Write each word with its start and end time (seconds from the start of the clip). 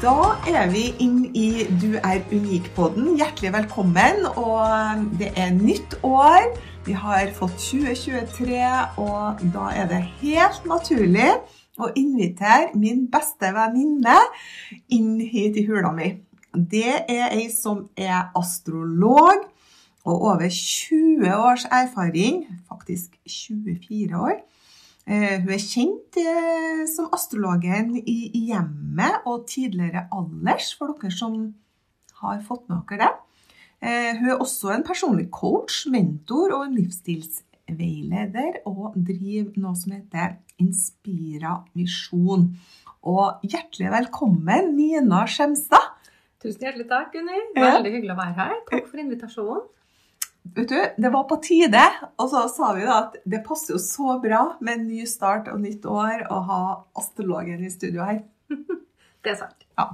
Da 0.00 0.40
er 0.48 0.70
vi 0.72 0.86
inn 1.04 1.26
i 1.36 1.66
Du 1.76 1.98
er 1.98 2.22
unik-podden. 2.32 3.18
Hjertelig 3.20 3.50
velkommen. 3.52 4.22
Og 4.32 5.02
det 5.20 5.28
er 5.36 5.50
nytt 5.52 5.98
år. 6.08 6.46
Vi 6.86 6.94
har 6.96 7.28
fått 7.36 7.58
2023, 7.60 8.62
og 8.96 9.42
da 9.52 9.66
er 9.76 9.90
det 9.90 9.98
helt 10.22 10.64
naturlig 10.64 11.28
å 11.76 11.90
invitere 11.92 12.70
min 12.80 13.10
beste 13.12 13.52
venninne 13.52 14.16
inn 14.88 15.18
hit 15.20 15.60
i 15.60 15.66
hula 15.68 15.92
mi. 15.92 16.14
Det 16.56 17.02
er 17.04 17.36
ei 17.36 17.50
som 17.52 17.90
er 17.92 18.32
astrolog 18.40 19.44
og 20.08 20.16
over 20.16 20.48
20 20.48 21.28
års 21.36 21.68
erfaring, 21.68 22.46
faktisk 22.72 23.20
24 23.28 24.16
år. 24.16 24.40
Eh, 25.08 25.40
hun 25.40 25.52
er 25.54 25.62
kjent 25.62 26.18
eh, 26.20 26.82
som 26.90 27.08
astrologen 27.16 27.94
i 27.98 28.30
hjemmet 28.50 29.24
og 29.28 29.46
tidligere 29.48 30.06
alders, 30.12 30.74
for 30.76 30.92
dere 31.00 31.12
som 31.14 31.38
har 32.20 32.42
fått 32.44 32.68
med 32.68 32.84
dere 32.90 33.06
det. 33.06 33.12
Eh, 33.80 34.10
hun 34.20 34.34
er 34.34 34.42
også 34.44 34.74
en 34.74 34.84
personlig 34.84 35.30
coach, 35.32 35.86
mentor 35.90 36.52
og 36.58 36.66
en 36.66 36.76
livsstilsveileder, 36.76 38.60
og 38.68 38.98
driver 38.98 39.56
noe 39.62 39.78
som 39.80 39.96
heter 39.96 40.36
Inspira 40.60 41.62
Visjon. 41.72 42.50
Og 43.08 43.40
hjertelig 43.48 43.88
velkommen, 43.96 44.74
Nina 44.76 45.24
Skjemstad. 45.24 45.96
Tusen 46.40 46.68
hjertelig 46.68 46.88
takk, 46.92 47.16
Unni. 47.16 47.40
Veldig 47.56 47.92
hyggelig 47.96 48.12
å 48.14 48.20
være 48.20 48.36
her. 48.36 48.56
Takk 48.68 48.88
for 48.92 49.00
invitasjonen 49.00 49.68
vet 50.54 50.68
du, 50.68 50.80
det 51.02 51.12
var 51.12 51.24
på 51.30 51.38
tide. 51.44 51.82
Og 52.18 52.30
så 52.32 52.44
sa 52.52 52.72
vi 52.76 52.86
da 52.86 52.98
at 53.06 53.16
det 53.28 53.42
passer 53.46 53.74
jo 53.76 53.80
så 53.82 54.18
bra 54.22 54.42
med 54.60 54.78
en 54.78 54.86
ny 54.90 55.06
start 55.08 55.50
og 55.52 55.62
nytt 55.62 55.86
år 55.88 56.26
å 56.30 56.42
ha 56.50 56.60
astrologen 56.98 57.64
i 57.64 57.72
studio 57.72 58.06
her. 58.08 58.22
Det 59.20 59.34
er 59.34 59.36
sant. 59.36 59.66
Ja. 59.76 59.84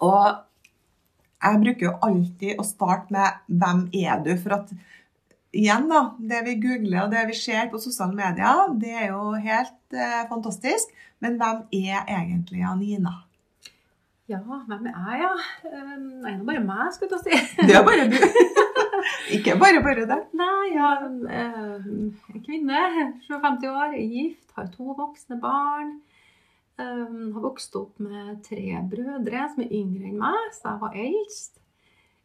Og 0.00 0.22
jeg 1.38 1.60
bruker 1.62 1.84
jo 1.84 1.96
alltid 2.06 2.58
å 2.58 2.64
starte 2.64 3.12
med 3.12 3.42
'Hvem 3.46 3.82
er 3.92 4.22
du?' 4.24 4.38
For 4.40 4.54
at 4.56 4.72
igjen, 5.52 5.88
da, 5.90 6.00
det 6.18 6.40
vi 6.46 6.54
googler 6.62 7.04
og 7.04 7.12
det 7.12 7.26
vi 7.28 7.36
ser 7.36 7.68
på 7.68 7.80
sosiale 7.82 8.16
medier, 8.16 8.72
det 8.80 8.94
er 8.94 9.06
jo 9.12 9.34
helt 9.36 9.94
eh, 9.94 10.24
fantastisk. 10.30 10.92
Men 11.20 11.36
hvem 11.40 11.64
er 11.72 12.04
egentlig 12.06 12.64
Nina? 12.78 13.14
Ja, 14.28 14.38
hvem 14.44 14.86
er 14.86 14.96
jeg, 15.16 15.20
ja? 15.22 15.34
Um, 15.72 16.08
det 16.22 16.32
er 16.34 16.42
bare 16.44 16.64
meg, 16.64 16.90
skulle 16.92 17.16
jeg 17.16 17.40
si. 17.40 17.64
Det 17.66 17.76
er 17.76 17.84
bare 17.86 18.08
du. 18.12 18.18
Ikke 19.36 19.56
bare 19.60 19.82
bare 19.84 20.06
det. 20.08 20.18
Nei, 20.38 20.66
ja, 20.74 20.90
eh, 21.38 21.88
kvinne, 22.44 22.82
57 23.26 23.68
år, 23.70 23.94
er 23.94 24.12
gift, 24.12 24.52
har 24.56 24.70
to 24.74 24.94
voksne 24.98 25.40
barn. 25.42 25.98
Um, 26.78 27.32
har 27.34 27.42
vokst 27.42 27.74
opp 27.74 27.96
med 27.98 28.36
tre 28.46 28.78
brødre 28.86 29.48
som 29.50 29.64
er 29.64 29.72
yngre 29.74 30.12
enn 30.12 30.20
meg, 30.20 30.52
så 30.54 30.74
jeg 30.74 30.82
var 30.84 30.98
eldst. 31.04 31.56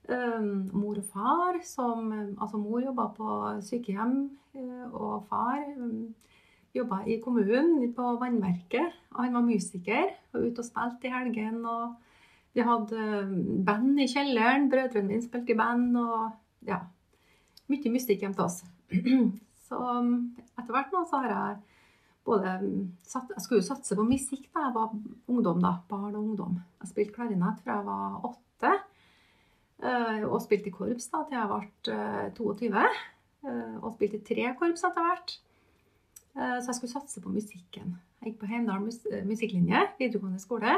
Um, 0.03 0.67
mor 0.75 0.99
og 0.99 1.07
far 1.09 1.57
som 1.63 2.11
Altså, 2.11 2.59
mor 2.59 2.83
jobba 2.83 3.07
på 3.15 3.37
sykehjem, 3.65 4.17
og 4.91 5.25
far 5.31 5.63
um, 5.79 6.13
jobba 6.75 7.01
i 7.09 7.17
kommunen, 7.23 7.93
på 7.95 8.13
vannverket. 8.21 8.93
Og 9.15 9.23
han 9.23 9.33
var 9.39 9.47
musiker 9.47 10.13
og 10.33 10.45
ute 10.45 10.61
og 10.61 10.69
spilte 10.69 11.09
i 11.09 11.13
helgen. 11.13 11.65
Og 11.65 11.95
vi 12.53 12.65
hadde 12.65 13.07
band 13.65 13.99
i 14.01 14.09
kjelleren. 14.09 14.69
Brødrene 14.69 15.15
mine 15.15 15.25
spilte 15.25 15.53
i 15.53 15.57
band. 15.57 15.97
og 15.97 16.42
ja, 16.67 16.79
mye 17.71 17.93
mystikk 17.93 18.23
hjemme 18.23 18.37
til 18.37 18.47
oss. 18.47 18.63
Så 19.67 19.79
um, 19.79 20.33
etter 20.59 20.73
hvert 20.75 20.91
nå 20.93 21.01
så 21.09 21.23
har 21.23 21.29
jeg 21.31 21.61
både 22.27 22.51
um, 22.61 22.81
satt, 23.07 23.31
Jeg 23.31 23.43
skulle 23.45 23.61
jo 23.63 23.67
satse 23.67 23.95
på 23.97 24.05
musikk 24.05 24.49
da 24.53 24.67
jeg 24.67 24.75
var 24.75 24.91
ungdom, 25.31 25.61
da. 25.63 25.77
Barn 25.89 26.13
og 26.13 26.21
ungdom. 26.23 26.59
Jeg 26.83 26.91
spilte 26.91 27.15
klarinett 27.15 27.63
fra 27.63 27.79
jeg 27.79 27.87
var 27.87 28.27
åtte. 28.29 28.73
Eh, 29.83 30.21
og 30.23 30.39
spilte 30.43 30.69
i 30.69 30.73
korps 30.73 31.09
da 31.11 31.25
til 31.27 31.35
jeg 31.35 31.49
ble 31.49 31.95
22. 32.37 32.69
Eh, 32.69 33.01
eh, 33.49 33.73
og 33.81 33.95
spilte 33.97 34.19
i 34.19 34.27
tre 34.29 34.45
korps 34.59 34.85
etter 34.87 35.07
hvert. 35.07 35.39
Så 36.33 36.65
jeg 36.65 36.75
skulle 36.79 36.89
satse 36.95 37.21
på 37.21 37.29
musikken. 37.29 37.91
Jeg 38.17 38.31
gikk 38.31 38.39
på 38.41 38.47
Heimdal 38.49 38.79
musikklinje, 38.81 39.83
videregående 39.99 40.39
skole. 40.41 40.71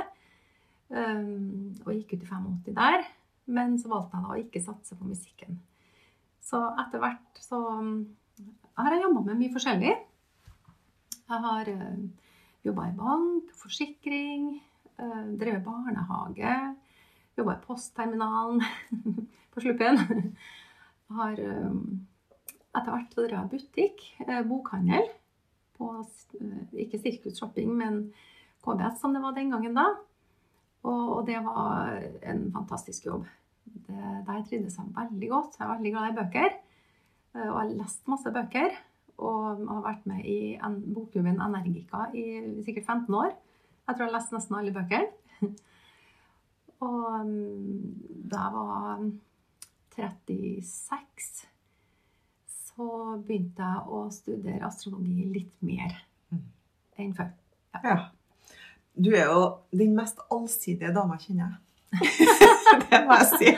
Og 0.91 1.91
gikk 1.93 2.11
ut 2.11 2.25
i 2.25 2.27
85 2.27 2.75
der. 2.75 3.05
Men 3.47 3.77
så 3.79 3.87
valgte 3.87 4.19
jeg 4.19 4.25
da 4.25 4.33
å 4.33 4.41
ikke 4.41 4.63
satse 4.65 4.97
på 4.99 5.07
musikken. 5.07 5.61
Så 6.45 6.61
etter 6.81 7.01
hvert 7.01 7.41
så 7.41 7.57
um, 7.79 7.95
har 8.77 8.93
jeg 8.93 9.05
jobba 9.05 9.23
med 9.25 9.39
mye 9.39 9.53
forskjellig. 9.53 9.93
Jeg 11.25 11.41
har 11.41 11.69
eh, 11.71 12.01
jobba 12.67 12.83
i 12.85 12.97
bank, 12.97 13.53
forsikring, 13.57 14.49
uh, 15.01 15.23
drevet 15.39 15.63
barnehage. 15.65 16.57
Jobba 17.39 17.55
i 17.55 17.63
postterminalen 17.63 18.61
på 19.55 19.63
Sluppen. 19.63 20.35
Har 21.17 21.41
um, 21.41 21.79
etter 22.75 22.91
hvert 22.91 23.15
drevet 23.15 23.31
drev 23.31 23.39
jeg 23.39 23.51
butikk, 23.55 24.05
bokhandel. 24.49 25.09
På 25.79 25.95
ikke 26.77 27.01
Sirkus 27.01 27.39
Shopping, 27.39 27.73
men 27.73 28.03
KBS 28.65 29.01
som 29.01 29.15
det 29.15 29.23
var 29.23 29.33
den 29.35 29.49
gangen 29.55 29.77
da. 29.77 29.87
Og, 30.85 31.25
det 31.25 31.39
var 31.41 31.97
en 32.21 32.45
fantastisk 32.53 33.07
jobb 33.09 33.25
der 33.87 34.43
trivdes 34.47 34.77
jeg 34.79 34.93
veldig 34.95 35.29
godt. 35.29 35.57
Jeg 35.59 35.65
er 35.65 35.73
veldig 35.73 35.91
glad 35.93 36.11
i 36.11 36.17
bøker. 36.19 36.55
Eh, 37.35 37.47
og 37.49 37.59
har 37.59 37.71
lest 37.73 38.07
masse 38.11 38.31
bøker. 38.33 38.77
Og 39.15 39.61
har 39.69 39.83
vært 39.85 40.07
med 40.09 40.25
i 40.27 40.55
en, 40.55 40.79
bokklubben 40.95 41.39
Energica 41.43 42.09
i 42.13 42.25
sikkert 42.65 42.85
15 42.85 43.15
år. 43.15 43.31
Jeg 43.85 43.95
tror 43.95 44.03
jeg 44.03 44.11
har 44.11 44.17
lest 44.17 44.35
nesten 44.35 44.57
alle 44.59 44.73
bøkene. 44.75 45.07
og 46.87 47.27
mm, 47.27 48.25
da 48.31 48.41
jeg 48.41 48.53
var 48.57 49.05
36, 49.95 51.45
så 52.51 52.89
begynte 53.23 53.63
jeg 53.63 53.85
å 53.87 54.01
studere 54.11 54.67
astrologi 54.67 55.29
litt 55.31 55.55
mer 55.63 55.95
mm. 56.33 56.43
enn 56.99 57.15
før. 57.15 57.31
Ja. 57.75 57.83
ja. 57.85 57.97
Du 58.95 59.11
er 59.15 59.29
jo 59.31 59.45
den 59.75 59.95
mest 59.95 60.19
allsidige 60.31 60.91
dama 60.95 61.17
jeg 61.19 61.29
kjenner. 61.29 61.55
Det 62.89 63.01
må 63.05 63.19
jeg 63.19 63.27
si. 63.33 63.53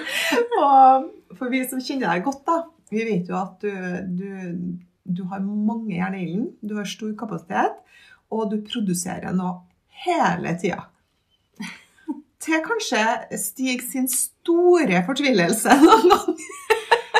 Og 0.59 1.37
for 1.37 1.53
vi 1.53 1.63
som 1.69 1.81
kjenner 1.83 2.11
deg 2.11 2.25
godt, 2.27 2.43
da, 2.47 2.57
vi 2.91 3.05
vet 3.07 3.31
jo 3.31 3.37
at 3.39 3.63
du, 3.63 3.71
du, 4.19 4.27
du 5.03 5.23
har 5.31 5.43
mange 5.43 5.95
jern 5.97 6.17
i 6.17 6.25
ilden, 6.25 6.51
du 6.61 6.77
har 6.79 6.87
stor 6.89 7.13
kapasitet, 7.19 7.79
og 8.31 8.51
du 8.51 8.59
produserer 8.67 9.35
noe 9.35 9.61
hele 10.05 10.53
tida. 10.59 10.87
Til 12.47 12.61
kanskje 12.63 13.01
Stig 13.41 13.81
sin 13.83 14.07
store 14.11 15.01
fortvilelse 15.07 15.79
noen 15.83 16.11
ganger. 16.13 16.47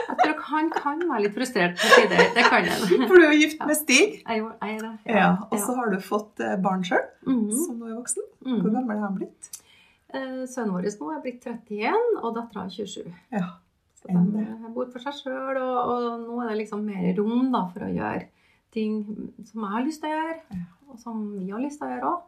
Jeg 0.07 0.35
tror 0.37 0.43
han 0.47 0.69
kan 0.71 1.01
være 1.09 1.23
litt 1.25 1.35
frustrert 1.35 1.75
på 1.79 1.89
tider. 1.91 2.21
Det 2.35 2.43
kan 2.47 2.67
han. 2.67 3.05
For 3.09 3.19
du 3.19 3.25
er 3.27 3.35
gift 3.35 3.63
med 3.67 3.75
Stig. 3.79 4.19
Jeg, 4.23 4.43
er. 4.63 4.85
Ja. 5.05 5.15
ja. 5.17 5.29
Og 5.49 5.59
så 5.61 5.75
har 5.77 5.91
du 5.91 5.97
fått 6.03 6.43
eh, 6.43 6.55
barn 6.63 6.85
sjøl, 6.87 7.03
mm 7.27 7.39
-hmm. 7.39 7.65
som 7.65 7.79
nå 7.79 7.89
er 7.89 7.95
voksen. 7.95 8.23
Hvor 8.39 8.55
mhm. 8.55 8.73
gammel 8.75 8.97
er 8.97 9.01
han 9.01 9.15
blitt? 9.15 9.51
Eh, 10.15 10.43
sønnen 10.47 10.71
vår 10.75 10.87
nå 11.01 11.09
er 11.11 11.23
blitt 11.23 11.43
31, 11.43 12.13
og 12.21 12.35
dattera 12.37 12.67
27. 12.71 13.09
Ja. 13.33 13.47
Så 13.97 14.13
de 14.13 14.71
bor 14.75 14.87
for 14.93 15.03
seg 15.03 15.15
sjøl, 15.17 15.57
og, 15.59 15.77
og, 15.91 16.07
nå 16.23 16.39
er 16.43 16.51
det 16.53 16.61
liksom 16.61 16.85
mer 16.87 17.09
rom 17.17 17.49
da, 17.51 17.65
for 17.73 17.87
å 17.87 17.91
gjøre 17.91 18.27
ting 18.73 19.01
som 19.47 19.63
jeg 19.65 19.73
har 19.73 19.85
lyst 19.87 20.03
til 20.03 20.11
å 20.11 20.17
gjøre, 20.17 20.63
og 20.87 20.99
som 21.01 21.21
vi 21.33 21.49
har 21.51 21.63
lyst 21.63 21.81
til 21.81 21.89
å 21.89 21.93
gjøre 21.95 22.11
òg. 22.13 22.25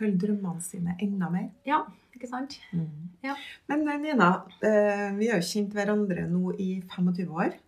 Følge 0.00 0.20
drømmene 0.22 0.64
sine 0.64 0.94
enda 1.02 1.28
mer. 1.32 1.50
Ja, 1.68 1.82
ikke 2.16 2.30
sant? 2.30 2.56
Mm. 2.72 3.10
Ja. 3.26 3.34
Men 3.68 3.84
eh, 3.84 3.98
Nina, 4.00 4.30
eh, 4.64 5.08
vi 5.18 5.28
har 5.28 5.42
jo 5.42 5.48
kjent 5.50 5.74
hverandre 5.76 6.24
nå 6.30 6.54
i 6.56 6.70
25 6.88 7.34
år. 7.36 7.58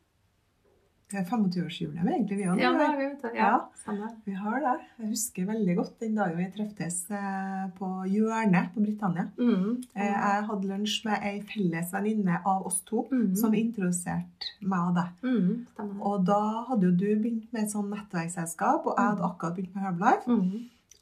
Det 1.13 1.21
er 1.21 1.27
25-årsjubileum 1.29 2.09
egentlig, 2.09 2.37
vi. 2.39 2.45
Ja, 2.47 2.55
det 2.57 2.87
har 2.87 2.97
vi, 2.97 3.07
vet 3.11 3.23
du. 3.23 3.37
Ja, 3.37 3.51
Ja. 3.85 4.09
Vi 4.25 4.33
har 4.33 4.61
det. 4.65 4.75
Jeg 4.99 5.09
husker 5.11 5.47
veldig 5.51 5.75
godt 5.77 5.99
den 6.01 6.15
dagen 6.17 6.39
vi 6.39 6.47
treftes 6.55 6.99
eh, 7.11 7.65
på 7.77 7.89
Hjørnet 8.09 8.71
på 8.75 8.81
Britannia. 8.81 9.27
Mm. 9.37 9.83
Eh, 9.95 10.07
Jeg 10.07 10.47
hadde 10.49 10.71
lunsj 10.71 10.97
med 11.09 11.27
ei 11.29 11.35
felles 11.53 11.93
venninne 11.93 12.39
av 12.47 12.65
oss 12.71 12.81
to 12.89 13.05
mm. 13.13 13.35
som 13.37 13.53
introduserte 13.59 14.53
meg 14.61 14.89
og 14.89 14.95
deg. 14.97 15.11
Mm. 15.27 15.99
Og 16.01 16.25
da 16.27 16.41
hadde 16.71 16.89
jo 16.89 16.95
du 16.97 17.09
begynt 17.21 17.53
med 17.53 17.67
et 17.67 17.75
sånn 17.75 17.91
nettverksselskap, 17.93 18.87
og 18.87 18.95
jeg 18.97 19.11
hadde 19.13 19.29
akkurat 19.29 19.59
begynt 19.59 19.75
med 19.77 19.85
Herbalife. 19.91 20.39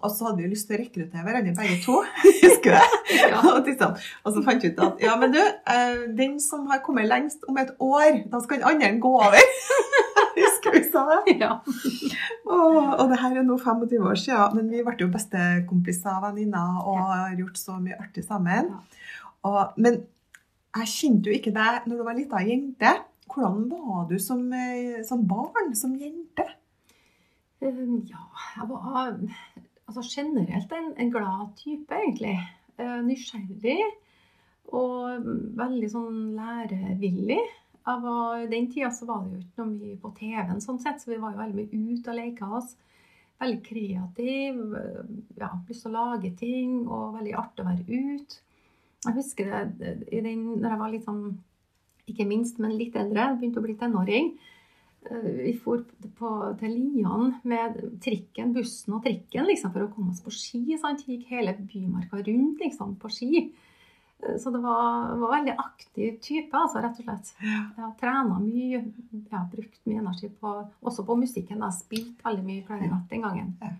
Og 0.01 0.13
så 0.15 0.29
hadde 0.29 0.41
vi 0.41 0.49
lyst 0.49 0.69
til 0.69 0.79
å 0.79 0.81
rekruttere 0.81 1.25
hverandre 1.27 1.53
begge 1.59 1.79
to. 1.85 1.99
Husker 2.45 2.77
du? 2.77 3.15
Ja. 3.17 3.41
og, 3.53 3.67
liksom, 3.67 3.97
så 4.25 4.43
fant 4.47 4.65
vi 4.65 4.71
ut 4.73 4.81
at 4.85 5.03
ja, 5.05 5.17
men 5.21 5.35
du, 5.35 5.41
eh, 5.41 6.05
den 6.17 6.39
som 6.43 6.65
har 6.71 6.81
kommet 6.85 7.09
lengst 7.11 7.45
om 7.51 7.59
et 7.61 7.73
år, 7.85 8.23
da 8.33 8.41
skal 8.45 8.63
den 8.63 8.69
andre 8.71 8.95
gå 9.03 9.13
over. 9.21 9.51
Husker 10.41 10.77
vi 10.77 10.85
sa 10.89 11.05
det? 11.11 11.37
ja. 11.43 11.59
Og, 12.49 12.79
og 12.79 13.05
det 13.11 13.21
her 13.21 13.41
er 13.41 13.47
nå 13.47 13.59
25 13.61 14.09
år 14.13 14.23
siden, 14.23 14.57
men 14.57 14.71
vi 14.73 14.85
ble 14.87 14.97
jo 15.03 15.11
bestekompiser 15.13 16.17
og 16.17 16.31
venninner 16.31 16.81
og 16.81 17.03
har 17.11 17.37
gjort 17.39 17.61
så 17.61 17.77
mye 17.83 17.99
artig 18.01 18.25
sammen. 18.25 18.73
Og, 19.49 19.77
men 19.81 20.03
jeg 20.79 20.93
kjente 20.95 21.31
jo 21.31 21.37
ikke 21.37 21.55
deg 21.55 21.89
når 21.91 22.01
du 22.01 22.07
var 22.07 22.17
lita 22.17 22.43
jente. 22.47 22.95
Hvordan 23.31 23.67
var 23.71 24.09
du 24.11 24.17
som, 24.23 24.43
eh, 24.53 25.03
som 25.07 25.27
barn, 25.29 25.75
som 25.79 25.93
jente? 25.99 26.47
Um, 27.61 28.01
ja, 28.09 28.23
jeg 28.57 28.69
var 28.71 29.19
altså 29.91 30.05
generelt 30.07 30.73
en, 30.73 30.93
en 30.97 31.11
glad 31.13 31.51
type, 31.59 31.95
egentlig. 31.95 32.37
Eh, 32.81 33.01
nysgjerrig 33.05 33.81
og 34.71 35.25
veldig 35.59 35.89
sånn 35.91 36.21
lærevillig. 36.37 37.41
Var, 37.91 38.45
den 38.53 38.69
tida 38.71 38.93
så 38.95 39.09
var 39.09 39.25
det 39.25 39.33
jo 39.33 39.41
ikke 39.41 39.65
noe 39.65 39.71
mye 39.73 39.97
på 39.99 40.13
TV-en, 40.15 40.61
sånn 40.63 40.79
sett, 40.79 41.01
så 41.03 41.11
vi 41.11 41.19
var 41.19 41.33
jo 41.35 41.41
veldig 41.41 41.65
mye 41.73 41.97
ute 41.97 42.13
og 42.13 42.19
leka 42.21 42.51
oss. 42.61 42.77
Veldig 43.41 43.61
kreativ, 43.67 44.61
eh, 44.79 45.11
ja, 45.41 45.51
lyst 45.67 45.87
til 45.87 45.91
å 45.91 45.97
lage 45.97 46.31
ting, 46.39 46.85
og 46.87 47.17
veldig 47.17 47.35
artig 47.41 47.65
å 47.65 47.69
være 47.71 47.87
ute. 47.89 48.41
Jeg 49.07 49.17
husker 49.17 49.51
det 49.81 49.95
i 50.13 50.21
den, 50.21 50.45
når 50.61 50.75
jeg 50.75 50.81
var 50.85 50.95
litt 50.95 51.09
sånn, 51.09 51.25
ikke 52.11 52.29
minst, 52.29 52.61
men 52.61 52.77
litt 52.77 52.99
eldre, 53.01 53.31
begynte 53.41 53.63
å 53.63 53.65
bli 53.65 53.79
tenåring. 53.81 54.35
Vi 55.11 55.55
for 55.57 55.81
på, 56.19 56.31
til 56.61 56.75
Lian 56.77 57.31
med 57.49 57.79
trikken, 58.05 58.53
bussen 58.53 58.93
og 58.99 59.03
trikken 59.07 59.47
liksom, 59.49 59.73
for 59.73 59.87
å 59.87 59.91
komme 59.95 60.13
oss 60.13 60.21
på 60.21 60.31
ski. 60.35 60.61
Sant? 60.79 61.07
Gikk 61.09 61.25
hele 61.33 61.55
bymarka 61.57 62.21
rundt 62.27 62.61
liksom, 62.61 62.97
på 63.01 63.09
ski. 63.11 63.47
Eh, 64.23 64.37
Så 64.37 64.53
det 64.53 64.61
var, 64.61 65.15
var 65.17 65.33
veldig 65.39 65.55
aktiv 65.59 66.19
type, 66.21 66.53
altså, 66.53 66.83
rett 66.85 66.99
og 67.01 67.07
slett. 67.09 67.33
Jeg 67.41 67.81
har 67.81 67.95
trena 67.99 68.37
mye, 68.45 68.83
jeg 69.15 69.33
har 69.33 69.47
brukt 69.55 69.81
mye 69.89 70.03
energi 70.03 70.29
på, 70.29 70.53
også 70.85 71.07
på 71.09 71.17
musikken. 71.23 71.57
Jeg 71.57 71.65
har 71.65 71.73
spilt 71.79 72.21
veldig 72.27 72.45
mye 72.51 72.67
klarinett 72.69 73.09
den 73.11 73.25
gangen. 73.25 73.55
Ja. 73.63 73.73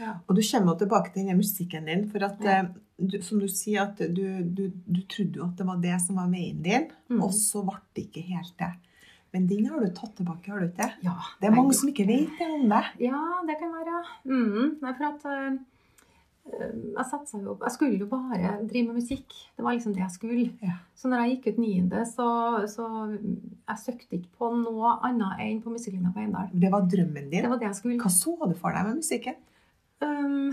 Ja. 0.00 0.12
Og 0.28 0.36
du 0.36 0.40
kommer 0.44 0.76
tilbake 0.80 1.10
til 1.12 1.24
denne 1.24 1.36
musikken 1.40 1.88
din, 1.88 2.06
for 2.12 2.22
at, 2.24 2.38
Ja. 2.44 2.60
eh, 2.60 2.68
du, 3.00 3.16
som 3.24 3.40
du 3.40 3.48
sier, 3.48 3.82
at 3.88 3.96
du, 3.96 4.42
du, 4.44 4.68
du 4.86 5.00
trodde 5.08 5.40
jo 5.40 5.44
at 5.48 5.56
det 5.56 5.66
var 5.66 5.80
det 5.80 5.96
som 6.04 6.16
var 6.20 6.28
veien 6.28 6.60
din, 6.62 6.86
Mm. 7.08 7.22
og 7.24 7.32
så 7.32 7.64
ble 7.64 7.80
det 7.96 8.04
ikke 8.10 8.22
helt 8.28 8.54
det. 8.60 8.70
Men 9.34 9.46
den 9.50 9.66
har 9.70 9.82
du 9.82 9.90
tatt 9.94 10.14
tilbake, 10.18 10.50
har 10.50 10.62
du 10.62 10.68
ikke 10.68 10.82
det? 10.82 10.92
Ja, 11.06 11.16
Det 11.40 11.50
er 11.50 11.54
mange 11.54 11.74
som 11.78 11.90
ikke 11.90 12.06
vet 12.08 12.32
det 12.38 12.48
om 12.50 12.64
det. 12.72 12.84
Ja, 13.06 13.20
det 13.46 13.58
kan 13.60 13.74
være. 13.74 14.00
Mm. 14.26 14.78
Nei, 14.82 14.94
for 14.98 15.06
at 15.06 15.26
eh, 15.30 15.58
eh, 16.50 16.72
jeg 16.96 17.06
satsa 17.12 17.38
jo 17.38 17.54
Jeg 17.60 17.74
skulle 17.76 18.00
jo 18.00 18.08
bare 18.10 18.56
drive 18.66 18.88
med 18.88 18.98
musikk. 18.98 19.36
Det 19.54 19.66
var 19.66 19.76
liksom 19.76 19.94
det 19.94 20.02
jeg 20.02 20.16
skulle. 20.16 20.48
Ja. 20.66 20.80
Så 20.98 21.12
når 21.12 21.22
jeg 21.22 21.36
gikk 21.36 21.52
ut 21.52 21.60
niende, 21.62 22.02
så, 22.10 22.30
så 22.70 22.88
Jeg 23.14 23.84
søkte 23.84 24.18
ikke 24.18 24.34
på 24.40 24.50
noe 24.56 24.96
annet 25.06 25.44
enn 25.46 25.62
på 25.62 25.74
musikklinja 25.76 26.10
på 26.16 26.24
Eindal. 26.24 26.50
Det 26.50 26.72
var 26.74 26.90
drømmen 26.90 27.30
din. 27.30 27.44
Det 27.44 27.52
var 27.52 27.62
det 27.62 27.70
jeg 27.70 27.80
skulle. 27.82 28.00
Hva 28.02 28.10
så 28.10 28.34
du 28.42 28.58
for 28.58 28.74
deg 28.74 28.90
med 28.90 28.98
musikken? 28.98 29.38
Um, 30.00 30.50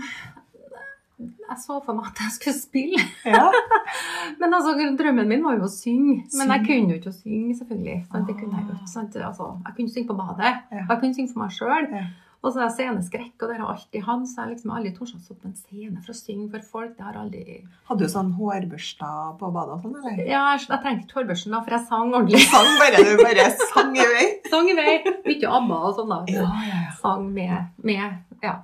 jeg 1.18 1.58
så 1.58 1.80
for 1.82 1.98
meg 1.98 2.12
at 2.12 2.22
jeg 2.22 2.34
skulle 2.36 2.58
spille. 2.58 3.02
Ja. 3.26 3.48
Men 4.40 4.54
altså, 4.54 4.76
drømmen 4.98 5.28
min 5.30 5.42
var 5.42 5.58
jo 5.58 5.66
å 5.66 5.72
synge. 5.72 6.20
Men 6.38 6.54
jeg 6.54 6.64
kunne 6.68 6.94
jo 6.94 7.00
ikke 7.00 7.10
å 7.10 7.18
synge, 7.18 7.58
selvfølgelig. 7.58 7.98
Sant? 8.12 8.30
Det 8.30 8.38
kunne 8.38 8.60
jeg 8.60 8.68
jo 8.68 8.78
ikke. 8.78 9.26
Altså, 9.26 9.50
jeg 9.66 9.76
kunne 9.80 9.94
synge 9.96 10.08
på 10.12 10.18
badet. 10.22 10.54
Ja. 10.70 10.86
Og 10.86 10.94
jeg 10.94 11.02
kunne 11.02 11.18
synge 11.18 11.34
for 11.34 11.42
meg 11.42 11.54
sjøl. 11.56 11.92
Ja. 11.96 12.06
Og 12.38 12.52
så 12.54 12.60
er 12.60 12.68
jeg 12.68 12.74
sceneskrekk, 12.76 13.32
og 13.42 13.48
det 13.50 13.54
har 13.56 13.64
jeg 13.64 13.70
alltid 13.72 14.04
hatt. 14.06 14.26
Så 14.30 14.36
jeg 14.36 14.44
har 14.44 14.50
liksom 14.52 14.72
aldri 14.76 14.92
tort 14.94 15.14
å 15.16 15.18
stå 15.24 15.34
på 15.34 15.48
en 15.48 15.56
scene 15.58 16.02
for 16.04 16.14
å 16.14 16.18
synge 16.20 16.46
for 16.52 16.68
folk. 16.76 16.92
Det 16.94 17.06
har 17.08 17.18
aldri 17.18 17.56
Hadde 17.88 18.06
du 18.06 18.12
sånn 18.12 18.30
hårbørsta 18.38 19.10
på 19.40 19.50
badet 19.56 19.74
og 19.74 19.82
sånn, 19.82 19.96
eller? 19.98 20.22
Ja, 20.22 20.44
jeg, 20.54 20.68
jeg 20.68 20.82
trengte 20.84 21.08
ikke 21.08 21.18
hårbørsten, 21.18 21.56
da, 21.56 21.64
for 21.66 21.74
jeg 21.74 21.88
sang 21.90 22.14
ordentlig. 22.14 22.44
Sang 22.46 22.70
bare, 22.78 23.02
du 23.02 23.24
bare 23.24 23.48
sang 23.64 23.90
i 23.98 24.06
vei? 24.14 24.24
Sang 24.52 24.70
i 24.70 24.78
vei. 24.78 24.94
Mye 25.26 25.54
ABBA 25.58 25.80
og 25.90 25.98
sånn, 25.98 26.14
da. 26.14 26.20
Ja, 26.30 26.46
ja, 26.68 26.78
ja. 26.86 26.96
Sang 27.02 27.26
med, 27.34 27.74
med, 27.82 28.20
ja, 28.46 28.54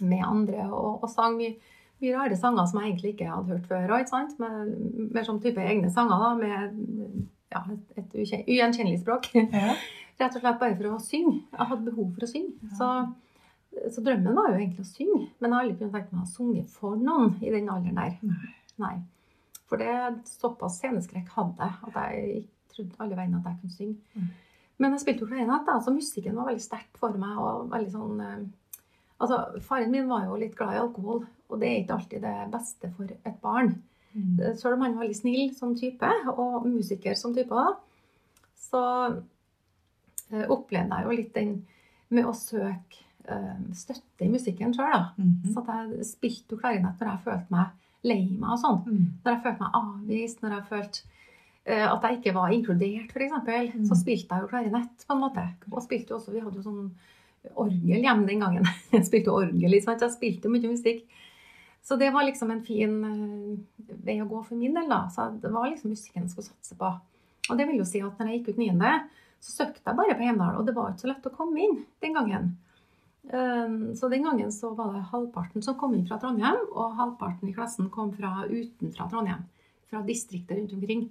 med 0.00 0.24
andre, 0.26 0.66
og, 0.70 1.02
og 1.02 1.10
sang 1.12 1.36
mye, 1.38 1.54
mye 2.02 2.16
rare 2.16 2.38
sanger 2.38 2.68
som 2.68 2.80
jeg 2.80 2.92
egentlig 2.92 3.14
ikke 3.14 3.30
hadde 3.30 3.54
hørt 3.54 3.68
før. 3.70 3.94
og? 3.96 4.34
Med, 4.42 4.74
mer 5.14 5.26
som 5.28 5.40
type 5.42 5.62
egne 5.62 5.92
sanger, 5.92 6.24
da, 6.24 6.32
med 6.40 7.26
ja, 7.54 7.62
et, 7.96 8.18
ugjenkjennelig 8.46 9.00
språk. 9.04 9.30
Ja. 9.34 9.76
Rett 10.20 10.32
og 10.32 10.40
slett 10.40 10.60
bare 10.60 10.76
for 10.78 10.94
å 10.94 11.02
synge. 11.02 11.42
Jeg 11.52 11.68
hadde 11.70 11.90
behov 11.90 12.12
for 12.16 12.24
å 12.24 12.30
synge. 12.30 12.70
Så, 12.78 12.86
så 13.92 14.04
drømmen 14.04 14.38
var 14.38 14.48
jo 14.48 14.56
egentlig 14.62 14.86
å 14.86 14.88
synge. 14.88 15.26
Men 15.36 15.50
jeg 15.50 15.56
har 15.56 15.66
aldri 15.66 15.76
kunnet 15.82 15.98
tenke 15.98 16.16
meg 16.16 16.24
å 16.24 16.30
synge 16.30 16.62
for 16.72 16.96
noen 16.96 17.34
i 17.44 17.52
den 17.52 17.68
alderen 17.68 18.00
der. 18.00 18.16
Nei. 18.24 18.54
Nei. 18.80 18.94
For 19.68 19.82
det 19.82 19.92
såpass 20.30 20.78
sceneskrekk 20.80 21.28
hadde 21.34 21.68
jeg 21.68 21.90
at 21.90 21.98
jeg 22.00 22.40
ikke 22.40 22.72
trodde 22.72 23.00
alle 23.04 23.18
veiene 23.18 23.40
at 23.42 23.50
jeg 23.50 23.60
kunne 23.60 23.76
synge. 23.76 23.98
Mm. 24.14 24.30
Men 24.76 24.92
jeg 24.94 25.02
spilte 25.02 25.24
jo 25.24 25.30
klarinett, 25.30 25.70
så 25.84 25.92
musikken 25.92 26.36
var 26.36 26.50
veldig 26.50 26.64
sterkt 26.64 27.00
for 27.00 27.20
meg. 27.20 27.36
og 27.40 27.68
veldig 27.72 27.92
sånn... 27.92 28.22
eh, 29.16 29.22
Altså, 29.24 29.60
Faren 29.64 29.90
min 29.90 30.08
var 30.08 30.24
jo 30.26 30.36
litt 30.36 30.56
glad 30.56 30.74
i 30.74 30.80
alkohol, 30.82 31.24
og 31.48 31.60
det 31.60 31.68
er 31.68 31.78
ikke 31.82 31.94
alltid 31.94 32.20
det 32.22 32.50
beste 32.52 32.90
for 32.96 33.04
et 33.24 33.40
barn. 33.42 33.82
Mm. 34.12 34.56
Selv 34.56 34.74
om 34.74 34.82
han 34.82 34.94
var 34.96 35.04
veldig 35.04 35.16
snill 35.16 35.54
som 35.56 35.74
type, 35.76 36.10
og 36.36 36.66
musiker 36.66 37.14
som 37.14 37.34
type, 37.34 37.64
så 38.56 38.82
eh, 40.32 40.46
opplevde 40.52 40.98
jeg 41.00 41.04
jo 41.08 41.16
litt 41.16 41.34
den 41.36 41.56
med 42.14 42.28
å 42.28 42.34
søke 42.36 43.02
eh, 43.28 43.58
støtte 43.74 44.24
i 44.26 44.30
musikken 44.32 44.74
sjøl. 44.74 44.92
da. 44.92 45.10
-hmm. 45.18 45.52
Så 45.54 45.64
jeg 45.66 46.06
spilte 46.06 46.54
jo 46.54 46.60
klarinett 46.60 47.00
når 47.00 47.10
jeg 47.10 47.24
følte 47.24 47.50
meg 47.50 47.66
lei 48.04 48.36
meg 48.38 48.50
og 48.50 48.58
sånn. 48.58 48.82
Mm. 48.86 49.06
Når 49.24 49.32
jeg 49.32 49.42
følte 49.42 49.60
meg 49.62 49.70
avvist, 49.74 50.42
når 50.42 50.50
jeg 50.54 50.64
følte 50.68 50.98
eh, 51.66 51.92
at 51.92 52.02
jeg 52.02 52.18
ikke 52.18 52.34
var 52.34 52.48
inkludert, 52.50 53.10
f.eks., 53.12 53.74
Mm. 53.74 53.84
så 53.86 53.94
spilte 53.94 54.34
jeg 54.34 54.42
jo 54.42 54.48
klarinett 54.48 55.06
på 55.08 55.14
en 55.14 55.20
måte. 55.20 55.48
Og 55.72 55.82
spilte 55.82 56.10
jo 56.10 56.16
også, 56.16 56.32
Vi 56.32 56.40
hadde 56.40 56.56
jo 56.56 56.62
sånn 56.62 56.90
orgel 57.54 58.02
hjemme 58.02 58.26
den 58.28 58.42
gangen. 58.44 58.66
Jeg 58.94 59.06
spilte 59.08 59.34
orgel, 59.34 59.70
liksom. 59.70 59.96
Jeg 60.00 60.14
spilte 60.14 60.50
mye 60.52 60.72
musikk. 60.72 61.04
Så 61.86 61.96
det 62.00 62.10
var 62.10 62.26
liksom 62.26 62.50
en 62.50 62.64
fin 62.66 62.94
eh, 63.06 63.92
vei 64.06 64.16
å 64.22 64.26
gå 64.26 64.40
for 64.42 64.58
min 64.58 64.74
del, 64.74 64.88
da. 64.90 65.04
Så 65.12 65.28
det 65.42 65.52
var 65.54 65.68
liksom 65.70 65.92
musikken 65.94 66.24
jeg 66.24 66.32
skulle 66.32 66.48
satse 66.48 66.74
på. 66.78 66.88
Og 67.46 67.58
det 67.58 67.66
vil 67.68 67.78
jo 67.78 67.86
si 67.86 68.00
at 68.02 68.18
når 68.18 68.32
jeg 68.32 68.40
gikk 68.40 68.56
ut 68.56 68.62
niende, 68.64 68.94
så 69.38 69.52
søkte 69.60 69.84
jeg 69.84 69.98
bare 69.98 70.16
på 70.16 70.24
Heimdal, 70.26 70.56
og 70.58 70.66
det 70.66 70.74
var 70.74 70.90
ikke 70.90 71.04
så 71.04 71.10
lett 71.12 71.28
å 71.28 71.34
komme 71.36 71.62
inn 71.62 71.76
den 72.02 72.16
gangen. 72.16 72.48
Um, 73.26 73.94
Så 73.94 74.08
den 74.10 74.26
gangen 74.26 74.50
så 74.54 74.72
var 74.74 74.92
det 74.94 75.04
halvparten 75.12 75.62
som 75.62 75.76
kom 75.78 75.94
inn 75.94 76.06
fra 76.08 76.18
Trondheim, 76.22 76.58
og 76.72 76.96
halvparten 76.98 77.50
i 77.50 77.54
klassen 77.54 77.90
kom 77.94 78.10
fra 78.16 78.46
utenfra 78.48 79.06
Trondheim. 79.10 79.46
Fra 79.90 80.02
distriktet 80.06 80.58
rundt 80.58 80.74
omkring. 80.74 81.06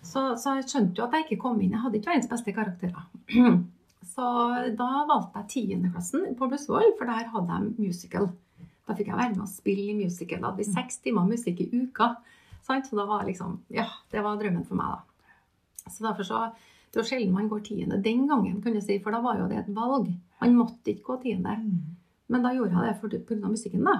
Så, 0.00 0.36
så 0.40 0.56
jeg 0.56 0.68
skjønte 0.70 1.00
jo 1.00 1.06
at 1.06 1.16
jeg 1.16 1.26
ikke 1.26 1.42
kom 1.42 1.60
inn. 1.60 1.74
Jeg 1.74 1.84
hadde 1.84 2.00
ikke 2.00 2.12
verdens 2.14 2.30
beste 2.30 2.56
karakterer. 2.56 3.04
Så 4.10 4.26
da 4.78 4.88
valgte 5.08 5.42
jeg 5.42 5.50
tiendeklassen 5.54 6.34
på 6.38 6.48
Blussvoll, 6.50 6.92
for 6.98 7.06
der 7.10 7.28
hadde 7.30 7.58
jeg 7.58 7.74
musical. 7.78 8.26
Da 8.88 8.96
fikk 8.98 9.12
jeg 9.12 9.18
være 9.20 9.36
med 9.36 9.44
å 9.44 9.50
spille 9.50 9.92
i 9.92 9.98
musical. 10.00 10.40
Da 10.42 10.50
hadde 10.50 10.64
vi 10.64 10.72
seks 10.72 10.98
timer 11.04 11.28
musikk 11.28 11.60
i 11.62 11.68
uka. 11.78 12.08
Sant? 12.66 12.88
Så 12.90 12.98
da 12.98 13.04
var 13.06 13.22
liksom, 13.28 13.60
ja, 13.72 13.86
det 14.10 14.24
var 14.26 14.40
drømmen 14.40 14.66
for 14.66 14.78
meg, 14.80 14.98
da. 14.98 15.88
Så 15.90 16.04
derfor 16.04 16.26
så 16.26 16.42
Det 16.90 16.98
var 16.98 17.06
sjelden 17.06 17.32
man 17.36 17.46
går 17.48 17.60
tiende 17.62 18.00
den 18.02 18.24
gangen, 18.26 18.56
kan 18.64 18.74
du 18.74 18.80
si, 18.82 18.96
for 18.98 19.14
da 19.14 19.20
var 19.22 19.36
jo 19.38 19.44
det 19.46 19.60
et 19.60 19.68
valg. 19.76 20.08
Man 20.40 20.56
måtte 20.58 20.90
ikke 20.90 21.04
gå 21.06 21.16
tiende. 21.22 21.52
Mm. 21.62 21.76
Men 22.34 22.42
da 22.42 22.50
gjorde 22.56 22.82
jeg 22.82 23.10
det 23.12 23.36
av 23.44 23.52
musikken, 23.52 23.84
da. 23.86 23.94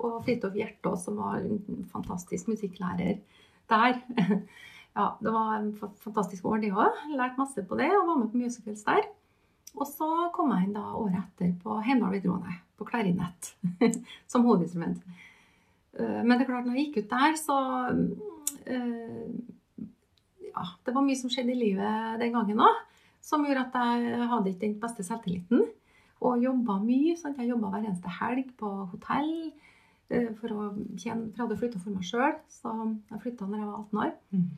Og 0.00 0.18
Fridtjof 0.26 0.52
Hjertaas, 0.58 1.06
som 1.06 1.16
var 1.16 1.38
en 1.40 1.86
fantastisk 1.92 2.50
musikklærer 2.52 3.22
der. 3.72 4.02
Ja, 4.90 5.04
det 5.22 5.30
var 5.32 5.52
en 5.54 5.68
fa- 5.78 5.94
fantastisk 6.02 6.44
år, 6.50 6.58
det 6.60 6.72
òg. 6.74 6.96
Lærte 7.14 7.38
masse 7.38 7.62
på 7.62 7.76
det 7.78 7.86
og 7.94 8.08
var 8.08 8.16
med 8.18 8.32
på 8.32 8.40
musicals 8.42 8.82
der. 8.84 9.04
Og 9.78 9.86
så 9.86 10.08
kom 10.34 10.50
jeg 10.54 10.66
inn 10.68 10.74
da 10.76 10.82
året 10.98 11.20
etter 11.20 11.52
på 11.62 11.76
Heimdal 11.86 12.14
videregående, 12.16 12.56
på 12.80 12.86
klarinett, 12.88 13.52
som 14.30 14.44
hovedinstrument. 14.48 15.02
Eh, 15.94 16.20
Men 16.24 16.36
det 16.36 16.44
er 16.44 16.50
klart, 16.50 16.66
når 16.66 16.76
jeg 16.78 16.86
gikk 16.88 17.04
ut 17.04 17.10
der, 17.14 17.36
så 17.38 17.58
eh, 18.66 19.26
Ja, 20.50 20.64
det 20.84 20.94
var 20.96 21.04
mye 21.06 21.16
som 21.18 21.30
skjedde 21.30 21.54
i 21.54 21.60
livet 21.60 22.18
den 22.20 22.32
gangen 22.34 22.60
òg, 22.66 22.80
som 23.22 23.44
gjorde 23.46 23.68
at 23.68 23.76
jeg 23.78 24.28
hadde 24.32 24.50
ikke 24.50 24.64
den 24.66 24.78
beste 24.82 25.04
selvtilliten. 25.06 25.62
Og 26.20 26.42
jobba 26.42 26.78
mye. 26.82 27.14
Sant? 27.16 27.38
Jeg 27.40 27.48
jobba 27.52 27.70
hver 27.72 27.84
eneste 27.86 28.10
helg 28.18 28.50
på 28.60 28.68
hotell 28.90 29.30
eh, 30.10 30.32
for 30.40 30.52
å 30.52 30.66
tjene, 30.98 31.30
for 31.30 31.38
jeg 31.38 31.44
hadde 31.44 31.58
flytta 31.62 31.80
for 31.80 31.94
meg 31.94 32.04
sjøl. 32.08 32.34
Så 32.52 32.72
jeg 33.12 33.22
flytta 33.22 33.46
da 33.48 33.60
jeg 33.60 33.68
var 33.70 33.78
18 33.86 34.02
år. 34.02 34.10
Mm. 34.34 34.48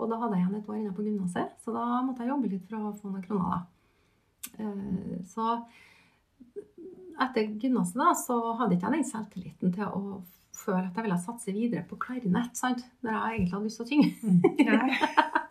Og 0.00 0.08
da 0.10 0.18
hadde 0.22 0.38
jeg 0.38 0.46
igjen 0.46 0.58
et 0.58 0.70
år 0.72 0.80
inne 0.80 0.94
på 0.96 1.04
gymnaset, 1.06 1.52
så 1.62 1.74
da 1.76 1.84
måtte 2.02 2.24
jeg 2.24 2.32
jobbe 2.32 2.48
litt 2.50 2.64
for 2.66 2.88
å 2.88 2.94
få 2.96 3.12
noen 3.12 3.26
kroner. 3.26 3.52
da. 3.52 3.60
Eh, 4.58 5.18
Så 5.28 5.62
etter 7.22 7.52
gymnaset 7.60 7.98
da, 8.00 8.12
så 8.18 8.38
hadde 8.58 8.76
ikke 8.76 8.88
jeg 8.88 8.98
den 8.98 9.10
selvtilliten 9.10 9.74
til 9.74 9.84
å 9.88 10.22
føle 10.56 10.86
at 10.86 10.96
jeg 10.96 11.06
ville 11.06 11.18
satse 11.20 11.52
videre 11.54 11.84
på 11.88 11.96
klarinett, 12.00 12.56
sant? 12.58 12.82
Når 13.02 13.14
jeg 13.14 13.36
egentlig 13.36 13.54
hadde 13.54 13.68
lyst 13.68 13.80
til 13.80 13.86
å 13.86 13.90
synge. 13.92 14.10
Nei. 14.68 14.96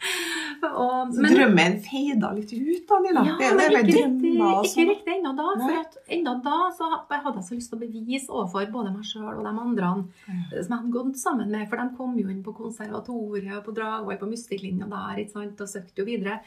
Og, 0.62 1.10
Så 1.14 1.26
drømmen 1.26 1.78
feida 1.82 2.30
litt 2.38 2.52
ut, 2.54 2.84
da, 2.90 2.98
Nina. 3.02 3.24
ja, 3.26 3.36
det 3.40 3.50
det 3.58 3.80
ikke 3.80 3.96
drømmer 3.96 4.52
ikke 4.60 4.70
sånn. 4.70 4.90
riktig 4.92 5.14
ennå 5.16 5.32
da. 5.38 5.46
Nei. 5.58 5.66
For 5.66 5.80
at 5.80 6.12
ennå 6.18 6.34
da 6.46 6.58
så 6.78 6.90
hadde 6.92 7.34
jeg 7.40 7.48
så 7.48 7.58
lyst 7.58 7.72
til 7.74 7.80
å 7.80 7.82
bevise 7.82 8.30
overfor 8.30 8.68
både 8.76 8.94
meg 8.94 9.08
sjøl 9.10 9.32
og 9.32 9.42
de 9.42 9.52
andre 9.52 9.92
mm. 9.98 10.12
som 10.28 10.60
jeg 10.60 10.76
hadde 10.76 10.94
gått 10.98 11.18
sammen 11.22 11.50
med. 11.54 11.66
For 11.72 11.82
de 11.82 11.98
kom 11.98 12.14
jo 12.22 12.28
inn 12.30 12.44
på 12.46 12.54
konservatoriet 12.60 13.66
på 13.66 13.74
Dragvoll 13.78 14.22
på 14.22 14.30
musikklinja 14.30 14.90
der 14.92 15.24
ikke 15.24 15.40
sant, 15.40 15.66
og 15.66 15.74
søkte 15.74 16.04
jo 16.04 16.08
videre. 16.12 16.40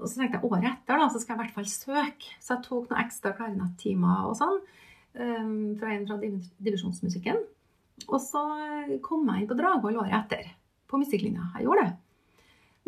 Og 0.00 0.08
så 0.08 0.18
tenkte 0.18 0.40
jeg 0.40 0.50
året 0.50 0.66
etter 0.72 0.98
da, 0.98 1.08
så 1.10 1.20
skal 1.22 1.34
jeg 1.34 1.38
i 1.38 1.42
hvert 1.44 1.56
fall 1.58 1.68
søke. 1.70 2.32
Så 2.42 2.56
jeg 2.56 2.64
tok 2.66 2.88
noen 2.90 3.02
ekstra 3.04 3.34
klarinettimer 3.36 4.28
og 4.30 4.36
sånn. 4.38 4.58
Um, 5.14 5.76
fra 5.78 5.92
en 5.94 6.08
fra 6.08 6.18
divisjonsmusikken. 6.18 7.38
Og 8.08 8.18
så 8.18 8.42
kom 9.04 9.28
jeg 9.30 9.44
inn 9.44 9.50
på 9.50 9.58
Dragvoll 9.58 10.00
året 10.02 10.16
etter. 10.18 10.50
På 10.90 10.98
musikklinja. 11.00 11.52
Jeg 11.54 11.68
gjorde 11.68 11.86
det. 11.86 11.94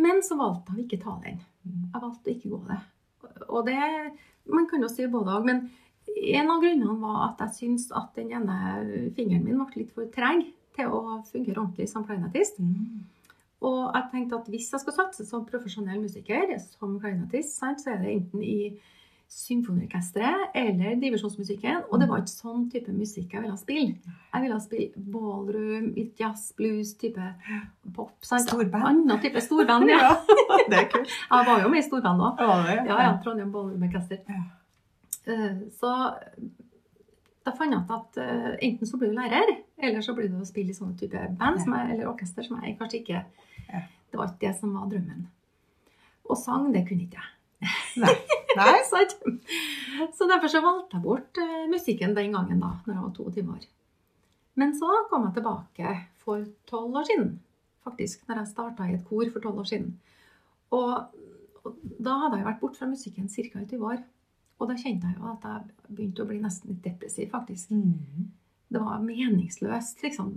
Men 0.02 0.20
så 0.26 0.36
valgte 0.38 0.74
jeg 0.74 0.82
å 0.82 0.86
ikke 0.86 1.02
ta 1.04 1.14
den. 1.22 1.38
Jeg 1.66 2.02
valgte 2.02 2.30
å 2.30 2.34
ikke 2.34 2.52
gå 2.52 2.60
det. 2.68 2.80
Og 3.48 3.66
det 3.66 3.80
Man 4.46 4.68
kan 4.70 4.78
jo 4.78 4.86
si 4.86 5.02
både 5.10 5.32
òg, 5.34 5.46
men 5.48 5.64
en 6.06 6.50
av 6.52 6.60
grunnene 6.62 6.92
var 7.00 7.16
at 7.24 7.40
jeg 7.42 7.54
syntes 7.56 7.88
at 7.98 8.12
den 8.14 8.28
ene 8.30 9.10
fingeren 9.16 9.42
min 9.42 9.58
ble 9.58 9.80
litt 9.80 9.90
for 9.90 10.06
treg 10.14 10.44
til 10.76 10.92
å 10.94 11.16
fungere 11.26 11.64
ordentlig 11.64 11.88
som 11.90 12.04
klarinettist. 12.06 12.60
Mm. 12.62 13.00
Og 13.64 13.78
jeg 13.94 14.08
tenkte 14.12 14.36
at 14.36 14.48
hvis 14.52 14.68
jeg 14.72 14.82
skal 14.82 14.92
satse 14.98 15.24
som 15.28 15.46
profesjonell 15.48 16.00
musiker, 16.02 16.50
som 16.76 16.98
klarinettist, 17.00 17.56
sant, 17.56 17.80
så 17.80 17.94
er 17.94 18.02
det 18.02 18.12
enten 18.18 18.42
i 18.44 18.58
symfoniorkesteret 19.32 20.52
eller 20.54 20.98
divisjonsmusikken. 21.02 21.80
Og 21.90 22.00
det 22.00 22.06
var 22.10 22.20
ikke 22.22 22.30
sånn 22.34 22.66
type 22.70 22.92
musikk 22.94 23.32
jeg 23.34 23.42
ville 23.42 23.56
spille. 23.58 23.96
Jeg 24.30 24.44
ville 24.44 24.58
spille 24.62 25.06
ballroom, 25.14 25.88
jazz, 26.20 26.50
blues, 26.58 26.92
type 27.00 27.24
pop. 27.96 28.12
Sant? 28.26 28.46
Storband. 28.46 28.86
Annen 28.92 29.22
type 29.24 29.42
storband, 29.42 29.90
ja. 29.90 30.12
det 30.70 30.78
er 30.82 30.86
kult. 30.92 31.10
Jeg 31.32 31.48
var 31.48 31.64
jo 31.64 31.72
med 31.72 31.82
i 31.82 31.86
storband 31.88 32.22
òg. 32.28 32.44
Ja, 32.44 33.00
ja, 33.08 33.10
Trondheim 33.24 33.50
Ballroomorkester. 33.54 34.22
Ja. 34.30 34.44
Eh, 35.26 35.58
Så 35.74 35.90
da 37.46 37.52
fant 37.54 37.72
jeg 37.72 37.84
ut 37.84 37.92
at 37.94 38.18
uh, 38.18 38.52
enten 38.66 38.88
så 38.88 38.98
blir 38.98 39.12
du 39.12 39.18
lærer, 39.18 39.52
eller 39.78 40.02
så 40.02 40.16
blir 40.16 40.30
du 40.32 40.40
å 40.40 40.48
spille 40.48 40.74
i 40.74 40.76
sånne 40.76 40.98
type 40.98 41.20
band 41.38 41.62
som 41.62 41.76
jeg, 41.76 41.92
eller 41.94 42.10
orkester 42.10 42.46
som 42.46 42.58
jeg 42.62 42.78
kanskje 42.80 43.02
ikke 43.04 43.22
Ja. 43.66 43.84
Det 44.06 44.20
var 44.20 44.30
ikke 44.30 44.46
det 44.46 44.52
som 44.60 44.74
var 44.76 44.86
drømmen. 44.86 45.24
Og 46.30 46.38
sang, 46.38 46.68
det 46.72 46.84
kunne 46.86 47.04
ikke 47.08 47.18
jeg. 47.18 47.32
Nei. 48.02 48.12
Nei. 48.56 48.76
Så 50.16 50.28
derfor 50.30 50.52
så 50.52 50.60
valgte 50.62 50.98
jeg 50.98 51.04
bort 51.04 51.40
uh, 51.42 51.64
musikken 51.70 52.14
den 52.16 52.36
gangen, 52.36 52.62
da 52.62 52.70
når 52.86 52.94
jeg 52.94 53.02
var 53.02 53.14
22 53.18 53.56
år. 53.56 53.66
Men 54.56 54.72
så 54.78 54.88
kom 55.10 55.26
jeg 55.26 55.36
tilbake 55.36 55.94
for 56.22 56.46
tolv 56.70 56.96
år 57.02 57.08
siden, 57.10 57.32
faktisk, 57.84 58.22
når 58.28 58.40
jeg 58.40 58.52
starta 58.54 58.86
i 58.86 58.94
et 58.96 59.04
kor 59.08 59.26
for 59.32 59.44
tolv 59.44 59.60
år 59.60 59.68
siden. 59.68 59.90
Og, 60.74 61.18
og 61.62 61.76
da 62.00 62.16
hadde 62.22 62.40
jeg 62.40 62.48
vært 62.48 62.62
borte 62.62 62.80
fra 62.80 62.88
musikken 62.88 63.28
ca. 63.28 63.60
i 63.60 63.68
20 63.74 63.90
år. 63.90 64.00
Og 64.56 64.70
da 64.70 64.76
kjente 64.78 65.10
jeg 65.10 65.18
jo 65.18 65.30
at 65.30 65.42
jeg 65.44 65.94
begynte 65.96 66.24
å 66.24 66.28
bli 66.28 66.38
nesten 66.40 66.72
litt 66.72 66.84
depressiv, 66.84 67.28
faktisk. 67.32 67.72
Mm. 67.76 68.30
Det 68.72 68.82
var 68.82 69.02
meningsløst, 69.04 70.00
liksom. 70.04 70.30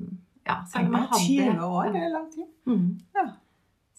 Ja, 0.47 0.59
selv 0.69 0.89
om 0.89 0.97
jeg 0.97 1.11
hadde 1.11 1.27
20 1.27 1.63
år, 1.67 1.93
er 1.93 2.11
lang 2.13 2.27
tid. 2.33 2.49
Mm. 2.67 2.89
Ja. 3.15 3.27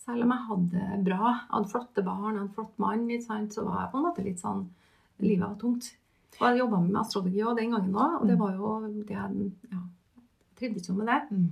Selv 0.01 0.27
om 0.27 0.35
jeg 0.35 0.47
hadde 0.51 0.85
det 0.91 1.01
bra, 1.07 1.33
hadde 1.51 1.71
flotte 1.71 2.05
barn, 2.05 2.39
en 2.41 2.53
flott 2.53 2.77
mann, 2.83 3.09
sant, 3.25 3.55
så 3.55 3.65
var 3.67 3.85
jeg 3.85 3.93
på 3.93 4.01
en 4.01 4.07
måte 4.09 4.27
litt 4.27 4.43
sånn 4.43 4.69
Livet 5.21 5.45
var 5.45 5.57
tungt. 5.61 5.91
Og 6.39 6.45
jeg 6.47 6.63
jobba 6.63 6.79
med 6.81 6.95
astrologi 6.97 7.43
også 7.45 7.59
den 7.59 7.75
gangen 7.75 7.97
òg, 8.01 8.15
og 8.23 8.31
det 8.31 8.37
var 8.41 8.55
jo 8.57 8.71
det 8.89 9.13
jeg 9.13 9.49
ja, 9.69 9.81
trivdes 10.57 10.89
jo 10.89 10.95
med 10.97 11.11
det. 11.11 11.19
Mm. 11.29 11.51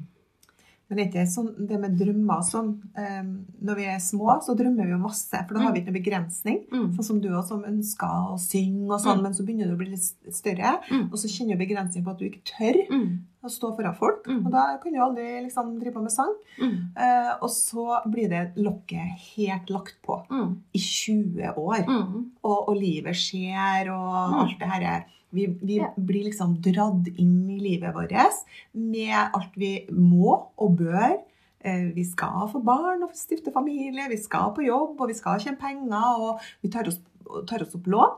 Men 0.88 0.97
det 0.97 1.04
ikke 1.11 1.26
sånn, 1.28 1.66
det 1.68 1.78
med 1.80 1.99
drømmer 2.00 2.40
sånn 2.49 2.71
eh, 2.97 3.23
Når 3.62 3.76
vi 3.76 3.85
er 3.85 3.99
små, 4.00 4.38
så 4.40 4.54
drømmer 4.57 4.87
vi 4.88 4.95
jo 4.95 4.99
masse, 5.02 5.37
for 5.47 5.54
da 5.54 5.61
har 5.61 5.73
vi 5.75 5.83
ikke 5.83 5.92
noen 5.92 6.02
begrensning. 6.02 6.61
Mm. 6.73 6.87
Sånn 6.97 7.04
som 7.04 7.21
du 7.21 7.28
også, 7.28 7.49
som 7.49 7.64
ønsker 7.68 8.09
å 8.33 8.38
synge 8.40 8.88
og 8.90 9.00
sånn, 9.00 9.18
Mm. 9.18 9.23
men 9.23 9.33
så 9.35 9.45
begynner 9.45 9.68
du 9.68 9.75
å 9.75 9.78
bli 9.78 9.90
litt 9.90 10.33
større, 10.35 10.80
Mm. 10.90 11.12
og 11.12 11.18
så 11.18 11.28
kjenner 11.28 11.59
du 11.59 11.64
begrensning 11.66 12.04
på 12.04 12.11
at 12.11 12.18
du 12.18 12.25
ikke 12.25 12.42
tør 12.45 12.88
Mm. 12.90 13.18
å 13.45 13.49
stå 13.52 13.76
foran 13.76 13.95
folk. 13.99 14.25
Mm. 14.26 14.47
Og 14.47 14.50
da 14.52 14.78
kan 14.83 14.92
du 14.92 14.99
aldri 14.99 15.42
liksom 15.45 15.78
drive 15.78 15.92
på 15.95 16.02
med 16.02 16.11
sang. 16.12 16.35
Mm. 16.59 16.97
Eh, 16.97 17.35
og 17.42 17.50
så 17.50 18.00
blir 18.11 18.28
det 18.30 18.54
lokket 18.57 19.37
helt 19.37 19.68
lagt 19.71 19.97
på 20.02 20.25
Mm. 20.30 20.57
i 20.75 20.78
20 20.78 21.54
år. 21.54 21.85
Mm. 21.87 22.30
Og, 22.45 22.68
og 22.68 22.76
livet 22.76 23.14
skjer, 23.14 23.88
og 23.92 24.33
Mm. 24.33 24.40
alt 24.40 24.59
det 24.59 24.68
her. 24.68 25.04
Vi, 25.32 25.47
vi 25.61 25.76
Ja. 25.76 25.90
blir 25.97 26.25
liksom 26.25 26.54
dratt 26.64 27.08
inn 27.18 27.50
i 27.50 27.58
livet 27.61 27.94
vårt 27.94 28.12
med 28.73 29.30
alt 29.35 29.52
vi 29.56 29.87
må 29.92 30.47
og 30.56 30.76
bør. 30.78 31.18
Eh, 31.61 31.90
Vi 31.94 32.04
skal 32.04 32.49
få 32.49 32.62
barn 32.64 33.02
og 33.02 33.12
stifte 33.14 33.52
familie, 33.52 34.08
vi 34.08 34.16
skal 34.16 34.54
på 34.54 34.64
jobb, 34.64 35.00
og 35.00 35.08
vi 35.08 35.14
skal 35.14 35.38
tjene 35.40 35.58
penger, 35.58 36.18
og 36.18 36.40
vi 36.62 36.68
tar 36.70 36.87
oss, 36.88 37.00
tar 37.47 37.62
oss 37.62 37.75
opp 37.75 37.85
lån. 37.87 38.16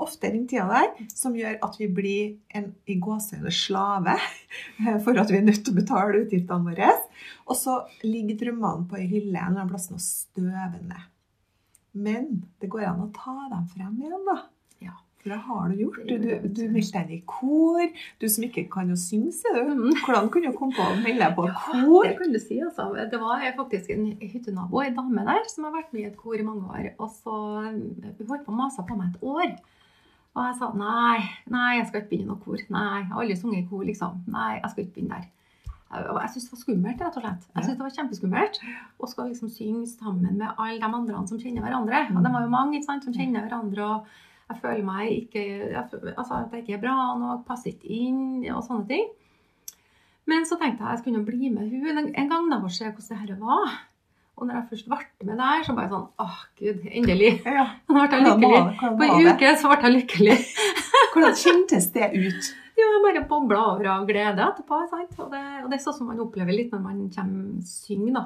Ofte 0.00 0.30
den 0.30 0.46
tida 0.46 0.66
der, 0.68 1.06
som 1.10 1.34
gjør 1.34 1.58
at 1.62 1.76
vi 1.78 1.88
blir 1.88 2.36
en 2.54 2.72
i 2.86 2.94
gåsehudet 3.02 3.52
slave 3.52 4.14
for 5.04 5.18
at 5.18 5.28
vi 5.30 5.38
er 5.38 5.42
nødt 5.42 5.64
til 5.64 5.74
å 5.74 5.80
betale 5.80 6.20
utgiftene 6.24 6.64
våre. 6.70 6.90
Og 7.48 7.56
så 7.56 7.80
ligger 8.04 8.38
drømmene 8.38 8.86
på 8.88 8.96
ei 8.96 9.06
hylle 9.10 9.38
en 9.38 9.46
eller 9.52 9.60
annen 9.64 9.68
plass 9.72 9.90
og 9.90 9.98
støver 10.00 10.78
ned. 10.82 11.02
Men 11.94 12.44
det 12.60 12.70
går 12.70 12.86
an 12.86 13.00
å 13.08 13.12
ta 13.12 13.48
dem 13.50 13.66
frem 13.74 13.96
igjen, 14.02 14.24
da. 14.28 14.36
For 15.18 15.32
det 15.34 15.38
har 15.48 15.70
du 15.70 15.80
gjort. 15.82 16.02
Du, 16.06 16.14
du, 16.22 16.28
du 16.54 16.60
meldte 16.70 17.00
deg 17.08 17.16
i 17.16 17.22
kor. 17.26 17.80
Du 18.22 18.26
som 18.30 18.44
ikke 18.46 18.68
kan 18.70 18.92
å 18.94 18.98
synge, 18.98 19.32
sier 19.34 19.56
du. 19.56 19.72
Mm. 19.74 19.96
Hvordan 20.04 20.28
kunne 20.34 20.52
du 20.52 20.58
komme 20.58 20.76
på 20.76 20.84
å 20.84 20.98
melde 21.00 21.24
deg 21.24 21.34
på 21.34 21.46
kor? 21.48 21.80
Ja, 21.82 22.02
det 22.06 22.18
kan 22.20 22.36
du 22.36 22.38
si. 22.42 22.60
altså. 22.62 22.90
Det 23.10 23.20
var 23.22 23.42
faktisk 23.58 23.90
en 23.94 24.04
hyttenabo, 24.22 24.84
ei 24.84 24.92
dame 24.94 25.24
der, 25.26 25.42
som 25.50 25.66
har 25.66 25.74
vært 25.80 25.90
med 25.96 26.04
i 26.04 26.10
et 26.12 26.20
kor 26.20 26.38
i 26.38 26.46
mange 26.46 26.70
år. 26.70 26.92
Og 27.02 27.10
så 27.16 27.34
Hun 27.66 28.30
holdt 28.30 28.46
på 28.46 28.54
å 28.54 28.60
mase 28.60 28.84
på 28.86 28.98
meg 29.00 29.10
et 29.10 29.26
år. 29.26 29.58
Og 30.38 30.44
jeg 30.44 30.54
sa 30.60 30.68
nei, 30.78 31.18
nei, 31.50 31.72
jeg 31.80 31.88
skal 31.88 32.04
ikke 32.04 32.12
begynne 32.12 32.28
i 32.28 32.30
noe 32.30 32.44
kor. 32.44 32.62
Nei, 32.70 32.86
jeg 33.00 33.10
har 33.10 33.24
aldri 33.24 33.36
sunget 33.40 33.64
i 33.64 33.66
kor, 33.72 33.82
liksom. 33.88 34.22
Nei, 34.30 34.52
jeg 34.60 34.70
skal 34.70 34.84
ikke 34.84 34.96
begynne 35.00 35.18
der. 35.18 35.26
Jeg, 35.88 36.04
jeg 36.04 36.30
syntes 36.30 36.46
det 36.46 36.52
var 36.52 36.62
skummelt, 36.62 37.02
rett 37.02 37.18
og 37.18 37.24
slett. 37.24 37.50
Jeg 37.56 37.64
synes 37.64 37.76
det 37.80 37.86
var 37.86 37.94
kjempeskummelt 37.96 38.62
å 39.00 39.10
skal 39.10 39.30
liksom 39.32 39.50
synge 39.50 39.84
sammen 39.90 40.38
med 40.38 40.48
alle 40.52 40.78
de 40.78 40.88
andre 41.00 41.26
som 41.30 41.40
kjenner 41.42 41.64
hverandre. 41.64 42.04
Og 42.14 42.22
det 42.22 42.32
var 42.36 42.44
jo 42.44 42.54
mange 42.54 42.78
ikke 42.78 42.90
sant, 42.90 43.08
som 43.08 43.16
kjenner 43.16 43.46
hverandre. 43.48 43.88
og 43.88 44.26
jeg 44.48 44.60
føler 44.62 44.84
meg 44.84 45.10
ikke 45.12 45.42
jeg, 45.74 45.84
føl- 45.90 46.14
altså, 46.16 46.34
at 46.44 46.52
jeg 46.56 46.62
ikke 46.64 46.76
er 46.78 46.82
bra 46.86 46.96
nok, 47.20 47.44
passer 47.48 47.70
ikke 47.74 47.88
inn 47.92 48.46
og 48.54 48.62
sånne 48.64 48.86
ting. 48.88 49.08
Men 50.28 50.44
så 50.48 50.58
tenkte 50.60 50.84
jeg 50.84 50.92
jeg 50.96 51.02
skulle 51.02 51.24
bli 51.24 51.48
med 51.52 51.70
hun 51.72 51.98
en, 52.14 52.28
gang 52.28 52.50
da, 52.52 52.58
og 52.64 52.70
se 52.72 52.84
hvordan 52.84 53.08
det 53.08 53.18
her 53.22 53.38
var. 53.40 53.76
Og 54.38 54.46
når 54.46 54.54
jeg 54.54 54.66
først 54.70 54.88
ble 54.92 55.26
med 55.26 55.40
der, 55.40 55.62
så 55.66 55.74
bare 55.74 55.88
sånn 55.90 56.06
Åh, 56.22 56.38
gud, 56.60 56.84
endelig. 56.92 57.30
Ja. 57.58 57.64
Nå 57.88 57.94
ble 57.96 58.18
jeg 58.20 58.26
lykkelig. 58.28 58.60
På 59.00 59.08
en 59.08 59.28
uke 59.32 59.52
så 59.58 59.72
ble 59.72 59.78
jeg 59.82 59.94
lykkelig. 59.96 60.36
Hvordan 61.14 61.38
kjentes 61.40 61.88
det 61.96 62.10
ut? 62.14 62.50
Jo, 62.78 62.86
jeg 62.94 63.00
bare 63.02 63.24
bobla 63.26 63.62
over 63.72 63.88
av 63.90 64.04
glede 64.06 64.44
etterpå. 64.44 64.78
Sant? 64.92 65.16
Og, 65.18 65.32
det, 65.32 65.40
og 65.64 65.72
det 65.72 65.80
er 65.80 65.82
sånn 65.82 65.96
som 65.96 66.12
man 66.12 66.20
opplever 66.22 66.54
litt 66.54 66.70
når 66.76 66.84
man 66.84 67.00
kommer 67.10 67.64
synger. 67.66 68.12
da. 68.20 68.22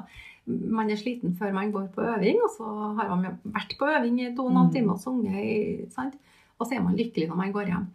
Man 0.47 0.89
er 0.91 0.95
sliten 0.99 1.35
før 1.39 1.53
man 1.55 1.71
går 1.71 1.87
på 1.95 2.01
øving, 2.03 2.37
og 2.43 2.49
så 2.57 2.65
har 2.97 3.09
man 3.15 3.37
vært 3.45 3.77
på 3.79 3.87
øving 3.87 4.17
i 4.21 4.35
to 4.35 4.43
og 4.45 4.51
en 4.51 4.57
halv 4.57 4.69
Mm. 4.69 4.73
time 4.73 4.91
og 4.91 4.99
sunget. 4.99 6.15
Og 6.59 6.67
så 6.67 6.75
er 6.75 6.83
man 6.83 6.95
lykkelig 6.95 7.29
når 7.29 7.35
man 7.35 7.51
går 7.53 7.65
hjem. 7.71 7.85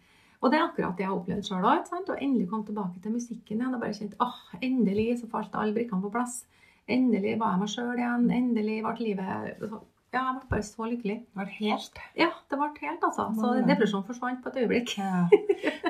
Og 0.41 0.51
det 0.53 0.59
er 0.61 0.65
akkurat 0.69 0.97
det 0.97 1.03
jeg 1.05 1.09
har 1.11 1.19
opplevd 1.19 1.43
sjøl 1.45 1.65
òg. 1.67 1.93
Og 2.09 2.17
endelig 2.23 2.49
kom 2.49 2.65
tilbake 2.65 3.03
til 3.03 3.13
musikken 3.13 3.59
igjen. 3.61 3.75
Og 3.75 3.81
bare 3.81 3.93
kjent 3.93 4.15
åh, 4.21 4.39
endelig 4.63 5.21
så 5.21 5.29
falt 5.29 5.51
alle 5.55 5.75
brikkene 5.75 6.01
på 6.03 6.11
plass. 6.13 6.45
Endelig 6.89 7.39
var 7.39 7.51
jeg 7.53 7.61
meg 7.61 7.69
sjøl 7.69 7.99
igjen. 7.99 8.31
Endelig 8.31 8.83
ble 8.83 8.97
livet 9.05 9.81
Ja, 10.11 10.23
jeg 10.25 10.41
ble 10.41 10.49
bare 10.49 10.63
så 10.65 10.87
lykkelig. 10.89 11.19
Det 11.21 11.35
ble 11.37 11.47
helt 11.59 11.99
Ja, 12.17 12.31
det 12.51 12.57
ble 12.59 12.69
helt, 12.81 13.03
altså. 13.05 13.27
Så 13.37 13.67
depresjonen 13.69 14.07
forsvant 14.07 14.43
på 14.43 14.49
et 14.49 14.57
øyeblikk. 14.63 14.97
ja. 14.97 15.29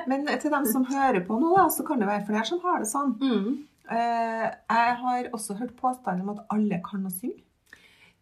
Men 0.07 0.25
til 0.41 0.51
dem 0.51 0.65
som 0.65 0.83
hører 0.95 1.21
på 1.25 1.39
nå, 1.39 1.55
da, 1.55 1.69
så 1.69 1.85
kan 1.87 1.99
det 1.99 2.07
være 2.09 2.25
flere 2.27 2.45
som 2.45 2.59
har 2.59 2.79
det 2.79 2.87
sånn. 2.91 3.15
Mm. 3.21 3.63
Eh, 3.89 4.45
jeg 4.69 4.95
har 5.01 5.29
også 5.33 5.55
hørt 5.57 5.75
påstanden 5.79 6.21
om 6.29 6.35
at 6.37 6.45
alle 6.53 6.81
kan 6.85 7.05
å 7.05 7.09
synge. 7.13 7.41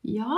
Ja, 0.08 0.38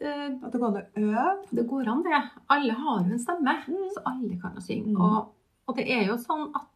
eh, 0.00 0.30
At 0.42 0.52
det 0.52 0.60
går 0.60 0.68
an 0.68 0.78
å 0.80 0.86
øve. 0.96 1.24
det 1.52 1.66
går 1.68 1.88
an, 1.92 2.02
det. 2.02 2.22
Alle 2.48 2.72
har 2.72 3.02
jo 3.04 3.12
en 3.12 3.18
stemme, 3.18 3.54
Mm. 3.68 3.88
så 3.94 4.02
alle 4.06 4.40
kan 4.40 4.56
å 4.56 4.60
synge. 4.62 4.94
Mm. 4.94 5.00
Og, 5.00 5.32
og 5.68 5.76
det 5.76 5.88
er 5.90 6.06
jo 6.06 6.16
sånn 6.16 6.50
at 6.54 6.68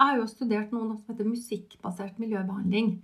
Jeg 0.00 0.06
har 0.08 0.16
jo 0.16 0.26
studert 0.26 0.70
noe 0.72 0.96
som 0.96 1.14
heter 1.14 1.24
musikkbasert 1.28 2.18
miljøbehandling. 2.18 3.02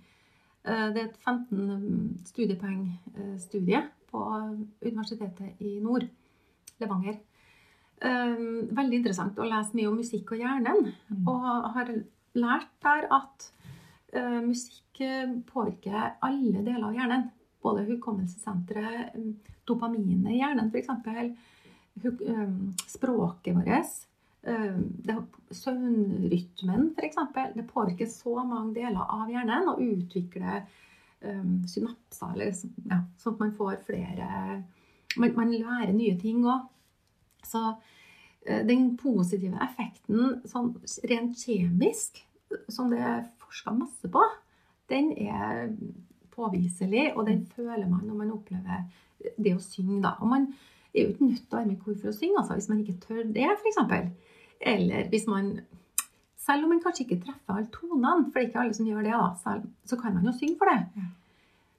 Eh, 0.65 0.91
Det 0.93 0.97
er 0.97 1.05
et 1.09 1.17
15 1.23 2.17
studiepoeng-studie 2.25 3.83
på 4.11 4.21
Universitetet 4.81 5.61
i 5.61 5.79
Nord, 5.79 6.07
Levanger. 6.79 7.19
Veldig 8.01 8.93
interessant 8.93 9.35
å 9.37 9.45
lese 9.47 9.73
mye 9.75 9.87
om 9.89 9.97
musikk 9.97 10.31
og 10.31 10.39
hjernen. 10.39 10.93
Og 11.27 11.73
har 11.73 11.85
lært 12.35 12.69
der 12.83 13.07
at 13.11 13.51
musikk 14.45 15.01
eh, 15.01 15.29
påvirker 15.51 16.17
alle 16.21 16.61
deler 16.61 16.87
av 16.87 16.95
hjernen. 16.95 17.29
Både 17.63 17.85
hukommelsessenteret, 17.87 19.15
eh, 19.15 19.55
dopaminet 19.67 20.31
i 20.31 20.39
hjernen 20.39 20.71
f.eks. 20.71 20.89
um, 22.27 22.73
språket 22.87 23.55
vårt. 23.57 23.97
Søvnrytmen, 25.51 26.93
f.eks. 26.95 27.15
Det 27.55 27.67
påvirker 27.67 28.07
så 28.07 28.37
mange 28.43 28.77
deler 28.77 29.03
av 29.03 29.31
hjernen 29.31 29.67
og 29.73 29.81
utvikler 29.83 30.63
synapser, 31.17 32.35
eller 32.35 32.53
ja, 32.85 32.99
sånn 33.17 33.33
at 33.33 33.39
man 33.41 33.53
får 33.57 33.79
flere 33.87 34.27
Man, 35.17 35.31
man 35.33 35.49
lærer 35.49 35.95
nye 35.95 36.13
ting 36.19 36.43
òg. 36.45 36.67
Så 37.47 37.61
eh, 38.45 38.61
den 38.67 38.91
positive 38.99 39.57
effekten 39.65 40.43
sånn 40.45 40.75
rent 41.09 41.39
kjemisk, 41.41 42.21
som 42.69 42.91
det 42.93 43.01
forska 43.47 43.73
masse 43.75 44.11
på, 44.11 44.23
den 44.91 45.11
er 45.17 45.71
påviselig, 46.35 47.11
og 47.15 47.25
den 47.27 47.45
føler 47.55 47.87
man 47.89 48.05
når 48.05 48.19
man 48.21 48.33
opplever 48.35 48.85
det 49.37 49.55
å 49.55 49.63
synge. 49.63 50.01
Da. 50.05 50.15
Og 50.21 50.29
man 50.31 50.51
er 50.93 51.07
jo 51.07 51.13
ikke 51.13 51.29
nødt 51.31 51.41
til 51.43 51.55
å 51.55 51.59
være 51.59 51.69
med 51.69 51.77
i 51.77 51.81
kor 51.83 51.97
for 51.97 52.11
å 52.11 52.15
synge, 52.15 52.41
altså, 52.41 52.57
hvis 52.57 52.69
man 52.71 52.83
ikke 52.83 52.99
tør 53.07 53.23
det, 53.35 53.49
f.eks. 53.57 53.81
Eller 54.73 55.11
hvis 55.13 55.27
man 55.29 55.57
Selv 56.47 56.63
om 56.63 56.69
man 56.71 56.79
kanskje 56.79 57.03
ikke 57.03 57.25
treffer 57.25 57.57
alle 57.57 57.67
tonene, 57.73 58.29
for 58.31 58.39
det 58.39 58.45
er 58.45 58.45
ikke 58.47 58.59
alle 58.61 58.75
som 58.77 58.85
gjør 58.87 59.01
det, 59.03 59.15
da, 59.19 59.55
så 59.83 59.97
kan 59.99 60.13
man 60.15 60.29
jo 60.29 60.31
synge 60.31 60.55
for 60.61 60.69
det. 60.71 61.01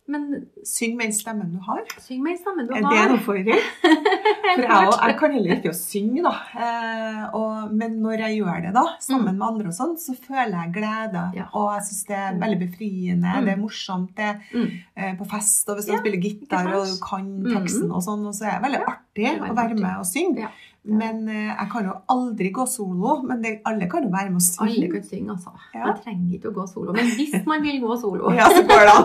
Ja. 0.09 0.13
Men 0.19 0.47
Syng 0.65 0.97
med 0.97 1.07
den 1.07 1.13
stemmen 1.13 1.51
du 1.53 1.59
har. 1.67 1.83
syng 2.01 2.23
med 2.23 2.33
den 2.33 2.39
stemmen 2.41 2.67
du 2.69 2.73
Er 2.75 2.83
har. 2.83 2.95
det 2.97 3.11
noe 3.13 3.19
for 3.21 3.35
deg? 3.49 3.61
For 3.83 4.63
jeg, 4.63 4.93
jeg 5.09 5.17
kan 5.21 5.33
heller 5.37 5.53
ikke 5.59 5.71
å 5.71 5.77
synge, 5.77 6.23
da. 6.25 6.33
Eh, 6.57 7.23
og, 7.37 7.73
men 7.77 7.99
når 8.03 8.23
jeg 8.25 8.39
gjør 8.41 8.63
det, 8.65 8.73
da, 8.75 8.85
sammen 9.05 9.37
med 9.39 9.47
andre 9.47 9.69
og 9.69 9.77
sånn, 9.77 9.93
så 10.01 10.15
føler 10.17 10.55
jeg 10.57 10.73
glede. 10.79 11.25
Mm. 11.29 11.37
Ja. 11.37 11.47
Og 11.53 11.69
jeg 11.77 11.85
syns 11.91 12.03
det 12.09 12.17
er 12.23 12.39
veldig 12.41 12.61
befriende. 12.63 13.35
Mm. 13.37 13.45
Det 13.45 13.53
er 13.53 13.61
morsomt. 13.61 14.15
Det 14.17 14.31
Mm. 14.55 14.71
eh, 14.97 15.13
på 15.19 15.27
fest, 15.29 15.69
og 15.69 15.77
hvis 15.77 15.89
man 15.89 15.97
Ja, 15.99 16.01
spiller 16.01 16.23
gitar 16.25 16.73
og 16.75 16.87
kan 17.05 17.29
Mm. 17.45 17.53
teksten 17.53 17.93
og 17.93 18.03
sånn, 18.03 18.25
og 18.27 18.33
så 18.35 18.47
er 18.49 18.57
det 18.59 18.65
veldig 18.65 18.81
artig 18.89 19.05
det 19.15 19.27
er 19.27 19.39
å 19.45 19.55
være 19.55 19.71
artig. 19.73 19.81
med 19.83 19.97
og 19.99 20.07
synge. 20.07 20.39
Ja. 20.41 20.49
Men 20.89 21.29
eh, 21.29 21.53
jeg 21.53 21.69
kan 21.71 21.85
jo 21.85 21.93
aldri 22.09 22.51
gå 22.55 22.65
solo. 22.67 23.21
Men 23.23 23.43
det, 23.43 23.61
alle 23.67 23.89
kan 23.91 24.03
jo 24.05 24.09
være 24.09 24.31
med 24.31 24.41
og 24.41 24.43
synge. 24.47 24.71
Alle 24.73 24.89
kan 24.93 25.03
synge, 25.05 25.31
altså. 25.37 25.53
Ja. 25.75 25.85
Man 25.85 25.99
trenger 26.01 26.39
ikke 26.39 26.49
å 26.49 26.55
gå 26.55 26.67
solo. 26.71 26.93
Men 26.97 27.05
hvis 27.19 27.35
man 27.47 27.63
vil 27.63 27.81
gå 27.83 28.01
solo 28.01 28.33
Ja, 28.33 28.49
så 28.49 28.63
går 28.65 28.87
det 28.89 28.95
an. 28.95 29.05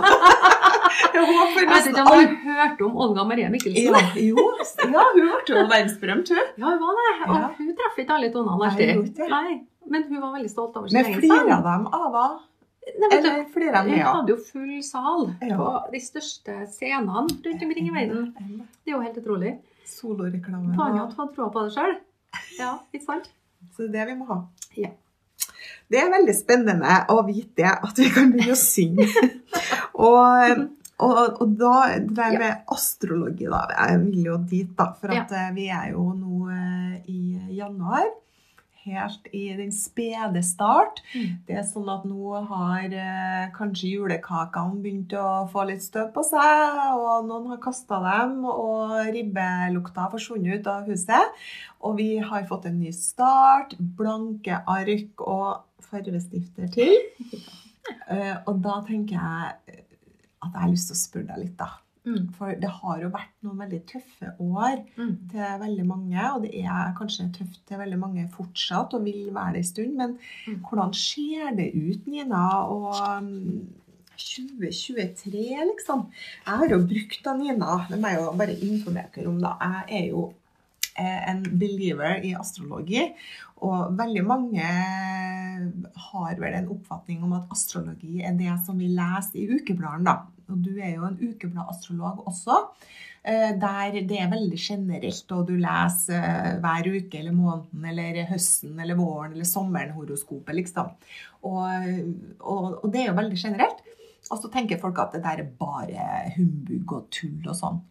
Jeg 1.13 1.25
håper 1.29 1.67
nesten 1.69 1.95
alle 2.01 2.15
har 2.21 2.33
hørt 2.45 2.81
om 2.85 2.95
Olga 3.05 3.23
Maria 3.29 3.49
Mikkelsen? 3.49 3.93
ja, 3.93 4.01
jo, 4.15 4.47
ja, 4.59 4.65
hun 4.83 4.93
ble 4.93 5.57
jo 5.57 5.67
verdensberømt, 5.69 6.29
hun. 6.33 6.47
Ja, 6.57 6.65
hun 6.71 6.81
var 6.81 6.97
det. 6.99 7.11
Og 7.27 7.35
Ja. 7.37 7.49
hun 7.57 7.75
traff 7.79 7.99
ikke 8.03 8.15
alle 8.17 8.31
tonene 8.33 8.57
Nei, 8.59 8.69
alltid. 8.71 8.93
hun 8.95 9.05
ikke 9.09 9.21
det. 9.23 9.29
Nei, 9.29 9.59
men 9.89 10.03
hun 10.09 10.21
var 10.21 10.33
veldig 10.37 10.49
stolt 10.51 10.77
over 10.77 10.87
sin 10.87 10.99
egen 10.99 11.11
Men 11.11 11.19
egen 11.19 11.29
flere 11.29 11.57
av 11.57 11.63
dem 11.69 11.87
Ava? 11.99 12.25
Nei, 12.83 13.09
du, 13.09 13.15
Eller 13.17 13.45
flere 13.53 13.79
av 13.79 13.87
Hun 13.87 13.99
hadde 13.99 14.33
jo 14.33 14.37
full 14.43 14.73
sal 14.83 15.21
Ja. 15.41 15.55
på 15.57 15.69
de 15.93 15.99
største 16.03 16.57
scenene 16.71 17.13
rundt 17.27 17.63
omkring 17.67 17.87
i 17.87 17.93
verden. 17.95 18.33
Det 18.83 18.91
er 18.91 18.97
jo 18.97 19.01
helt 19.05 19.17
utrolig. 19.21 19.53
Soloreklame. 19.87 20.75
Tanja 20.75 21.05
hadde 21.07 21.33
troa 21.35 21.49
på 21.53 21.63
det 21.67 21.73
sjøl. 21.77 21.95
Ja, 22.59 22.73
ikke 22.93 23.05
sant? 23.05 23.29
Så 23.75 23.87
det 23.87 23.93
det 23.93 24.07
vi 24.11 24.15
må 24.19 24.25
ha. 24.27 24.41
Ja. 24.75 24.89
Det 25.91 25.99
er 26.01 26.09
veldig 26.11 26.33
spennende 26.35 27.05
å 27.13 27.21
vite 27.27 27.67
at 27.71 27.97
vi 27.99 28.09
kan 28.09 28.31
begynne 28.33 28.55
å 28.55 28.59
synge. 28.59 29.07
og, 30.07 30.67
og, 31.01 31.39
og 31.41 31.55
da 31.57 31.75
det 31.97 32.09
med 32.15 32.39
med 32.41 32.73
astrologi, 32.73 33.47
da. 33.49 33.63
Jeg 33.73 34.01
vil 34.05 34.25
jo 34.31 34.41
dit, 34.49 34.73
da. 34.77 34.91
For 34.99 35.13
at 35.13 35.31
ja. 35.33 35.47
vi 35.55 35.69
er 35.73 35.93
jo 35.93 36.11
nå 36.17 36.49
eh, 36.53 36.99
i 37.09 37.55
januar. 37.57 38.11
Helt 38.83 39.29
i 39.31 39.45
den 39.55 39.71
spede 39.71 40.41
start. 40.43 40.99
Mm. 41.15 41.27
Det 41.47 41.55
er 41.55 41.63
sånn 41.63 41.87
at 41.87 42.03
nå 42.03 42.33
har 42.49 42.91
eh, 42.91 43.45
kanskje 43.55 43.93
julekakene 43.93 44.81
begynt 44.83 45.15
å 45.15 45.45
få 45.51 45.63
litt 45.69 45.85
støv 45.85 46.09
på 46.15 46.23
seg, 46.27 46.81
og 46.99 47.29
noen 47.29 47.53
har 47.53 47.61
kasta 47.63 48.01
dem, 48.03 48.41
og 48.43 48.97
ribbelukta 49.15 50.05
har 50.05 50.11
forsvunnet 50.11 50.59
ut 50.59 50.71
av 50.73 50.91
huset. 50.91 51.45
Og 51.83 51.95
vi 52.01 52.09
har 52.19 52.43
fått 52.49 52.67
en 52.67 52.81
ny 52.81 52.91
start, 52.95 53.77
blanke 53.79 54.59
ark 54.67 55.23
og 55.23 55.63
farvestifter 55.87 56.67
til. 56.75 56.93
Uh, 58.09 58.35
og 58.49 58.59
da 58.63 58.81
tenker 58.87 59.15
jeg 59.15 59.55
eh, 59.71 59.82
at 60.45 60.53
jeg 60.53 60.61
har 60.61 60.69
lyst 60.75 60.87
til 60.91 60.95
å 60.97 61.01
spørre 61.03 61.27
deg 61.33 61.41
litt, 61.45 61.57
da. 61.57 61.69
Mm. 62.05 62.33
For 62.35 62.51
det 62.59 62.69
har 62.69 62.97
jo 62.99 63.09
vært 63.13 63.31
noen 63.47 63.59
veldig 63.63 63.77
tøffe 63.87 64.33
år 64.43 64.81
Mm. 64.97 65.13
til 65.31 65.59
veldig 65.61 65.85
mange, 65.87 66.25
og 66.33 66.41
det 66.43 66.51
er 66.65 66.93
kanskje 66.97 67.29
tøft 67.37 67.61
til 67.65 67.77
veldig 67.79 67.99
mange 67.99 68.25
fortsatt, 68.33 68.93
og 68.93 69.05
vil 69.05 69.29
være 69.31 69.53
det 69.53 69.61
en 69.63 69.69
stund. 69.71 69.95
Men 69.95 70.17
Mm. 70.47 70.59
hvordan 70.67 70.93
ser 70.93 71.55
det 71.55 71.69
ut, 71.75 72.05
Nina? 72.07 72.43
Og 72.67 72.91
um, 73.17 73.67
2023, 74.17 75.31
liksom. 75.71 76.05
Jeg 76.45 76.57
har 76.59 76.67
jo 76.69 76.79
brukt 76.87 77.23
da, 77.25 77.33
Nina. 77.37 77.85
Det 77.89 77.99
må 77.99 78.11
jeg 78.11 78.19
jo 78.21 78.31
bare 78.37 78.59
informere 78.67 79.09
dere 79.15 79.27
om, 79.31 79.39
da. 79.41 79.55
Jeg 79.87 80.03
er 80.03 80.09
jo 80.11 80.33
eh, 80.95 81.29
en 81.31 81.41
believer 81.57 82.19
i 82.23 82.35
astrologi. 82.37 83.07
Og 83.63 83.95
veldig 83.97 84.25
mange 84.27 84.61
har 84.63 86.35
vel 86.39 86.53
en 86.59 86.67
oppfatning 86.75 87.23
om 87.23 87.33
at 87.37 87.49
astrologi 87.53 88.21
er 88.21 88.35
det 88.37 88.53
som 88.65 88.77
vi 88.77 88.89
leser 88.91 89.39
i 89.39 89.47
ukebladene, 89.55 90.03
da. 90.05 90.17
Og 90.49 90.59
du 90.65 90.71
er 90.79 90.95
jo 90.95 91.05
en 91.07 91.17
ukebladastrolog 91.21 92.23
også. 92.27 92.57
eh, 93.23 93.53
Der 93.59 94.01
det 94.01 94.19
er 94.19 94.29
veldig 94.31 94.59
generelt, 94.59 95.31
og 95.31 95.47
du 95.47 95.55
leser 95.55 96.19
eh, 96.19 96.59
hver 96.59 96.89
uke 96.95 97.19
eller 97.19 97.31
måneden 97.31 97.85
eller 97.85 98.25
høsten 98.31 98.79
eller 98.79 98.95
våren 98.99 99.33
eller 99.33 99.45
sommeren 99.47 99.93
horoskopet, 99.95 100.55
liksom. 100.55 100.91
Og, 101.43 101.63
og, 102.39 102.83
og 102.83 102.91
det 102.91 103.01
er 103.03 103.07
jo 103.11 103.17
veldig 103.21 103.37
generelt. 103.39 103.81
Og 104.31 104.39
så 104.39 104.49
tenker 104.49 104.79
folk 104.79 104.99
at 104.99 105.11
det 105.17 105.23
der 105.23 105.41
er 105.43 105.49
bare 105.59 106.31
humbug 106.37 106.93
og 106.95 107.09
tull 107.11 107.43
og 107.51 107.55
sånn. 107.59 107.81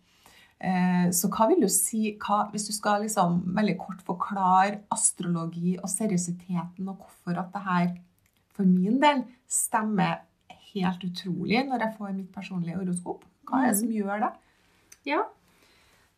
Eh, 0.62 1.10
Så 1.12 1.28
hva 1.28 1.48
vil 1.50 1.60
du 1.60 1.68
si, 1.68 2.16
hva, 2.22 2.46
hvis 2.52 2.68
du 2.70 2.72
skal 2.72 3.02
liksom 3.02 3.42
veldig 3.56 3.74
kort 3.80 4.00
forklare 4.06 4.78
astrologi 4.94 5.76
og 5.82 5.90
seriøsiteten, 5.92 6.88
og 6.88 6.96
hvorfor 7.02 7.38
at 7.40 7.52
det 7.52 7.62
her 7.66 7.92
for 8.52 8.68
min 8.68 8.98
del 9.00 9.24
stemmer 9.48 10.20
helt 10.74 11.04
utrolig 11.04 11.62
når 11.68 11.84
jeg 11.86 11.94
får 11.98 12.14
mitt 12.16 12.32
personlige 12.34 12.78
horoskop? 12.78 13.24
Hva 13.48 13.62
er 13.64 13.72
det 13.72 13.78
som 13.82 13.92
gjør 13.92 14.20
det? 14.24 14.32
Ja. 15.06 15.22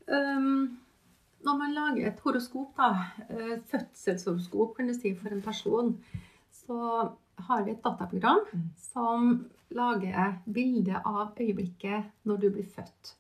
Um, 0.09 0.79
når 1.45 1.59
man 1.59 1.75
lager 1.77 2.09
et 2.09 2.21
horoskop, 2.25 2.77
da, 2.77 2.91
eh, 3.29 3.59
fødselshoroskop 3.71 4.77
kan 4.77 4.89
du 4.89 4.95
si 4.95 5.15
for 5.15 5.29
en 5.33 5.43
person, 5.43 5.99
så 6.53 7.11
har 7.49 7.65
vi 7.65 7.71
et 7.73 7.83
dataprogram 7.85 8.41
Mm. 8.53 8.71
som 8.77 9.51
lager 9.71 10.39
bilde 10.53 11.01
av 11.05 11.35
øyeblikket 11.41 12.05
når 12.25 12.41
du 12.41 12.51
blir 12.51 12.65
født. 12.65 13.15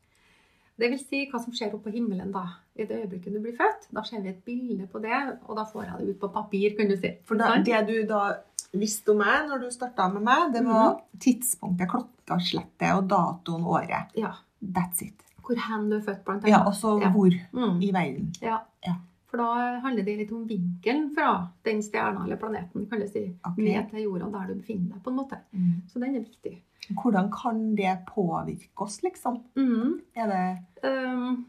Det 0.79 0.91
vil 0.91 0.99
si 0.99 1.31
hva 1.31 1.39
som 1.43 1.53
skjer 1.53 1.75
oppe 1.75 1.91
på 1.91 1.95
himmelen 1.95 2.33
da. 2.33 2.47
I 2.77 2.85
det 2.85 2.97
øyeblikket 3.05 3.33
du 3.33 3.41
blir 3.41 3.57
født, 3.57 3.89
da 3.95 4.03
ser 4.03 4.23
vi 4.23 4.29
et 4.29 4.45
bilde 4.45 4.87
på 4.87 4.99
det, 5.03 5.39
og 5.47 5.57
da 5.57 5.65
får 5.65 5.85
jeg 5.85 5.99
det 5.99 6.09
ut 6.15 6.21
på 6.21 6.33
papir, 6.33 6.77
kan 6.77 6.89
du 6.89 6.97
si. 6.97 7.13
For 7.25 7.35
da, 7.37 7.57
det 7.63 7.87
du 7.87 8.07
da 8.07 8.37
visste 8.81 9.11
om 9.15 9.19
meg 9.19 9.49
når 9.49 9.61
du 9.65 9.71
starta 9.71 10.09
med 10.13 10.23
meg, 10.23 10.53
det 10.53 10.65
var 10.67 11.01
tidspunktet, 11.21 11.89
klokka, 11.91 12.39
slettet 12.41 12.95
og 12.97 13.09
datoen, 13.09 13.65
året. 13.65 14.11
Ja. 14.19 14.33
That's 14.63 15.03
it. 15.03 15.21
Hvor 15.45 15.57
hen 15.61 15.91
du 15.91 15.97
er 15.99 16.01
født, 16.07 16.25
blant 16.25 16.45
annet. 16.45 16.51
Ja, 16.55 16.63
og 16.67 16.73
så 16.75 17.01
Ja. 17.03 17.11
hvor 17.13 17.31
Mm. 17.53 17.83
i 17.83 17.91
verden. 17.93 18.33
Ja. 18.43 18.59
Ja. 18.87 18.95
For 19.29 19.37
da 19.39 19.81
handler 19.81 20.05
det 20.05 20.17
litt 20.19 20.33
om 20.33 20.47
vinkelen 20.49 21.11
fra 21.15 21.49
den 21.65 21.83
stjerna 21.83 22.25
eller 22.25 22.37
planeten 22.37 22.87
kan 22.89 23.01
du 23.01 23.07
si, 23.09 23.35
Ok. 23.45 23.57
ned 23.59 23.91
til 23.91 24.03
jorda 24.05 24.31
der 24.31 24.47
du 24.47 24.55
befinner 24.61 24.93
deg. 24.95 25.03
på 25.03 25.11
en 25.11 25.17
måte. 25.17 25.39
Så 25.89 25.99
den 26.01 26.15
er 26.17 26.21
viktig. 26.21 26.63
Hvordan 27.03 27.31
kan 27.33 27.75
det 27.75 27.99
påvirke 28.07 28.69
oss, 28.77 29.01
liksom? 29.03 29.43
Mm. 29.57 30.01
Er 30.17 30.27
det 30.27 30.59
um, 30.85 31.47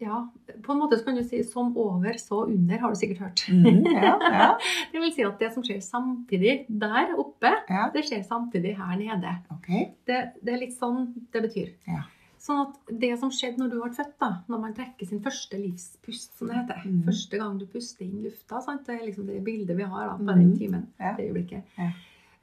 ja, 0.00 0.20
på 0.62 0.72
en 0.72 0.78
måte 0.80 0.98
så 0.98 1.04
kan 1.04 1.16
du 1.16 1.22
si 1.24 1.42
'som 1.42 1.76
over, 1.76 2.12
så 2.18 2.44
under', 2.46 2.78
har 2.80 2.90
du 2.90 2.96
sikkert 2.96 3.18
hørt. 3.18 3.42
Mm, 3.48 3.84
ja, 3.86 4.18
ja, 4.20 4.58
Det 4.92 5.00
vil 5.00 5.12
si 5.12 5.22
at 5.22 5.38
det 5.38 5.52
som 5.54 5.62
skjer 5.62 5.80
samtidig 5.80 6.66
der 6.68 7.14
oppe, 7.18 7.52
ja. 7.68 7.90
det 7.94 8.04
skjer 8.04 8.22
samtidig 8.24 8.76
her 8.76 8.96
nede. 8.96 9.36
Okay. 9.58 9.86
Det, 10.06 10.32
det 10.44 10.54
er 10.54 10.58
litt 10.58 10.74
sånn 10.78 11.14
det 11.32 11.42
betyr. 11.42 11.68
Ja. 11.88 12.02
Sånn 12.40 12.60
at 12.66 12.76
det 13.00 13.18
som 13.20 13.28
skjedde 13.30 13.58
når 13.60 13.68
du 13.70 13.80
ble 13.82 13.90
født, 13.92 14.14
da, 14.20 14.30
når 14.48 14.60
man 14.60 14.74
trekker 14.74 15.06
sin 15.06 15.20
første 15.20 15.58
livspust, 15.60 16.38
som 16.38 16.48
det 16.48 16.56
heter, 16.56 16.80
mm. 16.86 17.02
første 17.04 17.36
gang 17.36 17.58
du 17.60 17.66
puster 17.66 18.04
inn 18.06 18.22
lufta, 18.24 18.62
sant? 18.64 18.86
det 18.86 18.94
er 18.96 19.06
liksom 19.06 19.26
det 19.26 19.42
bildet 19.44 19.76
vi 19.76 19.82
har 19.82 20.06
da, 20.06 20.14
på 20.16 20.22
Mhm. 20.24 20.38
den 20.38 20.56
timen, 20.58 20.86
Ja. 20.98 21.12
det 21.16 21.28
øyeblikket. 21.28 21.62
Ja. 21.78 21.90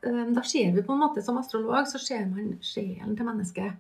Um, 0.06 0.36
Da 0.36 0.42
ser 0.44 0.72
vi 0.72 0.82
på 0.84 0.94
en 0.94 1.00
måte, 1.00 1.24
som 1.24 1.38
astrolog, 1.38 1.88
så 1.88 1.98
ser 1.98 2.28
man 2.30 2.60
sjelen 2.62 3.18
til 3.18 3.26
mennesket. 3.26 3.74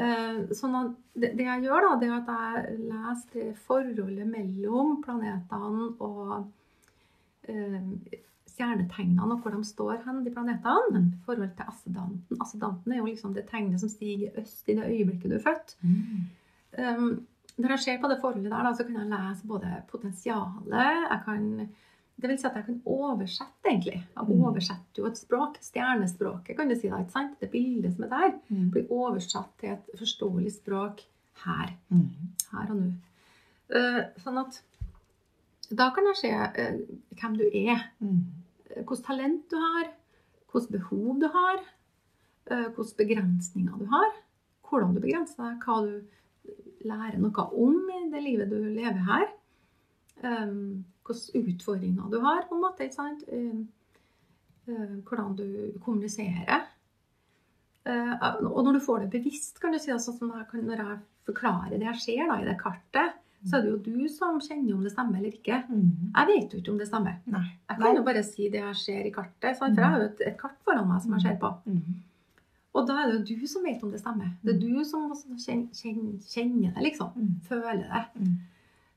Uh, 0.00 0.48
Sånn 0.56 0.76
at 0.78 0.96
det, 1.18 1.34
jeg 1.36 1.66
gjør, 1.66 1.84
da, 1.84 1.92
det 2.00 2.08
er 2.08 2.16
at 2.16 2.30
jeg 2.32 2.78
leser 2.88 3.34
det 3.34 3.46
forholdet 3.66 4.28
mellom 4.30 4.98
planetene 5.04 5.90
og 6.00 6.48
uh, 7.50 8.20
stjernetegnene 8.60 9.34
og 9.34 9.42
hvor 9.42 9.54
de 9.54 9.62
står 9.66 10.00
hen, 10.04 10.22
de 10.24 10.32
planetene, 10.34 11.02
i 11.10 11.24
forhold 11.26 11.52
til 11.56 11.72
assedanten. 11.72 12.40
Assedanten 12.40 12.92
er 12.92 13.00
jo 13.00 13.08
liksom 13.08 13.34
det 13.36 13.46
tegnet 13.50 13.82
som 13.82 13.92
stiger 13.92 14.36
øst 14.40 14.68
i 14.68 14.76
det 14.78 14.88
øyeblikket 14.88 15.32
du 15.32 15.36
er 15.38 15.44
født. 15.44 15.76
Mm. 15.82 16.24
Um, 16.78 17.12
når 17.60 17.74
jeg 17.74 17.84
ser 17.84 18.00
på 18.00 18.08
det 18.10 18.20
forholdet 18.22 18.50
der, 18.50 18.64
da, 18.64 18.72
så 18.76 18.86
kan 18.86 18.98
jeg 19.00 19.10
lese 19.10 19.48
både 19.48 19.70
potensialet 19.90 20.74
jeg 21.10 21.20
kan, 21.24 21.46
Det 22.20 22.28
vil 22.28 22.38
si 22.38 22.46
at 22.46 22.54
jeg 22.58 22.64
kan 22.66 22.80
oversette, 22.86 23.64
egentlig. 23.66 23.92
Jeg 24.16 24.26
Mm. 24.28 24.42
oversetter 24.44 24.98
jo 24.98 25.06
et 25.06 25.16
språk. 25.16 25.56
Stjernespråket, 25.62 26.56
kan 26.56 26.68
du 26.68 26.74
si. 26.74 26.88
da, 26.88 26.98
ikke 26.98 27.10
sant? 27.12 27.38
Det 27.40 27.50
bildet 27.50 27.94
som 27.96 28.04
er 28.04 28.08
der, 28.08 28.38
Mm. 28.50 28.70
blir 28.70 28.86
oversatt 28.90 29.48
til 29.58 29.70
et 29.70 29.90
forståelig 29.98 30.52
språk 30.52 31.00
her. 31.44 31.72
Mm. 31.90 32.10
Her 32.52 32.70
og 32.70 32.76
nå. 32.76 32.92
Eh, 33.70 34.04
sånn 34.18 34.38
at 34.38 34.60
da 35.74 35.90
kan 35.90 36.04
jeg 36.04 36.16
se 36.16 36.28
eh, 36.30 36.78
hvem 37.14 37.36
du 37.38 37.44
er, 37.54 37.90
Mm. 38.02 38.24
eh, 38.76 38.82
hvilket 38.82 39.04
talent 39.04 39.48
du 39.50 39.56
har, 39.56 39.90
hvilke 40.52 40.70
behov 40.72 41.20
du 41.20 41.28
har, 41.28 41.58
eh, 42.50 42.68
hvilke 42.74 42.96
begrensninger 42.96 43.78
du 43.78 43.86
har, 43.86 44.10
hvordan 44.68 44.94
du 44.94 45.00
begrenser 45.00 45.36
deg, 45.36 45.60
hva 45.64 45.82
du 45.86 46.02
lærer 46.84 47.18
noe 47.18 47.46
om 47.52 47.90
i 47.90 48.10
det 48.10 48.22
livet 48.22 48.50
du 48.50 48.56
lever 48.56 48.98
her, 49.06 49.26
um, 50.24 50.84
hvilke 51.06 51.42
utfordringer 51.54 52.10
du 52.12 52.18
har, 52.24 52.44
på 52.48 52.56
en 52.56 52.64
måte, 52.64 52.86
ikke 52.86 52.98
sant? 52.98 53.24
Um, 53.32 53.64
eh, 54.68 54.98
hvordan 55.06 55.34
du 55.38 55.48
kommuniserer. 55.82 56.68
Og 57.90 58.60
når 58.62 58.76
du 58.76 58.80
får 58.84 59.06
det 59.06 59.14
bevisst, 59.14 59.56
kan 59.58 59.72
du 59.72 59.78
si, 59.80 59.90
altså, 59.90 60.12
sånn 60.14 60.28
når 60.28 60.82
jeg 60.82 60.98
forklarer 61.26 61.80
det 61.80 61.88
jeg 61.88 62.02
ser 62.04 62.28
da, 62.28 62.36
i 62.38 62.46
det 62.46 62.58
kartet, 62.60 63.16
så 63.48 63.56
er 63.56 63.64
det 63.64 63.70
jo 63.70 63.78
du 63.80 64.08
som 64.12 64.36
kjenner 64.42 64.74
om 64.74 64.84
det 64.84 64.92
stemmer 64.92 65.16
eller 65.20 65.32
ikke. 65.32 65.62
Mm. 65.70 66.12
Jeg 66.12 66.28
vet 66.28 66.52
jo 66.52 66.60
ikke 66.60 66.72
om 66.74 66.78
det 66.80 66.88
stemmer. 66.90 67.16
Nei. 67.32 67.46
Jeg 67.70 67.80
kan 67.80 67.96
jo 67.96 68.04
bare 68.04 68.22
si 68.26 68.48
det 68.52 68.60
jeg 68.60 68.76
ser 68.82 69.08
i 69.08 69.12
kartet, 69.14 69.56
for 69.56 69.72
jeg 69.72 69.92
har 69.94 70.02
jo 70.02 70.08
et, 70.10 70.22
kart 70.40 70.58
foran 70.66 70.88
meg 70.90 71.00
som 71.04 71.14
jeg 71.16 71.24
ser 71.24 71.38
på. 71.40 71.52
Mm. 71.64 72.00
Og 72.76 72.86
da 72.86 72.98
er 73.00 73.08
det 73.08 73.16
jo 73.16 73.38
du 73.40 73.48
som 73.50 73.64
vet 73.64 73.80
om 73.82 73.94
det 73.94 74.02
stemmer. 74.02 74.34
Det 74.44 74.54
er 74.54 74.60
du 74.60 74.84
som 74.86 75.08
kjenner 75.40 76.74
det, 76.76 76.84
liksom. 76.84 77.14
Mm. 77.16 77.32
Føler 77.48 77.80
det. 77.86 78.04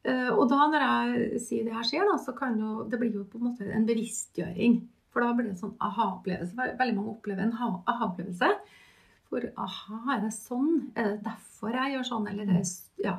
Mm. 0.05 0.11
Eh, 0.11 0.29
og 0.35 0.49
da 0.51 0.67
når 0.67 0.83
jeg 0.85 1.41
sier 1.41 1.63
det 1.67 1.73
her 1.73 1.83
skjer, 1.87 2.05
da, 2.09 2.17
så 2.19 2.33
kan 2.35 2.57
jo 2.59 2.83
det 2.89 2.99
blir 2.99 3.13
jo 3.13 3.23
på 3.23 3.39
en 3.39 3.45
måte 3.51 3.67
en 3.71 3.85
bevisstgjøring. 3.87 4.81
For 5.13 5.21
da 5.21 5.33
blir 5.33 5.45
det 5.45 5.53
en 5.55 5.61
sånn 5.61 5.75
aha-opplevelse. 5.79 6.55
Veldig 6.79 6.95
mange 6.97 7.13
opplever 7.13 7.43
en 7.45 7.53
aha-opplevelse. 7.53 8.49
For 9.29 9.45
aha, 9.57 9.99
er 10.15 10.21
det 10.25 10.33
sånn? 10.33 10.91
Er 10.95 11.11
det 11.13 11.23
derfor 11.23 11.71
jeg 11.77 11.93
gjør 11.95 12.07
sånn? 12.09 12.27
Eller 12.31 12.43
er 12.49 12.59
det 12.59 13.05
ja, 13.05 13.15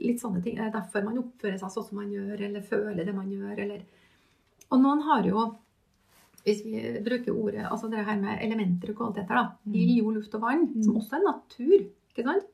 litt 0.00 0.22
sånne 0.22 0.42
ting. 0.42 0.56
Er 0.58 0.70
det 0.70 0.78
derfor 0.78 1.04
man 1.04 1.18
oppfører 1.18 1.58
seg 1.60 1.70
sånn 1.74 1.88
som 1.90 1.98
man 2.00 2.10
gjør, 2.14 2.40
eller 2.48 2.62
føler 2.66 3.04
det 3.04 3.14
man 3.14 3.30
gjør, 3.30 3.58
eller 3.66 3.84
Og 4.70 4.80
noen 4.82 5.02
har 5.06 5.22
jo 5.22 5.44
hvis 6.46 6.60
vi 6.64 6.80
bruker 7.02 7.34
ordet, 7.34 7.64
altså 7.66 7.88
det 7.90 8.04
her 8.06 8.16
med 8.20 8.38
elementer 8.42 8.90
og 8.92 8.96
kvaliteter, 9.00 9.34
da. 9.34 9.44
Mm. 9.66 9.74
Ild, 9.74 9.96
jord, 9.98 10.14
luft 10.14 10.34
og 10.34 10.40
vann, 10.42 10.66
Mm. 10.68 10.82
som 10.84 10.96
også 10.96 11.16
er 11.16 11.24
natur. 11.24 11.86
ikke 12.14 12.24
sant? 12.24 12.46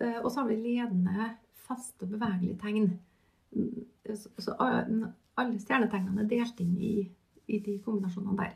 Eh, 0.00 0.18
Og 0.24 0.30
så 0.32 0.40
har 0.40 0.48
vi 0.48 0.56
ledende, 0.56 1.36
faste 1.66 2.06
og 2.06 2.14
bevegelige 2.14 2.58
tegn. 2.62 2.88
Så, 4.14 4.54
alle 5.36 5.60
stjernetegnene 5.60 6.24
er 6.24 6.30
delt 6.30 6.60
inn 6.64 6.76
i, 6.80 6.94
i 7.46 7.60
de 7.62 7.76
kombinasjonene 7.84 8.38
der. 8.40 8.54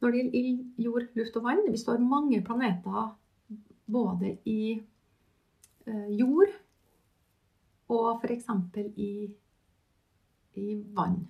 Når 0.00 0.12
det 0.12 0.20
gjelder 0.20 0.38
ild, 0.40 0.60
jord, 0.80 1.08
luft 1.18 1.36
og 1.36 1.44
vann, 1.44 1.66
Vi 1.70 1.78
står 1.78 1.98
mange 1.98 2.40
planeter 2.44 3.10
både 3.90 4.36
i 4.48 4.80
eh, 5.86 6.08
jord 6.16 6.52
og 7.90 8.22
f.eks. 8.22 8.46
I, 8.96 9.12
i 10.54 10.66
vann, 10.94 11.28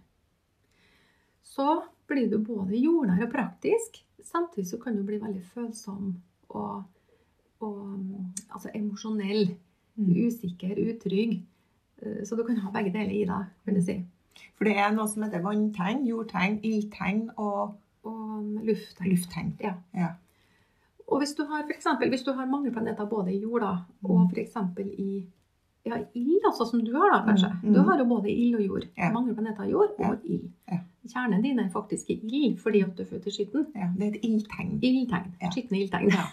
så 1.42 1.82
blir 2.06 2.28
du 2.30 2.38
både 2.44 2.78
jordnær 2.78 3.24
og 3.26 3.32
praktisk. 3.32 4.02
Samtidig 4.22 4.68
så 4.68 4.78
kan 4.78 4.96
du 4.96 5.02
bli 5.06 5.18
veldig 5.22 5.42
følsom 5.54 6.12
og, 6.48 6.82
og 7.64 7.80
altså 8.52 8.70
emosjonell. 8.74 9.56
Mm. 10.00 10.14
Usikker, 10.26 10.74
utrygg. 10.88 11.42
Eh, 12.02 12.24
Så 12.24 12.36
du 12.36 12.42
kan 12.44 12.56
ha 12.56 12.70
begge 12.70 12.92
deler 12.94 13.12
i 13.12 13.24
deg, 13.28 13.44
vil 13.66 13.74
jeg 13.74 13.84
si. 13.84 13.98
For 14.56 14.64
det 14.64 14.76
er 14.80 14.90
noe 14.96 15.08
som 15.08 15.22
heter 15.26 15.42
vanntegn, 15.44 16.06
jordtegn, 16.08 16.60
ildtegn 16.64 17.30
og 17.36 17.74
Og 18.04 18.42
lufttegn. 18.64 19.10
lufttegn. 19.10 19.52
Ja. 19.60 19.74
Ja. 19.94 20.08
Og 21.06 21.18
hvis 21.20 21.34
du 21.36 21.44
har, 21.44 21.62
for 21.66 21.74
eksempel, 21.74 22.08
hvis 22.08 22.22
du 22.24 22.32
har 22.32 22.46
mange 22.46 22.70
planeter 22.72 23.04
både 23.04 23.34
i 23.34 23.40
jorda 23.42 23.74
Mm. 24.00 24.10
og 24.10 24.30
f.eks. 24.32 24.54
i 24.98 25.26
ja, 25.82 25.96
ild, 26.14 26.44
altså 26.44 26.66
som 26.68 26.84
du 26.84 26.92
har, 26.92 27.08
da 27.14 27.22
kanskje. 27.24 27.48
Mm, 27.48 27.68
mm. 27.68 27.74
Du 27.74 27.80
har 27.88 27.98
jo 27.98 28.04
både 28.04 28.30
ild 28.30 28.56
og 28.58 28.64
jord. 28.66 28.86
Ja. 28.98 29.10
Mange 29.14 29.34
planeter 29.34 29.64
har 29.64 29.70
jord 29.70 29.94
og 29.98 30.24
ild. 30.28 30.50
Ja. 30.68 30.82
Kjernen 31.08 31.40
din 31.40 31.56
er 31.58 31.70
faktisk 31.72 32.10
i 32.12 32.18
ild 32.20 32.58
fordi 32.60 32.82
at 32.84 32.90
du 32.98 33.00
er 33.00 33.08
født 33.08 33.30
i 33.30 33.32
skytten. 33.32 33.62
ja. 33.74 33.88
Det 33.96 34.04
er 34.04 34.10
et 34.18 34.26
ildtegn. 34.28 34.74
Ildtegn. 34.84 35.30
Ja. 35.40 35.48
Skitne 35.54 35.80
ildtegn. 35.80 36.12
Ja. 36.12 36.26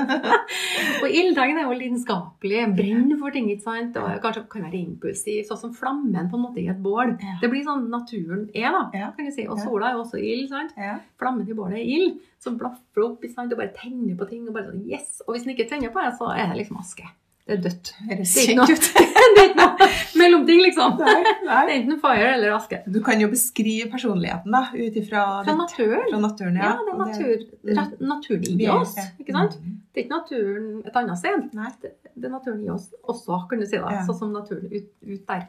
og 1.02 1.08
ildtegn 1.08 1.62
er 1.62 1.64
jo 1.64 1.78
lidenskapelig, 1.80 2.60
brenner 2.76 3.22
for 3.22 3.32
ting, 3.32 3.48
ikke 3.54 3.64
sant? 3.64 3.96
Og 3.96 4.20
kanskje 4.26 4.44
kan 4.52 4.68
være 4.68 4.82
impulsiv, 4.82 5.40
sånn 5.48 5.62
som 5.64 5.74
flammen 5.80 6.28
på 6.28 6.36
en 6.36 6.44
måte 6.44 6.60
i 6.60 6.68
et 6.68 6.84
bål. 6.84 7.16
Det 7.40 7.48
blir 7.48 7.64
sånn 7.64 7.88
naturen 7.88 8.46
er, 8.52 8.68
da, 8.76 9.08
kan 9.16 9.30
jeg 9.30 9.38
si. 9.40 9.48
Og 9.48 9.64
sola 9.64 9.90
er 9.90 9.96
jo 9.98 10.04
også 10.04 10.20
ild, 10.20 10.52
sant? 10.52 10.76
Flammen 11.20 11.48
i 11.48 11.56
bålet 11.56 11.80
er 11.80 11.96
ild, 11.96 12.20
som 12.44 12.60
blaffer 12.60 13.08
opp, 13.08 13.24
ikke 13.24 13.40
sant? 13.40 13.56
Og 13.56 13.64
bare 13.64 13.72
tenner 13.80 14.20
på 14.20 14.28
ting, 14.28 14.44
og 14.44 14.52
bare 14.52 14.68
sånn, 14.68 14.84
yes! 14.92 15.22
Og 15.24 15.32
hvis 15.32 15.48
den 15.48 15.56
ikke 15.56 15.70
tenner 15.72 15.94
på 15.94 16.04
det, 16.04 16.12
så 16.20 16.34
er 16.36 16.50
det 16.52 16.60
liksom 16.60 16.84
aske. 16.84 17.08
Det 17.44 17.58
er 17.58 17.60
dødt. 17.60 17.88
Det 18.08 18.14
er 18.16 18.54
noe, 18.56 18.66
det 18.72 19.40
er 19.42 19.48
ikke 19.50 19.56
noe 19.58 19.88
mellomting, 20.16 20.60
liksom. 20.64 20.94
Nei, 21.02 21.16
Det 21.44 21.50
er 21.50 21.72
enten 21.74 21.98
fire 22.00 22.30
eller 22.38 22.54
aske. 22.56 22.78
Du 22.88 23.00
kan 23.04 23.20
jo 23.20 23.28
beskrive 23.28 23.90
personligheten 23.92 24.54
da, 24.54 24.62
ut 24.72 24.96
ifra 24.96 25.24
Fra 25.44 25.56
naturen. 25.58 26.06
fra 26.08 26.20
naturen. 26.22 26.56
Ja, 26.62 26.70
det 26.80 26.94
er 26.94 27.02
natur, 27.02 27.44
Mm. 27.64 27.76
ra- 27.78 28.06
naturen 28.14 28.60
i 28.60 28.68
oss, 28.68 28.94
ja. 28.96 29.04
ikke 29.20 29.32
sant? 29.36 29.58
Mm. 29.60 29.76
Det 29.92 30.00
er 30.00 30.04
ikke 30.06 30.14
naturen 30.16 30.70
et 30.88 30.96
annet 31.02 31.18
sted. 31.20 31.44
Nei. 31.56 31.68
Det, 31.82 31.92
det 32.14 32.24
er 32.30 32.32
naturen 32.38 32.64
i 32.64 32.70
oss 32.72 32.88
også, 33.08 33.42
kan 33.50 33.60
du 33.60 33.66
si 33.68 33.76
da. 33.76 33.92
Ja. 33.92 34.02
Sånn 34.08 34.18
som 34.22 34.32
naturen 34.32 34.72
ut, 34.72 34.88
ut 35.04 35.26
der. 35.28 35.44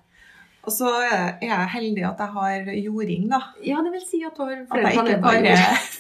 Og 0.66 0.72
så 0.74 0.88
er 1.06 1.38
jeg 1.46 1.68
heldig 1.76 2.04
at 2.08 2.22
jeg 2.24 2.32
har 2.34 2.70
jording, 2.74 3.28
da. 3.30 3.40
Ja, 3.64 3.78
det 3.86 3.92
vil 3.94 4.02
si 4.02 4.24
at 4.26 4.34
du 4.38 4.42
har 4.44 4.64
At 4.66 4.82
jeg 4.82 4.94
ikke 4.98 5.22
bare 5.22 5.56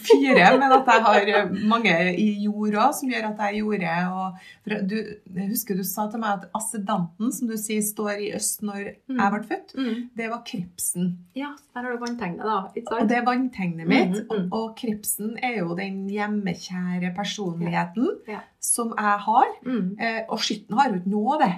fire, 0.08 0.48
men 0.58 0.72
at 0.74 0.88
jeg 0.90 1.04
har 1.06 1.52
mange 1.70 1.94
i 2.18 2.26
jord 2.46 2.74
òg, 2.82 2.94
som 2.98 3.10
gjør 3.14 3.28
at 3.30 3.44
jeg 3.46 3.60
jorder. 3.62 4.08
og 4.10 4.88
du, 4.90 4.96
Jeg 5.36 5.50
husker 5.52 5.78
du 5.78 5.84
sa 5.84 6.08
til 6.10 6.20
meg 6.24 6.40
at 6.40 6.48
assedanten, 6.58 7.32
som 7.32 7.48
du 7.52 7.54
sier 7.62 7.82
står 7.86 8.18
i 8.26 8.32
øst 8.36 8.62
når 8.66 8.96
Mm. 9.08 9.20
jeg 9.20 9.32
ble 9.32 9.44
født, 9.52 9.76
Mm. 9.78 10.10
det 10.18 10.30
var 10.30 10.42
krepsen. 10.46 11.18
Ja, 11.36 11.52
der 11.76 11.82
har 11.82 11.92
du 11.92 11.98
vanntegnet, 12.06 12.44
da. 12.44 12.58
Ikke 12.76 12.92
Og 13.02 13.10
det 13.10 13.18
er 13.18 13.26
vanntegnet 13.26 13.88
mitt. 13.88 14.10
Mm, 14.10 14.26
mm. 14.32 14.50
Og, 14.52 14.64
og 14.64 14.76
krepsen 14.78 15.38
er 15.44 15.60
jo 15.60 15.76
den 15.76 16.08
hjemmekjære 16.10 17.14
personligheten 17.16 18.10
Ja. 18.28 18.40
som 18.60 18.94
jeg 18.98 19.20
har. 19.28 19.46
Mm. 19.66 19.96
Eh, 20.00 20.22
og 20.30 20.40
skytten 20.40 20.74
har 20.78 20.90
jo 20.90 20.96
ikke 20.96 21.10
noe 21.14 21.34
av 21.36 21.40
det. 21.46 21.54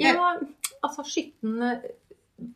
Ja, 0.00 0.12
altså 0.84 1.02
skytten 1.08 1.80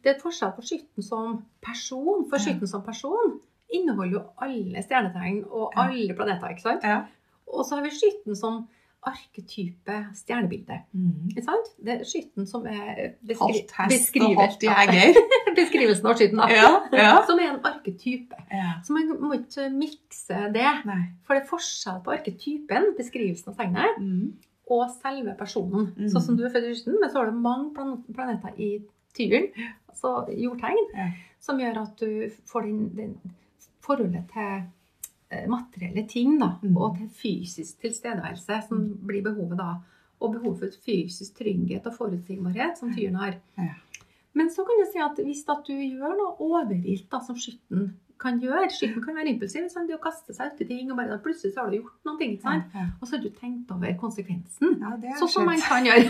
Det 0.04 0.14
er 0.14 0.20
forskjell 0.22 0.52
på 0.56 0.62
skytten 0.64 1.02
som 1.04 1.42
person. 1.64 2.24
For 2.30 2.38
skytten 2.42 2.68
som 2.70 2.82
person 2.86 3.40
inneholder 3.74 4.12
jo 4.18 4.22
alle 4.44 4.82
stjernetegn 4.84 5.44
og 5.50 5.72
alle 5.80 6.14
planeter, 6.14 6.48
ikke 6.54 6.62
sant? 6.62 6.84
Ja. 6.84 7.02
Og 7.46 7.64
så 7.66 7.76
har 7.76 7.82
vi 7.84 7.90
skytten 7.96 8.36
som 8.38 8.66
arketype 9.04 9.96
stjernebilde. 10.16 10.78
Ikke 11.28 11.42
sant? 11.44 11.66
Det 11.84 11.92
er 12.00 12.04
skytten 12.08 12.46
som 12.48 12.64
er 12.70 13.10
beskri. 13.28 13.58
Beskrivelsen 15.58 16.08
av 16.08 16.16
skytten. 16.18 16.40
Ja, 16.50 16.70
ja. 16.96 17.10
Som 17.28 17.38
er 17.42 17.50
en 17.52 17.60
arketype. 17.68 18.38
ja. 18.50 18.70
Så 18.86 18.96
man 18.96 19.10
må 19.20 19.34
ikke 19.36 19.68
mikse 19.74 20.48
det. 20.54 20.70
Nei. 20.88 21.02
For 21.26 21.36
det 21.36 21.44
er 21.44 21.50
forskjell 21.50 22.00
på 22.06 22.14
arketypen, 22.16 22.90
beskrivelsen 22.98 23.52
av 23.52 23.60
tegnet, 23.60 24.00
Mm. 24.00 24.32
og 24.72 24.86
selve 25.02 25.34
personen. 25.38 25.90
Mm. 25.98 26.08
Sånn 26.08 26.22
som 26.24 26.36
du 26.38 26.44
er 26.46 26.50
født 26.54 26.70
i 26.70 26.74
skytten, 26.78 26.96
men 27.00 27.10
så 27.12 27.20
har 27.20 27.26
du 27.30 27.36
mange 27.44 27.74
plan 27.76 27.98
planeter 28.16 28.56
i 28.58 28.70
tyren, 29.14 29.48
altså 29.88 30.26
jordtegn, 30.34 30.86
Ja. 30.96 31.08
som 31.40 31.58
gjør 31.60 31.82
at 31.82 31.96
du 32.00 32.30
får 32.50 32.62
den, 32.68 32.88
den 32.96 33.14
forholdet 33.84 34.24
til 34.32 34.62
eh, 35.30 35.46
materielle 35.48 36.06
ting, 36.08 36.38
da, 36.40 36.52
Mm. 36.62 36.76
og 36.76 36.96
til 36.98 37.08
fysisk 37.08 37.80
tilstedeværelse, 37.80 38.62
som 38.68 38.84
blir 39.06 39.22
behovet 39.22 39.58
da. 39.58 39.74
Og 40.20 40.32
behovet 40.32 40.58
for 40.58 40.82
fysisk 40.86 41.34
trygghet 41.36 41.86
og 41.86 41.96
forutsigbarhet, 41.96 42.78
som 42.78 42.92
tyren 42.94 43.16
har. 43.16 43.34
Ja. 43.58 43.74
Men 44.32 44.48
så 44.50 44.64
kan 44.64 44.78
jeg 44.80 44.88
si 44.92 44.98
at 44.98 45.24
hvis 45.26 45.44
at 45.48 45.66
du 45.66 45.72
gjør 45.74 46.14
noe 46.16 46.36
overilt, 46.40 47.08
da, 47.10 47.18
som 47.20 47.36
skytten 47.36 47.94
kan 48.24 48.40
gjøre 48.42 48.70
Skytten 48.72 49.04
kan 49.04 49.14
være 49.20 49.30
impulsiv. 49.34 49.68
Sånn, 49.72 49.86
det 49.88 49.94
å 49.98 50.02
kaste 50.02 50.34
seg 50.34 50.54
uti 50.56 50.66
ting, 50.72 50.90
og 50.90 50.96
bare 50.98 51.20
plutselig 51.24 51.52
så 51.54 51.62
har 51.66 51.70
du 51.70 51.78
gjort 51.82 52.08
noe. 52.08 52.16
ting 52.18 52.38
sant? 52.42 52.72
Ja, 52.74 52.86
Og 53.00 53.06
så 53.06 53.16
har 53.18 53.22
du 53.22 53.30
tenkt 53.36 53.70
over 53.76 53.92
konsekvensen. 54.00 54.78
ja, 54.80 54.96
det 55.02 55.14
Sånn 55.20 55.30
som 55.36 55.46
man 55.46 55.60
kan 55.60 55.84
gjøre. 55.88 56.08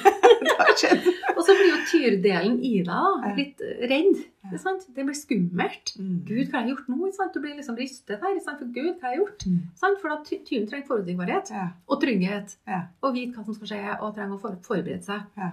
Og 1.35 1.43
så 1.45 1.55
blir 1.59 1.71
jo 1.73 1.81
tyrdelen 1.91 2.57
i 2.65 2.73
deg 2.87 3.39
litt 3.39 3.63
redd. 3.91 4.23
Sant? 4.61 4.85
Det 4.95 5.05
blir 5.09 5.17
skummelt. 5.17 5.95
Mm. 5.99 6.17
Gud, 6.29 6.45
hva 6.53 6.61
har 6.61 6.67
jeg 6.69 6.75
gjort 6.75 6.89
nå? 6.93 7.11
Sant? 7.17 7.35
Du 7.35 7.41
blir 7.43 7.57
liksom 7.59 7.77
rystet 7.81 8.21
her. 8.23 8.39
Sant? 8.45 8.61
For 8.61 8.71
Gud, 8.75 8.93
hva 9.01 9.09
har 9.09 9.17
jeg 9.17 9.23
gjort? 9.23 9.47
Mm. 9.49 9.61
Sant? 9.81 10.01
For 10.03 10.13
da 10.13 10.19
ty- 10.27 10.41
tyren 10.47 10.69
trenger 10.71 10.87
forutsigbarhet 10.91 11.51
og 11.89 12.01
trygghet. 12.05 12.57
Ja. 12.69 12.83
Og 13.03 13.17
vite 13.17 13.35
hva 13.39 13.45
som 13.49 13.57
skal 13.59 13.73
skje, 13.73 13.83
og 14.01 14.15
trenger 14.17 14.37
å 14.39 14.57
forberede 14.63 15.03
seg. 15.07 15.25
Ja. 15.41 15.53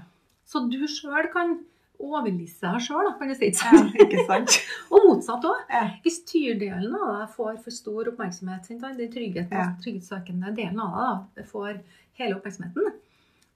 Så 0.51 0.65
du 0.69 0.81
sjøl 0.91 1.29
kan 1.31 1.59
overlisse 2.01 2.61
deg 2.65 2.81
sjøl, 2.85 3.09
kan 3.19 3.29
du 3.31 3.35
si. 3.37 3.51
ja, 3.51 4.25
sant? 4.27 4.57
Og 4.93 5.05
motsatt 5.07 5.45
òg. 5.47 5.61
Ja. 5.69 5.83
Hvis 6.03 6.19
tyrdelen 6.29 6.95
av 6.97 7.13
deg 7.21 7.29
får 7.35 7.59
for 7.63 7.71
stor 7.75 8.09
oppmerksomhet, 8.11 8.67
den 8.71 9.11
trygghet, 9.13 9.51
Ja. 9.53 9.69
trygghetssøkende 9.83 10.53
delen 10.57 10.79
av 10.83 11.25
deg 11.37 11.45
får 11.51 11.79
hele 12.19 12.35
oppmerksomheten, 12.39 12.91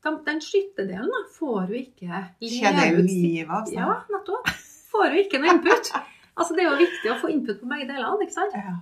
da- 0.05 0.17
den 0.25 0.39
skyttedelen 0.45 1.10
da, 1.10 1.21
får 1.34 1.67
du 1.71 1.73
ikke 1.79 2.23
leve 2.41 3.01
livet 3.01 3.49
av 3.49 3.65
seg. 3.65 3.79
Ja, 3.79 3.95
nettopp. 4.13 4.49
Får 4.91 5.10
du 5.12 5.15
ikke 5.23 5.39
noe 5.41 5.55
input. 5.58 5.89
Altså, 6.38 6.53
det 6.55 6.62
er 6.65 6.69
jo 6.69 6.77
viktig 6.84 7.10
å 7.12 7.15
få 7.23 7.31
input 7.34 7.62
på 7.62 7.69
begge 7.71 7.88
delene. 7.89 8.21
ikke 8.21 8.36
sant? 8.36 8.53
Ja. 8.53 8.75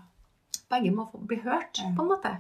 Begge 0.74 0.92
må 0.92 1.06
bli 1.28 1.38
hørt, 1.46 1.80
på 1.96 2.04
en 2.04 2.10
måte. 2.12 2.34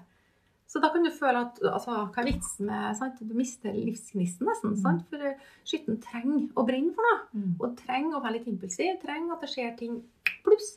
Så 0.73 0.81
da 0.81 0.89
kan 0.89 1.03
du 1.05 1.11
føle 1.13 1.43
at 1.45 1.59
altså, 1.69 1.99
Hva 2.09 2.23
er 2.23 2.31
vitsen 2.31 2.65
med 2.65 2.95
sant? 2.97 3.19
Du 3.21 3.35
mister 3.37 3.75
livsgnisten 3.77 4.47
nesten. 4.49 4.73
Sant? 4.81 5.03
For 5.11 5.21
eh, 5.21 5.35
skytten 5.69 5.99
trenger 6.01 6.47
å 6.57 6.65
brenne 6.65 6.95
for 6.95 7.05
noe. 7.05 7.19
Mm. 7.37 7.51
Og 7.61 7.75
trenger 7.77 8.17
å 8.17 8.23
være 8.23 8.39
litt 8.39 8.47
impulsiv. 8.49 8.95
Trenger 9.03 9.35
at 9.35 9.45
det 9.45 9.51
skjer 9.53 9.75
ting 9.77 9.99
pluss 10.41 10.71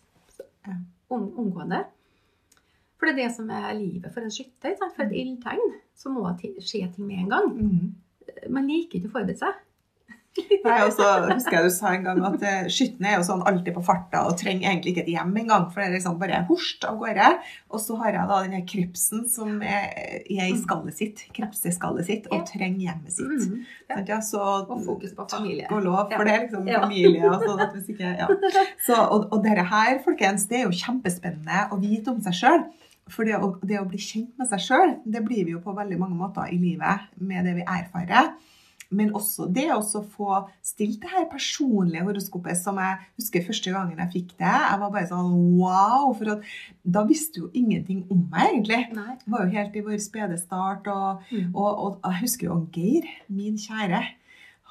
omgående. 1.09 1.87
For 2.97 3.09
det 3.09 3.15
er 3.15 3.21
det 3.23 3.31
som 3.37 3.49
er 3.53 3.71
livet 3.79 4.13
for 4.13 4.25
en 4.25 4.33
skytter. 4.33 4.77
For 4.81 5.05
et 5.07 5.13
Mm. 5.15 5.21
ildtegn 5.23 5.65
så 5.97 6.13
må 6.13 6.27
det 6.43 6.53
skje 6.61 6.93
ting 6.95 7.07
med 7.07 7.25
en 7.25 7.29
gang. 7.33 7.49
Mm. 7.57 7.95
Man 8.53 8.69
liker 8.69 8.99
ikke 9.01 9.09
å 9.09 9.17
forberede 9.17 9.39
seg. 9.41 9.55
Nei, 10.67 10.79
og 10.85 10.93
så 10.97 11.07
husker 11.31 11.59
jeg 11.59 11.69
du 11.69 11.73
sa 11.75 11.93
en 11.95 12.07
gang 12.07 12.21
at 12.27 12.43
eh, 12.47 12.69
skyttene 12.73 13.11
er 13.13 13.19
jo 13.21 13.27
sånn 13.29 13.45
alltid 13.47 13.77
på 13.77 13.85
farta 13.87 14.25
og 14.29 14.37
trenger 14.41 14.71
egentlig 14.71 14.95
ikke 14.95 15.05
et 15.05 15.13
hjem 15.15 15.35
engang, 15.43 15.67
for 15.73 15.83
det 15.83 15.89
er 15.89 15.95
liksom 15.97 16.19
bare 16.21 16.43
hurst 16.49 16.87
av 16.89 16.99
gårde. 17.01 17.31
Og 17.73 17.83
så 17.83 17.99
har 18.03 18.17
jeg 18.17 18.31
da 18.31 18.41
denne 18.45 18.63
krepsen 18.69 19.27
som 19.33 19.61
er, 19.63 19.91
er 20.23 20.49
i 20.49 20.57
skallet 20.59 20.99
sitt, 20.99 21.23
krepseskallet 21.37 22.09
sitt, 22.09 22.31
og 22.33 22.47
trenger 22.49 22.89
hjemmet 22.89 23.17
sitt. 23.17 23.47
Mm. 23.47 23.63
Ja. 23.91 24.01
Ja, 24.07 24.21
så 24.23 24.43
Og 24.65 24.83
fokus 24.85 25.15
på 25.17 25.27
familie. 25.31 25.69
Og 25.75 25.85
lov, 25.85 26.11
for 26.13 26.27
det 26.27 26.35
er 26.35 26.43
liksom 26.47 26.67
familie. 26.67 27.23
Og 27.31 27.45
sånn 27.45 27.63
at 27.63 27.77
hvis 27.77 27.93
ikke, 27.95 28.17
ja. 28.19 28.29
så, 28.87 28.99
og, 29.05 29.29
og 29.31 29.45
dette 29.47 29.67
her, 29.71 30.01
folkens, 30.05 30.49
det 30.51 30.61
er 30.61 30.67
jo 30.67 30.75
kjempespennende 30.77 31.69
å 31.73 31.81
vite 31.83 32.13
om 32.13 32.21
seg 32.25 32.37
sjøl. 32.41 32.67
For 33.13 33.29
det 33.29 33.39
å, 33.39 33.53
det 33.63 33.79
å 33.79 33.87
bli 33.87 34.01
kjent 34.03 34.33
med 34.39 34.51
seg 34.51 34.63
sjøl, 34.65 34.97
det 35.07 35.23
blir 35.27 35.47
vi 35.47 35.55
jo 35.55 35.63
på 35.63 35.75
veldig 35.77 35.99
mange 36.01 36.19
måter 36.19 36.51
i 36.51 36.59
livet 36.59 37.07
med 37.23 37.47
det 37.47 37.55
vi 37.61 37.67
erfarer. 37.67 38.33
Men 38.91 39.11
også 39.19 39.49
det 39.53 39.65
å 39.75 39.81
få 39.83 40.37
stilt 40.63 41.01
det 41.03 41.11
her 41.11 41.25
personlige 41.31 42.05
horoskopet 42.07 42.57
som 42.61 42.77
jeg 42.79 42.99
husker 43.19 43.43
første 43.49 43.73
gangen 43.75 43.99
jeg 43.99 44.13
fikk 44.13 44.35
det. 44.39 44.53
Jeg 44.53 44.79
var 44.83 44.91
bare 44.95 45.09
sånn 45.11 45.33
wow! 45.59 46.13
For 46.15 46.37
at, 46.37 46.45
da 46.87 47.03
visste 47.09 47.41
jo 47.43 47.51
ingenting 47.53 48.05
om 48.11 48.29
meg, 48.31 48.53
egentlig. 48.53 48.83
Nei. 48.95 49.17
Det 49.25 49.33
var 49.33 49.43
jo 49.49 49.57
helt 49.57 49.75
i 49.77 49.83
vår 49.89 49.99
spede 50.05 50.39
start. 50.39 50.87
Og, 50.87 51.25
Mm. 51.33 51.51
og, 51.57 51.73
og 51.87 51.99
jeg 52.13 52.21
husker 52.23 52.47
jo 52.47 52.61
Geir, 52.73 53.09
min 53.29 53.57
kjære. 53.59 54.05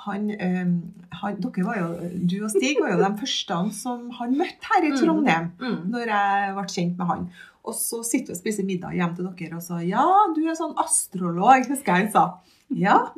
Han, 0.06 0.30
øhm, 0.32 0.73
han, 1.17 1.38
dere 1.41 1.63
var 1.65 1.78
jo, 1.80 1.88
du 2.30 2.36
og 2.45 2.51
Stig 2.54 2.78
var 2.80 2.91
jo 2.93 2.99
de 3.01 3.10
første 3.19 3.58
som 3.73 4.10
han 4.19 4.36
møtte 4.38 4.69
her 4.71 4.86
i 4.86 4.91
Mm. 4.93 4.97
Trondheim. 5.01 5.51
Mm. 5.60 5.78
Når 5.91 6.12
jeg 6.12 6.56
ble 6.56 6.65
kjent 6.75 6.97
med 6.97 7.08
han. 7.08 7.23
Og 7.65 7.73
så 7.73 8.04
sitter 8.06 8.32
vi 8.32 8.36
og 8.38 8.38
spiser 8.43 8.63
middag 8.67 8.93
hjemme 8.93 9.15
til 9.17 9.25
dere 9.25 9.56
og 9.58 9.63
sa 9.65 9.80
ja, 9.82 10.04
du 10.36 10.43
er 10.45 10.54
sånn 10.56 10.75
astrolog, 10.78 11.65
husker 11.67 11.95
jeg 11.95 12.06
han 12.06 12.12
sa. 12.13 12.25
Ja, 12.73 13.12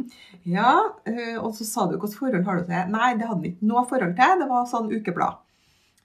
ja. 0.44 0.72
øh, 1.08 1.38
Og 1.44 1.54
så 1.56 1.66
sa 1.66 1.86
du 1.88 1.96
hvilket 1.98 2.18
forhold 2.20 2.46
har 2.46 2.60
du 2.60 2.66
til? 2.68 2.92
Nei, 2.94 3.14
det 3.16 3.28
hadde 3.28 3.38
han 3.40 3.46
ikke 3.52 3.68
noe 3.70 3.86
forhold 3.90 4.16
til. 4.18 4.42
Det 4.42 4.48
var 4.50 4.66
sånn 4.70 4.90
ukeblad. 4.92 5.40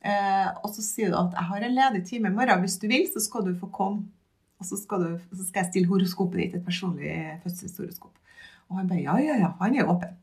Eh, 0.02 0.48
og 0.62 0.70
så 0.74 0.82
sier 0.82 1.10
du 1.12 1.18
at 1.18 1.34
jeg 1.36 1.48
har 1.50 1.66
en 1.66 1.74
ledig 1.76 2.02
time 2.08 2.30
i 2.30 2.34
morgen. 2.34 2.62
Hvis 2.64 2.78
du 2.82 2.88
vil, 2.90 3.04
så 3.10 3.22
skal 3.22 3.44
du 3.46 3.52
få 3.58 3.68
komme. 3.74 4.04
Og 4.62 4.66
så 4.66 4.78
skal, 4.78 5.02
du, 5.02 5.36
så 5.36 5.44
skal 5.48 5.64
jeg 5.64 5.70
stille 5.72 5.90
horoskopet 5.90 6.38
ditt, 6.38 6.54
et 6.54 6.64
personlig 6.64 7.12
fødselshoroskop. 7.42 8.14
Og 8.70 8.78
han 8.78 8.88
bare 8.90 9.02
ja, 9.02 9.16
ja, 9.18 9.36
ja. 9.40 9.50
Han 9.60 9.74
er 9.74 9.90
åpen. 9.90 10.14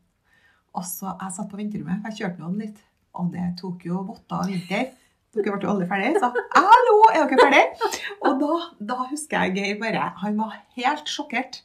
Og 0.72 0.84
så 0.86 1.12
jeg 1.12 1.34
satt 1.36 1.50
på 1.50 1.58
vinterrommet, 1.60 2.00
for 2.00 2.08
jeg 2.12 2.22
kjørte 2.22 2.40
noen 2.44 2.56
litt. 2.62 2.80
Og 3.20 3.28
det 3.34 3.50
tok 3.60 3.84
jo 3.84 4.00
votter 4.06 4.38
av 4.38 4.48
vinter. 4.48 4.88
Dere 5.34 5.52
ble 5.54 5.62
jo 5.62 5.70
aldri 5.74 5.86
ferdige. 5.90 6.18
Så 6.22 6.30
hallo, 6.56 6.94
er 7.12 7.28
dere 7.28 7.40
ferdige? 7.44 7.90
Og 8.26 8.40
da, 8.40 8.54
da 8.92 8.96
husker 9.10 9.44
jeg 9.44 9.54
Geir 9.58 9.76
bare 9.82 10.08
Han 10.24 10.38
var 10.40 10.56
helt 10.78 11.10
sjokkert 11.10 11.60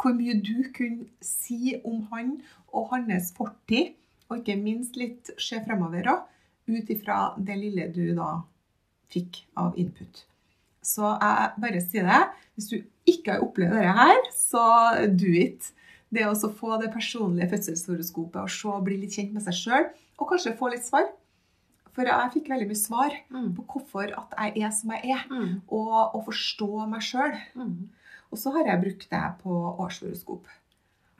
hvor 0.00 0.14
mye 0.16 0.34
du 0.40 0.64
kunne 0.76 1.06
si 1.20 1.74
om 1.84 2.06
han 2.12 2.36
og 2.72 2.88
hans 2.94 3.32
fortid, 3.36 3.92
og 4.30 4.38
ikke 4.40 4.56
minst 4.62 4.96
litt 4.96 5.30
se 5.42 5.58
fremover 5.66 6.06
òg, 6.12 6.22
ut 6.70 6.90
ifra 6.94 7.34
det 7.38 7.56
lille 7.58 7.88
du 7.92 8.14
da 8.14 8.42
fikk 9.10 9.42
av 9.58 9.74
input. 9.80 10.24
Så 10.82 11.02
jeg 11.20 11.50
bare 11.60 11.80
sier 11.82 12.06
det. 12.08 12.20
Hvis 12.56 12.68
du 12.70 12.76
ikke 13.10 13.34
har 13.34 13.42
opplevd 13.44 13.74
dette 13.74 13.96
her, 13.98 14.20
så 14.32 14.62
do 15.18 15.32
it. 15.34 15.72
Det 16.10 16.24
å 16.26 16.34
få 16.34 16.78
det 16.80 16.92
personlige 16.94 17.50
fødselshoroskopet 17.52 18.40
og 18.42 18.50
se 18.50 18.76
bli 18.86 18.96
litt 19.02 19.12
kjent 19.18 19.32
med 19.34 19.42
seg 19.44 19.54
sjøl, 19.58 19.90
og 20.18 20.28
kanskje 20.30 20.56
få 20.58 20.70
litt 20.72 20.86
svar. 20.86 21.10
For 21.94 22.06
jeg 22.06 22.32
fikk 22.36 22.48
veldig 22.52 22.68
mye 22.70 22.78
svar 22.78 23.10
Mm. 23.30 23.54
på 23.56 23.64
hvorfor 23.66 24.12
at 24.16 24.34
jeg 24.38 24.62
er 24.64 24.70
som 24.70 24.90
jeg 24.94 25.10
er, 25.10 25.24
Mm. 25.28 25.60
og 25.68 26.14
å 26.14 26.24
forstå 26.24 26.88
meg 26.88 27.00
sjøl. 27.02 27.34
Mm. 27.56 27.88
Og 28.30 28.38
så 28.38 28.52
har 28.54 28.68
jeg 28.70 28.82
brukt 28.84 29.10
det 29.10 29.24
på 29.42 29.56
årshoroskop. 29.84 30.46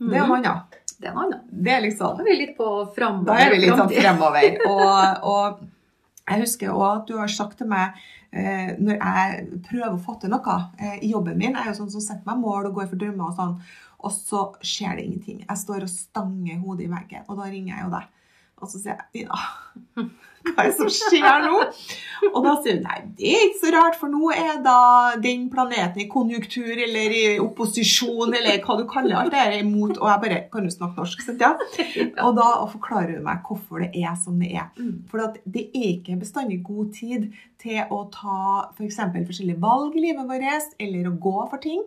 Det 0.01 0.17
er 0.17 0.29
noe 0.29 0.39
annet. 0.39 0.79
Det 1.01 1.09
er 1.09 1.17
noe 1.17 1.27
annet. 1.27 1.51
Det 1.51 1.75
er 1.75 1.83
liksom, 1.85 2.17
Da 2.17 2.25
er 2.25 2.31
vi 2.31 2.39
litt 2.39 2.57
på 2.57 2.71
fremover. 2.95 3.27
Da 3.29 3.37
er 3.43 3.53
vi 3.53 3.61
litt 3.65 3.77
sånn 3.77 3.93
fremover. 3.93 4.57
Og, 4.71 5.29
og 5.33 5.61
jeg 6.31 6.45
husker 6.45 6.73
òg 6.73 6.87
at 6.87 7.09
du 7.09 7.17
har 7.19 7.33
sagt 7.33 7.59
til 7.59 7.67
meg 7.71 7.97
eh, 8.31 8.77
når 8.79 9.01
jeg 9.01 9.61
prøver 9.67 9.97
å 9.97 10.03
få 10.05 10.15
til 10.23 10.31
noe 10.31 10.57
eh, 10.79 11.01
i 11.03 11.11
jobben 11.11 11.41
min 11.41 11.57
Jeg 11.57 11.65
er 11.65 11.73
jo 11.73 11.79
sånn 11.81 11.91
som 11.97 12.05
setter 12.05 12.29
meg 12.29 12.39
mål 12.39 12.69
og 12.69 12.77
går 12.79 12.91
for 12.93 13.01
drømmer 13.01 13.33
og 13.33 13.39
sånn, 13.41 13.57
og 14.01 14.15
så 14.15 14.45
skjer 14.63 15.01
det 15.01 15.07
ingenting. 15.09 15.41
Jeg 15.43 15.61
står 15.65 15.85
og 15.85 15.93
stanger 15.93 16.61
hodet 16.63 16.87
i 16.87 16.93
veggen, 16.93 17.27
og 17.27 17.41
da 17.41 17.49
ringer 17.51 17.75
jeg 17.75 17.85
jo 17.85 17.93
deg. 17.97 18.20
Og 18.61 18.69
så 18.69 18.81
sier 18.81 18.97
jeg 18.97 19.25
Ina, 19.25 19.39
hva 20.41 20.65
er 20.65 20.71
det 20.71 20.77
som 20.79 20.89
skjer 20.93 21.43
nå? 21.45 21.59
Og 22.31 22.39
da 22.45 22.53
sier 22.61 22.79
hun 22.79 22.87
nei, 22.87 22.99
det 23.17 23.33
er 23.33 23.43
ikke 23.47 23.61
så 23.63 23.73
rart, 23.75 23.97
for 24.01 24.13
nå 24.13 24.31
er 24.33 24.61
da 24.65 24.77
den 25.21 25.47
planeten 25.53 26.03
i 26.03 26.09
konjunktur 26.11 26.81
eller 26.87 27.15
i 27.17 27.23
opposisjon 27.43 28.33
eller 28.37 28.61
hva 28.65 28.77
du 28.81 28.85
kaller 28.89 29.19
alt 29.21 29.35
det 29.35 29.41
her 29.41 29.57
imot. 29.61 29.99
Og 29.99 30.09
jeg 30.09 30.23
bare 30.25 30.41
Kan 30.53 30.67
du 30.67 30.73
snakke 30.73 31.01
norsk? 31.01 31.23
Sant, 31.25 31.45
ja? 31.45 31.53
Og 32.25 32.35
da 32.39 32.49
forklarer 32.73 33.19
hun 33.19 33.27
meg 33.29 33.45
hvorfor 33.47 33.85
det 33.85 33.93
er 34.01 34.17
som 34.21 34.41
det 34.41 34.53
er. 34.57 34.69
Mm. 34.81 35.07
For 35.11 35.25
at 35.25 35.41
det 35.45 35.69
er 35.71 35.89
ikke 35.95 36.19
bestandig 36.21 36.61
god 36.67 36.93
tid 36.97 37.31
til 37.61 37.81
å 37.93 38.03
ta 38.13 38.43
f.eks. 38.75 39.01
For 39.01 39.31
forskjellige 39.31 39.61
valg 39.63 39.97
i 39.97 40.05
livet 40.09 40.29
vårt, 40.29 40.77
eller 40.81 41.09
å 41.09 41.17
gå 41.21 41.37
for 41.53 41.63
ting. 41.63 41.85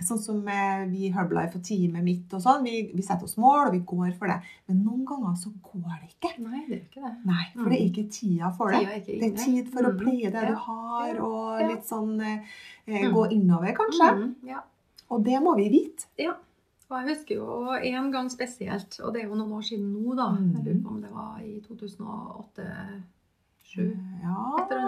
Sånn 0.00 0.18
som 0.22 0.36
eh, 0.46 0.84
vi 0.86 1.06
i 1.08 1.10
Herbalife 1.10 1.56
og 1.58 1.64
teamet 1.66 2.04
mitt 2.06 2.30
og 2.32 2.40
sånn. 2.44 2.62
Vi, 2.62 2.92
vi 2.94 3.02
setter 3.02 3.24
oss 3.26 3.34
mål, 3.36 3.66
og 3.66 3.72
vi 3.74 3.80
går 3.80 4.12
for 4.16 4.28
det. 4.30 4.36
Men 4.68 4.84
noen 4.84 5.02
ganger 5.04 5.34
så 5.36 5.50
går 5.50 5.98
det 5.98 6.08
ikke. 6.12 6.38
Nei, 6.44 6.60
det 6.68 6.76
er 6.76 6.84
ikke 6.84 7.02
det. 7.02 7.14
Nei, 7.26 7.46
for 7.56 7.64
det 7.68 7.78
er 7.80 7.84
ikke 7.88 8.08
tida 8.14 8.50
for 8.54 8.70
det. 8.70 8.78
Tida 8.78 8.92
er 8.94 9.00
Det 9.20 9.32
er 9.32 9.36
tid 9.44 9.68
for 9.72 9.82
å 9.82 9.90
Mm. 9.92 9.98
pleie 9.98 10.30
det 10.30 10.42
Ja. 10.42 10.48
du 10.48 10.54
har, 10.54 11.18
og 11.18 11.60
Ja. 11.60 11.66
litt 11.68 11.84
sånn 11.84 12.20
eh, 12.22 12.38
eh, 12.86 13.02
Mm. 13.08 13.12
gå 13.14 13.26
innover, 13.32 13.72
kanskje. 13.74 14.12
Mm. 14.14 14.34
Ja. 14.46 14.60
Og 15.10 15.24
det 15.24 15.40
må 15.42 15.54
vi 15.56 15.68
vite. 15.68 16.04
Ja. 16.16 16.34
Og 16.90 16.96
jeg 17.04 17.16
husker 17.16 17.34
jo 17.34 17.70
en 17.74 18.10
gang 18.12 18.28
spesielt, 18.30 19.00
og 19.04 19.12
det 19.12 19.22
er 19.24 19.28
jo 19.28 19.34
noen 19.34 19.52
år 19.52 19.62
siden 19.66 19.92
nå, 19.92 20.14
da. 20.16 20.30
Mm. 20.30 20.52
Jeg 20.54 20.64
lurer 20.64 20.82
på 20.84 20.88
om 20.94 21.00
det 21.02 21.10
var 21.10 21.38
i 21.42 21.60
2008-2007. 21.60 23.96
Ja, 24.22 24.66
det 24.70 24.78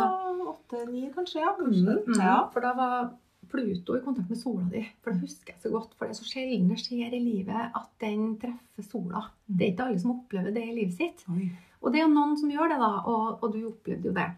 åtte-ni 0.53 1.11
kanskje. 1.15 1.41
Ja, 1.41 1.53
Mm. 1.59 1.65
kanskje. 2.07 2.23
Ja. 2.23 2.49
For 2.53 2.61
da 2.61 2.73
var 2.75 3.11
Pluto 3.51 3.97
i 3.99 4.03
kontakt 4.05 4.31
med 4.31 4.39
sola 4.39 4.65
di. 4.71 4.83
For 5.03 5.13
det 5.15 5.25
husker 5.25 5.53
jeg 5.55 5.63
så 5.65 5.73
godt. 5.75 5.95
For 5.99 6.07
det 6.07 6.15
er 6.17 6.21
så 6.23 6.29
sjelden 6.31 6.69
det 6.71 6.79
skjer 6.83 7.17
i 7.17 7.23
livet 7.25 7.75
at 7.75 7.89
den 8.03 8.37
treffer 8.43 8.87
sola. 8.87 9.25
Det 9.47 9.67
er 9.67 9.73
ikke 9.75 9.89
alle 9.91 10.03
som 10.03 10.15
opplever 10.19 10.55
det 10.55 10.63
i 10.69 10.77
livet 10.77 10.95
sitt. 10.97 11.25
Oi. 11.35 11.51
Og 11.81 11.91
det 11.93 12.01
er 12.03 12.07
jo 12.07 12.13
noen 12.15 12.37
som 12.39 12.51
gjør 12.53 12.69
det, 12.75 12.79
da. 12.83 12.93
Og, 13.09 13.43
og 13.43 13.53
du 13.55 13.63
opplevde 13.71 14.11
jo 14.11 14.15
det. 14.17 14.29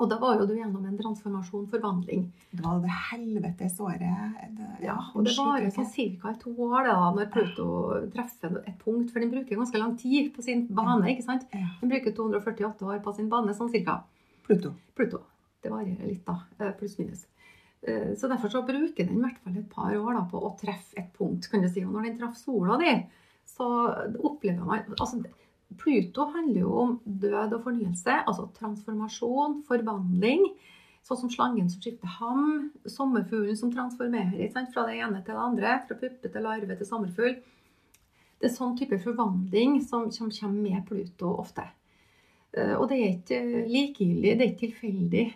Og 0.00 0.08
da 0.08 0.16
var 0.16 0.38
jo 0.40 0.46
du 0.48 0.54
gjennom 0.56 0.84
en 0.88 0.96
transformasjon, 0.96 1.66
forvandling. 1.68 2.22
Det 2.56 2.62
var 2.64 2.78
det 2.80 2.92
helvetes 3.10 3.74
året. 3.84 4.38
Det, 4.56 4.68
Ja, 4.86 4.94
og 5.12 5.26
det 5.26 5.34
varer 5.36 5.66
sånn 5.74 5.90
ca. 6.22 6.32
to 6.40 6.54
år 6.70 6.86
da, 6.88 6.94
når 7.18 7.28
Pluto 7.34 7.66
treffer 8.14 8.62
et 8.62 8.78
punkt. 8.80 9.10
For 9.12 9.20
den 9.20 9.28
bruker 9.34 9.58
ganske 9.60 9.82
lang 9.82 9.98
tid 10.00 10.30
på 10.32 10.40
sin 10.46 10.62
bane. 10.72 11.04
ikke 11.12 11.26
sant? 11.26 11.44
Den 11.82 11.92
bruker 11.92 12.14
248 12.16 12.86
år 12.88 13.02
på 13.04 13.12
sin 13.18 13.28
bane, 13.28 13.52
sånn 13.58 13.68
cirka. 13.74 13.98
Pluto. 14.48 14.72
Pluto. 14.96 15.20
Det 15.60 15.68
varierer 15.74 16.08
litt, 16.08 16.24
da. 16.24 16.38
eh, 16.58 16.72
Pluss 16.80 16.96
minus. 16.98 17.26
Eh, 17.82 18.14
Så 18.16 18.28
derfor 18.28 18.48
så 18.48 18.62
bruker 18.62 19.06
den 19.06 19.18
i 19.18 19.20
hvert 19.24 19.38
fall 19.44 19.56
et 19.56 19.70
par 19.70 19.94
år 19.96 20.14
da, 20.14 20.24
på 20.30 20.40
å 20.40 20.56
treffe 20.60 20.98
et 20.98 21.12
punkt. 21.16 21.48
kan 21.50 21.62
du 21.62 21.68
si. 21.68 21.84
Og 21.84 21.92
når 21.92 22.02
den 22.02 22.18
traff 22.18 22.36
sola 22.36 22.76
di, 22.78 22.92
så 23.46 23.68
opplever 24.20 24.64
man 24.64 24.84
altså, 24.98 25.22
Pluto 25.78 26.24
handler 26.34 26.60
jo 26.60 26.72
om 26.74 27.00
død 27.04 27.52
og 27.54 27.62
fornyelse, 27.62 28.24
altså 28.26 28.48
transformasjon, 28.58 29.62
forvandling. 29.68 30.44
Sånn 31.06 31.16
som 31.22 31.30
slangen 31.30 31.70
som 31.70 31.80
skifter 31.80 32.10
ham, 32.18 32.72
sommerfuglen 32.84 33.56
som 33.56 33.70
transformerer 33.72 34.50
sant? 34.52 34.72
fra 34.74 34.84
det 34.86 34.98
ene 34.98 35.22
til 35.24 35.32
det 35.34 35.44
andre, 35.44 35.76
fra 35.86 35.96
puppe 35.96 36.28
til 36.28 36.42
larve 36.42 36.76
til 36.76 36.86
sommerfugl. 36.86 37.38
Det 38.40 38.48
er 38.48 38.54
sånn 38.54 38.76
type 38.76 38.98
forvandling 38.98 39.80
som, 39.86 40.10
kommer 40.10 40.60
med 40.60 40.84
Pluto 40.88 41.36
ofte. 41.40 41.64
Eh, 42.52 42.74
Og 42.74 42.88
det 42.88 42.98
er 42.98 43.14
ikke 43.14 43.40
likegyldig, 43.70 44.36
det 44.36 44.44
er 44.44 44.52
ikke 44.52 44.66
tilfeldig. 44.66 45.26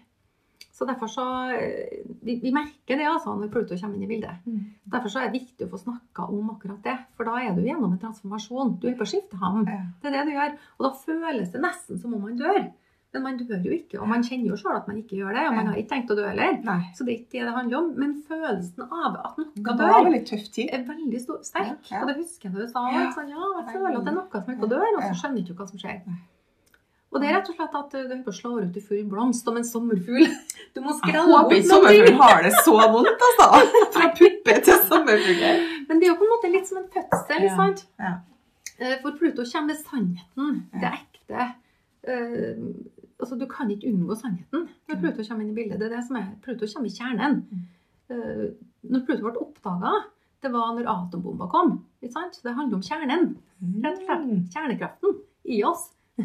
Så 0.74 0.86
derfor 0.88 1.06
så 1.06 1.24
eh, 1.54 2.02
Vi, 2.24 2.38
vi 2.42 2.50
merker 2.54 2.98
det 2.98 3.06
altså 3.06 3.34
når 3.38 3.50
Pluto 3.52 3.76
kommer 3.78 3.94
inn 3.98 4.06
i 4.06 4.10
bildet. 4.10 4.40
Mm. 4.46 4.62
Derfor 4.90 5.12
så 5.12 5.20
er 5.20 5.28
det 5.28 5.38
viktig 5.42 5.66
å 5.68 5.72
få 5.74 5.82
snakka 5.84 6.26
om 6.34 6.48
akkurat 6.54 6.80
det. 6.82 6.96
For 7.14 7.28
da 7.28 7.36
er 7.42 7.54
du 7.54 7.62
gjennom 7.62 7.92
en 7.92 8.00
transformasjon. 8.02 8.78
Du 8.82 8.88
er 8.90 8.96
på 8.98 9.06
å 9.06 9.10
skifte 9.12 9.38
ham. 9.42 9.62
Ja. 9.70 9.82
Det 10.02 10.10
er 10.10 10.16
det 10.18 10.24
du 10.30 10.32
gjør. 10.34 10.56
Og 10.78 10.88
da 10.88 10.90
føles 11.04 11.52
det 11.52 11.62
nesten 11.62 12.00
som 12.00 12.16
om 12.16 12.24
man 12.26 12.40
dør. 12.40 12.64
Men 13.14 13.22
man 13.22 13.36
dør 13.38 13.60
jo 13.62 13.70
ikke. 13.76 14.00
Og 14.02 14.08
man 14.10 14.24
kjenner 14.26 14.50
jo 14.50 14.56
sjøl 14.58 14.74
at 14.74 14.88
man 14.90 14.96
ikke 14.98 15.20
gjør 15.20 15.36
det. 15.36 15.44
Og 15.46 15.54
man 15.54 15.68
har 15.70 15.78
ikke 15.78 15.92
tenkt 15.92 16.10
å 16.10 16.16
dø 16.18 16.24
heller. 16.26 16.56
Nei. 16.66 16.80
Så 16.98 17.06
det 17.06 17.12
er 17.12 17.20
ikke 17.20 17.36
det 17.36 17.44
det 17.46 17.54
handler 17.60 17.78
om. 17.78 17.90
Men 18.02 18.16
følelsen 18.26 18.88
av 18.88 19.18
at 19.20 19.38
noe 19.38 19.76
dør, 19.78 19.94
veldig 20.08 20.22
tøff 20.32 20.48
tid. 20.56 20.72
er 20.74 20.82
veldig 20.88 21.20
stor, 21.22 21.42
sterk. 21.46 21.76
Ja, 21.92 22.00
ja. 22.00 22.02
Og 22.02 22.10
det 22.10 22.16
husker 22.18 22.48
jeg 22.48 22.56
da 22.56 22.64
du 22.66 22.72
sa. 22.72 22.82
Ja. 22.90 23.04
Sånn. 23.14 23.30
Ja, 23.30 23.50
jeg 23.60 23.68
føler 23.70 24.00
at 24.00 24.08
det 24.08 24.14
er 24.16 24.18
noe 24.18 24.40
som 24.40 24.56
ikke 24.56 24.70
dør, 24.74 24.88
og 24.96 25.04
så 25.04 25.12
skjønner 25.20 25.38
du 25.38 25.52
ikke 25.52 25.60
hva 25.62 25.68
som 25.70 25.84
skjer. 25.84 26.00
Og 27.14 27.22
det 27.22 27.28
er 27.30 27.36
rett 27.38 27.48
og 27.52 27.54
slett 27.54 27.74
at 27.78 27.92
du 27.94 27.98
holder 28.10 28.24
har 28.24 28.32
å 28.32 28.34
ut 28.66 28.76
i 28.76 28.82
full 28.82 29.04
blomst 29.06 29.46
om 29.50 29.56
en 29.60 29.66
sommerfugl. 29.68 30.26
Du 30.74 30.80
må 30.82 30.90
skrelle 30.98 31.30
bort 31.30 31.52
ikke 31.54 31.60
ting. 31.62 31.68
sommerfugl 31.70 32.16
har 32.18 32.40
det 32.42 32.50
så 32.66 32.72
vondt, 32.90 33.20
altså. 33.28 33.46
Fra 33.94 34.08
puppe 34.18 34.54
til 34.66 34.80
sommerfugl. 34.88 35.60
Men 35.86 36.00
det 36.00 36.08
er 36.08 36.10
jo 36.10 36.16
på 36.18 36.26
en 36.26 36.32
måte 36.32 36.50
litt 36.50 36.66
som 36.66 36.80
en 36.80 36.88
fødsel, 36.90 37.36
ikke 37.36 37.50
Ja, 37.52 37.58
sant? 37.60 37.84
ja. 38.02 38.14
Eh, 38.80 38.96
For 39.04 39.14
Pluto 39.20 39.44
kommer 39.46 39.70
med 39.70 39.78
sannheten. 39.78 40.56
Det 40.74 40.90
ekte. 40.90 41.44
Eh, 42.10 42.64
altså, 43.22 43.38
du 43.38 43.46
kan 43.46 43.70
ikke 43.70 43.92
unngå 43.92 44.16
sannheten 44.18 44.64
når 44.66 44.96
Mm. 44.98 45.00
Pluto 45.04 45.22
kommer 45.28 45.44
inn 45.46 45.52
i 45.54 45.58
bildet. 45.60 45.78
Det 45.78 45.86
er 45.86 45.94
det 45.96 46.02
som 46.08 46.16
er, 46.18 46.26
Pluto 46.42 46.66
kommer 46.74 46.90
i 46.90 46.96
kjernen. 46.98 47.38
Eh, 48.10 48.44
når 48.90 49.06
Pluto 49.06 49.22
ble 49.28 49.38
oppdaga, 49.46 49.94
det 50.42 50.50
var 50.52 50.74
når 50.74 50.90
atombomba 50.90 51.46
kom. 51.54 51.76
Ikke 52.02 52.12
sant? 52.18 52.40
Det 52.42 52.52
handler 52.58 52.80
om 52.82 52.82
kjernen. 52.90 53.30
Rett 53.86 54.02
og 54.02 54.08
slett. 54.10 54.26
Mm. 54.26 54.42
Kjernekraften 54.58 55.20
i 55.54 55.62
oss. 55.70 55.86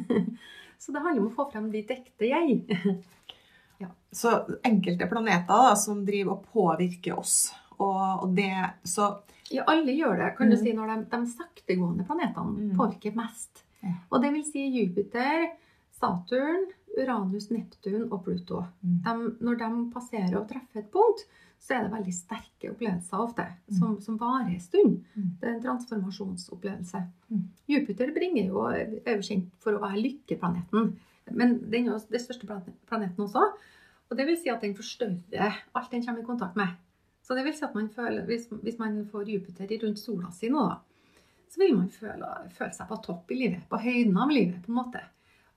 Så 0.80 0.92
det 0.96 1.02
handler 1.04 1.22
om 1.26 1.30
å 1.32 1.36
få 1.36 1.46
frem 1.52 1.70
ditt 1.74 1.90
ekte 1.92 2.30
jeg. 2.30 2.62
Så 4.12 4.32
enkelte 4.66 5.06
planeter 5.08 5.48
da, 5.54 5.76
som 5.78 6.00
driver 6.06 6.32
og 6.40 6.46
påvirker 6.54 7.20
oss. 7.20 7.52
Og, 7.78 8.24
og 8.26 8.32
det 8.36 8.50
Så 8.90 9.10
Ja, 9.54 9.64
alle 9.70 9.94
gjør 9.98 10.18
det, 10.18 10.32
kan 10.38 10.50
du 10.50 10.56
Mm. 10.56 10.64
si, 10.64 10.74
når 10.74 10.88
de, 10.88 11.06
de 11.10 11.20
saktegående 11.32 12.06
planetene 12.06 12.70
Mm. 12.72 12.78
påvirker 12.78 13.16
mest. 13.16 13.64
Ja. 13.82 13.94
Og 14.12 14.22
det 14.22 14.32
vil 14.34 14.44
si 14.46 14.66
Jupiter, 14.70 15.48
Saturn, 16.00 16.68
Uranus, 16.98 17.50
Neptun 17.50 18.12
og 18.12 18.24
Pluto. 18.26 18.66
Mm. 18.86 19.00
De, 19.04 19.32
når 19.46 19.58
de 19.58 19.70
passerer 19.94 20.36
og 20.38 20.48
treffer 20.50 20.80
et 20.84 20.92
punkt, 20.92 21.26
så 21.60 21.76
er 21.76 21.86
det 21.86 21.92
veldig 21.94 22.14
sterke 22.16 22.72
opplevelser 22.72 23.22
ofte, 23.22 23.46
som, 23.78 23.98
som 24.02 24.18
varer 24.20 24.54
en 24.54 24.64
stund. 24.64 25.00
Mm. 25.14 25.30
Det 25.42 25.48
er 25.48 25.56
en 25.58 25.64
transformasjonsopplevelse. 25.66 27.02
Mm. 27.30 27.42
Jupiter 27.70 28.14
bringer 28.16 28.48
jo, 28.48 28.64
er 28.72 29.18
jo 29.18 29.26
kjent 29.28 29.52
for 29.64 29.76
å 29.76 29.82
være 29.84 30.02
lykkeplaneten, 30.06 30.94
men 31.30 31.58
den 31.70 31.90
er 31.90 31.92
jo 31.92 32.00
den 32.10 32.24
største 32.24 32.48
planeten 32.50 33.26
også. 33.26 33.44
Og 34.10 34.18
det 34.18 34.26
vil 34.26 34.40
si 34.42 34.50
at 34.50 34.64
den 34.66 34.74
forstørrer 34.78 35.60
alt 35.78 35.92
den 35.92 36.06
kommer 36.06 36.24
i 36.24 36.26
kontakt 36.26 36.58
med. 36.58 36.74
Så 37.22 37.36
det 37.38 37.44
vil 37.46 37.54
si 37.54 37.68
at 37.68 37.76
man 37.78 37.92
føler, 37.94 38.24
hvis, 38.26 38.48
hvis 38.64 38.80
man 38.80 39.04
får 39.12 39.28
Jupiter 39.30 39.70
rundt 39.84 40.02
sola 40.02 40.32
si 40.34 40.50
nå, 40.50 40.64
da, 40.66 40.80
så 41.50 41.62
vil 41.62 41.76
man 41.76 41.90
føle, 41.94 42.30
føle 42.56 42.74
seg 42.74 42.90
på 42.90 42.98
topp 43.06 43.32
i 43.34 43.38
livet, 43.44 43.66
på 43.70 43.78
høyden 43.82 44.18
av 44.18 44.32
livet, 44.34 44.62
på 44.64 44.72
en 44.72 44.80
måte. 44.80 45.04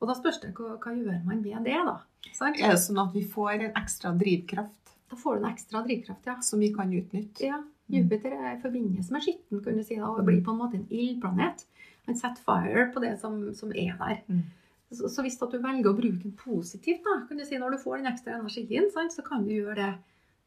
Og 0.03 0.11
da 0.11 0.17
spørs 0.19 0.41
det 0.43 0.51
hva, 0.59 0.75
hva 0.83 0.93
gjør 0.97 1.23
man 1.25 1.41
med 1.45 1.65
det, 1.65 1.79
da? 1.87 2.01
Sant? 2.35 2.59
er 2.59 2.75
det 2.75 2.83
sånn 2.83 3.01
at 3.03 3.13
vi 3.15 3.23
får 3.29 3.55
en 3.55 3.77
ekstra 3.79 4.13
drivkraft 4.19 4.82
Da 5.13 5.19
får 5.21 5.37
du 5.39 5.43
en 5.45 5.51
ekstra 5.53 5.83
drivkraft, 5.85 6.27
ja. 6.31 6.39
som 6.41 6.63
vi 6.65 6.71
kan 6.75 6.93
utnytte. 6.97 7.45
Ja, 7.45 7.59
Jupiter 7.93 8.33
er 8.33 8.55
i 8.57 8.61
forbindelse 8.63 9.13
med 9.13 9.25
skitten, 9.27 9.61
kan 9.65 9.77
du 9.77 9.83
si, 9.85 9.99
da, 10.01 10.09
og 10.09 10.25
blir 10.25 10.41
på 10.47 10.55
en 10.55 10.61
måte 10.63 10.79
en 10.81 10.87
ildplanet. 10.89 11.67
Han 12.09 12.17
setter 12.17 12.41
fire 12.47 12.87
på 12.95 13.03
det 13.05 13.19
som, 13.21 13.37
som 13.55 13.75
er 13.77 13.93
der. 14.01 14.23
Mm. 14.33 14.41
Så, 14.93 15.09
så 15.13 15.23
hvis 15.25 15.37
du 15.41 15.59
velger 15.59 15.91
å 15.91 15.97
bruke 15.97 16.23
den 16.23 16.33
positivt, 16.37 17.05
da, 17.05 17.19
kan 17.29 17.37
du 17.41 17.45
si, 17.45 17.59
når 17.61 17.77
du 17.77 17.83
får 17.85 18.01
den 18.01 18.09
ekstra 18.13 18.39
energien, 18.39 18.89
sant, 18.93 19.13
så 19.13 19.23
kan 19.27 19.45
du 19.45 19.53
gjøre 19.53 19.77
det. 19.77 19.93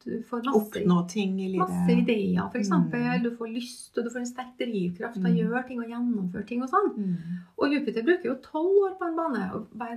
Du 0.06 0.20
får 0.22 0.42
masse, 0.44 0.58
Oppnå 0.82 0.96
ting 1.10 1.32
i 1.40 1.46
livet. 1.48 1.62
masse 1.66 1.94
ideer, 1.98 2.42
f.eks. 2.52 2.68
Mm. 2.70 3.22
Du 3.24 3.30
får 3.38 3.48
lyst, 3.50 3.96
og 3.98 4.04
du 4.06 4.10
får 4.12 4.20
en 4.22 4.28
sterk 4.28 4.52
drivkraft 4.60 5.16
til 5.16 5.26
å 5.26 5.32
Mm. 5.32 5.38
gjøre 5.40 5.62
ting 5.66 5.80
og 5.82 5.88
gjennomføre 5.90 6.46
ting 6.46 6.62
og 6.62 6.68
sånn. 6.70 6.90
Mm. 6.94 7.38
Og 7.58 7.72
Jupiter 7.74 8.02
bruker 8.06 8.28
jo 8.30 8.36
tolv 8.44 8.76
år 8.86 8.98
på 9.00 9.08
en 9.08 9.16
bane. 9.16 9.46
og 9.54 9.66
hver 9.74 9.96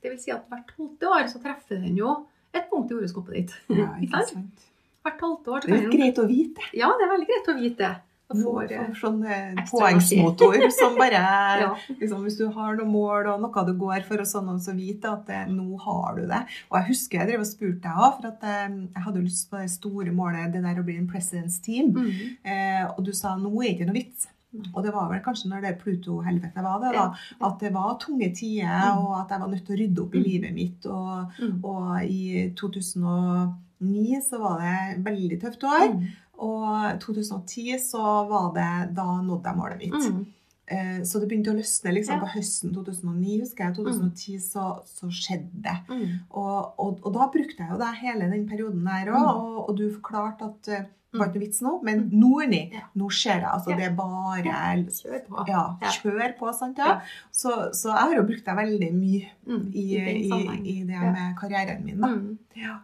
Det 0.00 0.10
vil 0.14 0.18
si 0.22 0.30
at 0.32 0.46
hvert 0.48 0.70
tolvte 0.76 1.10
år 1.10 1.28
så 1.28 1.42
treffer 1.42 1.82
den 1.82 1.96
jo 1.96 2.14
et 2.52 2.70
punkt 2.70 2.92
i 2.92 2.96
horoskopet 2.98 3.34
ditt. 3.38 3.58
Ja, 3.72 3.90
Ikke 4.02 4.24
sant? 4.32 4.70
Hvert 5.02 5.18
tolvte 5.18 5.50
år. 5.50 5.66
Det 5.66 5.76
er 5.80 5.90
greit 5.90 6.18
å 6.22 6.28
vite. 6.30 6.64
Ja, 6.78 6.92
det 6.94 7.06
er 7.06 7.14
veldig 7.16 7.28
greit 7.30 7.48
å 7.50 7.58
vite 7.58 7.82
det. 7.82 7.94
Får, 8.32 8.70
eh, 8.72 8.84
For 8.86 8.96
sånn 8.96 9.18
eh, 9.28 9.58
poengsmotor 9.68 10.62
som 10.72 10.94
bare 10.96 11.18
ja. 11.60 11.66
liksom, 11.98 12.22
Hvis 12.24 12.38
du 12.38 12.46
har 12.54 12.78
noen 12.78 12.88
mål 12.88 13.28
og 13.34 13.42
noe 13.42 13.64
du 13.68 13.74
går 13.76 14.06
for, 14.08 14.22
og 14.22 14.28
sånn, 14.30 14.48
og 14.54 14.62
så 14.64 14.72
vite 14.76 15.10
at 15.10 15.26
det, 15.28 15.42
nå 15.52 15.76
har 15.84 16.16
du 16.16 16.22
det. 16.30 16.40
Og 16.70 16.78
jeg 16.78 16.88
husker 16.92 17.20
jeg 17.20 17.32
drev 17.32 17.44
og 17.44 17.50
spurte 17.50 17.82
deg 17.84 18.04
òg, 18.06 18.14
for 18.20 18.30
at 18.30 18.46
eh, 18.48 18.78
jeg 18.86 19.06
hadde 19.08 19.24
lyst 19.26 19.50
på 19.50 19.60
det 19.60 19.72
store 19.74 20.14
målet, 20.16 20.52
det 20.54 20.62
der 20.64 20.80
å 20.80 20.86
bli 20.86 20.96
en 21.00 21.10
president's 21.10 21.58
team. 21.64 21.92
Mm. 21.98 22.38
Eh, 22.46 22.84
og 22.94 23.02
du 23.04 23.12
sa 23.16 23.34
nå 23.36 23.52
er 23.58 23.66
det 23.66 23.74
ikke 23.76 23.90
noe 23.90 23.98
vits. 24.00 24.30
Og 24.74 24.82
det 24.84 24.92
var 24.92 25.08
vel 25.08 25.20
kanskje 25.24 25.48
når 25.48 25.62
det 25.62 25.78
Pluto-helvetet 25.80 26.62
var 26.62 26.80
det, 26.82 26.92
da. 26.92 27.06
At 27.46 27.58
det 27.60 27.72
var 27.72 27.98
tunge 27.98 28.28
tider, 28.36 28.92
Mm. 28.92 28.98
og 29.06 29.20
at 29.22 29.28
jeg 29.30 29.40
var 29.40 29.48
nødt 29.48 29.64
til 29.66 29.76
å 29.76 29.80
rydde 29.80 30.02
opp 30.02 30.14
i 30.14 30.18
Mm. 30.18 30.24
livet 30.24 30.54
mitt. 30.54 30.86
Og, 30.86 31.32
Mm. 31.40 31.64
og 31.64 32.04
i 32.04 32.52
2009 32.54 34.20
så 34.22 34.38
var 34.40 34.58
det 34.60 34.74
et 34.98 35.04
veldig 35.04 35.40
tøft 35.42 35.64
år. 35.64 35.88
Mm. 35.94 36.06
Og 36.42 37.00
2010 37.00 37.78
så 37.78 38.28
var 38.28 38.52
det 38.54 38.94
Da 38.94 39.02
nådde 39.22 39.44
jeg 39.44 39.56
målet 39.56 39.78
mitt. 39.78 40.12
Mm. 40.12 40.26
Eh, 40.68 41.00
Så 41.04 41.20
det 41.20 41.28
begynte 41.28 41.50
å 41.52 41.56
løsne 41.58 41.92
liksom 41.92 42.14
Ja. 42.14 42.20
på 42.20 42.28
høsten 42.36 42.72
2009, 42.74 43.40
husker 43.40 43.64
jeg. 43.64 43.74
2010 43.76 44.38
så, 44.40 44.80
så 44.86 45.06
skjedde 45.10 45.62
det. 45.62 45.78
Mm. 45.88 46.18
Og, 46.30 46.74
og, 46.78 47.00
og 47.04 47.12
da 47.12 47.26
brukte 47.28 47.58
jeg 47.58 47.70
jo 47.70 47.78
det 47.78 47.94
hele 48.00 48.30
den 48.30 48.48
perioden 48.48 48.84
der 48.84 49.12
òg. 49.12 49.18
Mm. 49.18 49.36
Og, 49.36 49.68
og 49.68 49.76
du 49.76 49.90
forklarte 49.90 50.42
at 50.44 50.68
eh, 50.68 50.84
det 51.12 51.18
var 51.20 51.26
Mm. 51.26 51.32
ikke 51.32 51.38
noe 51.40 51.46
vits 51.46 51.60
nå, 51.62 51.82
men 51.84 51.98
Mm. 52.00 52.10
nå 52.20 52.42
er 52.42 52.46
ni. 52.48 52.80
Nå 52.96 53.08
skjer 53.10 53.40
det. 53.40 53.48
Altså 53.52 53.76
det 53.76 53.84
er 53.84 53.94
bare 53.94 54.42
Kjør 54.88 55.26
på. 55.28 55.48
Ja, 55.48 55.76
kjør 55.80 56.38
på, 56.38 56.54
sant? 56.54 56.78
Ja. 56.78 57.00
Så, 57.30 57.50
så 57.74 57.88
jeg 57.92 57.98
har 58.08 58.14
jo 58.16 58.22
brukt 58.22 58.44
det 58.44 58.56
veldig 58.56 58.92
mye 58.94 59.28
Mm. 59.46 59.70
i, 59.74 59.84
i, 59.96 60.78
i 60.78 60.84
det 60.84 61.00
med 61.00 61.36
karrieren 61.36 61.84
min, 61.84 62.00
da. 62.00 62.08
Mm. 62.08 62.38
Ja. 62.56 62.78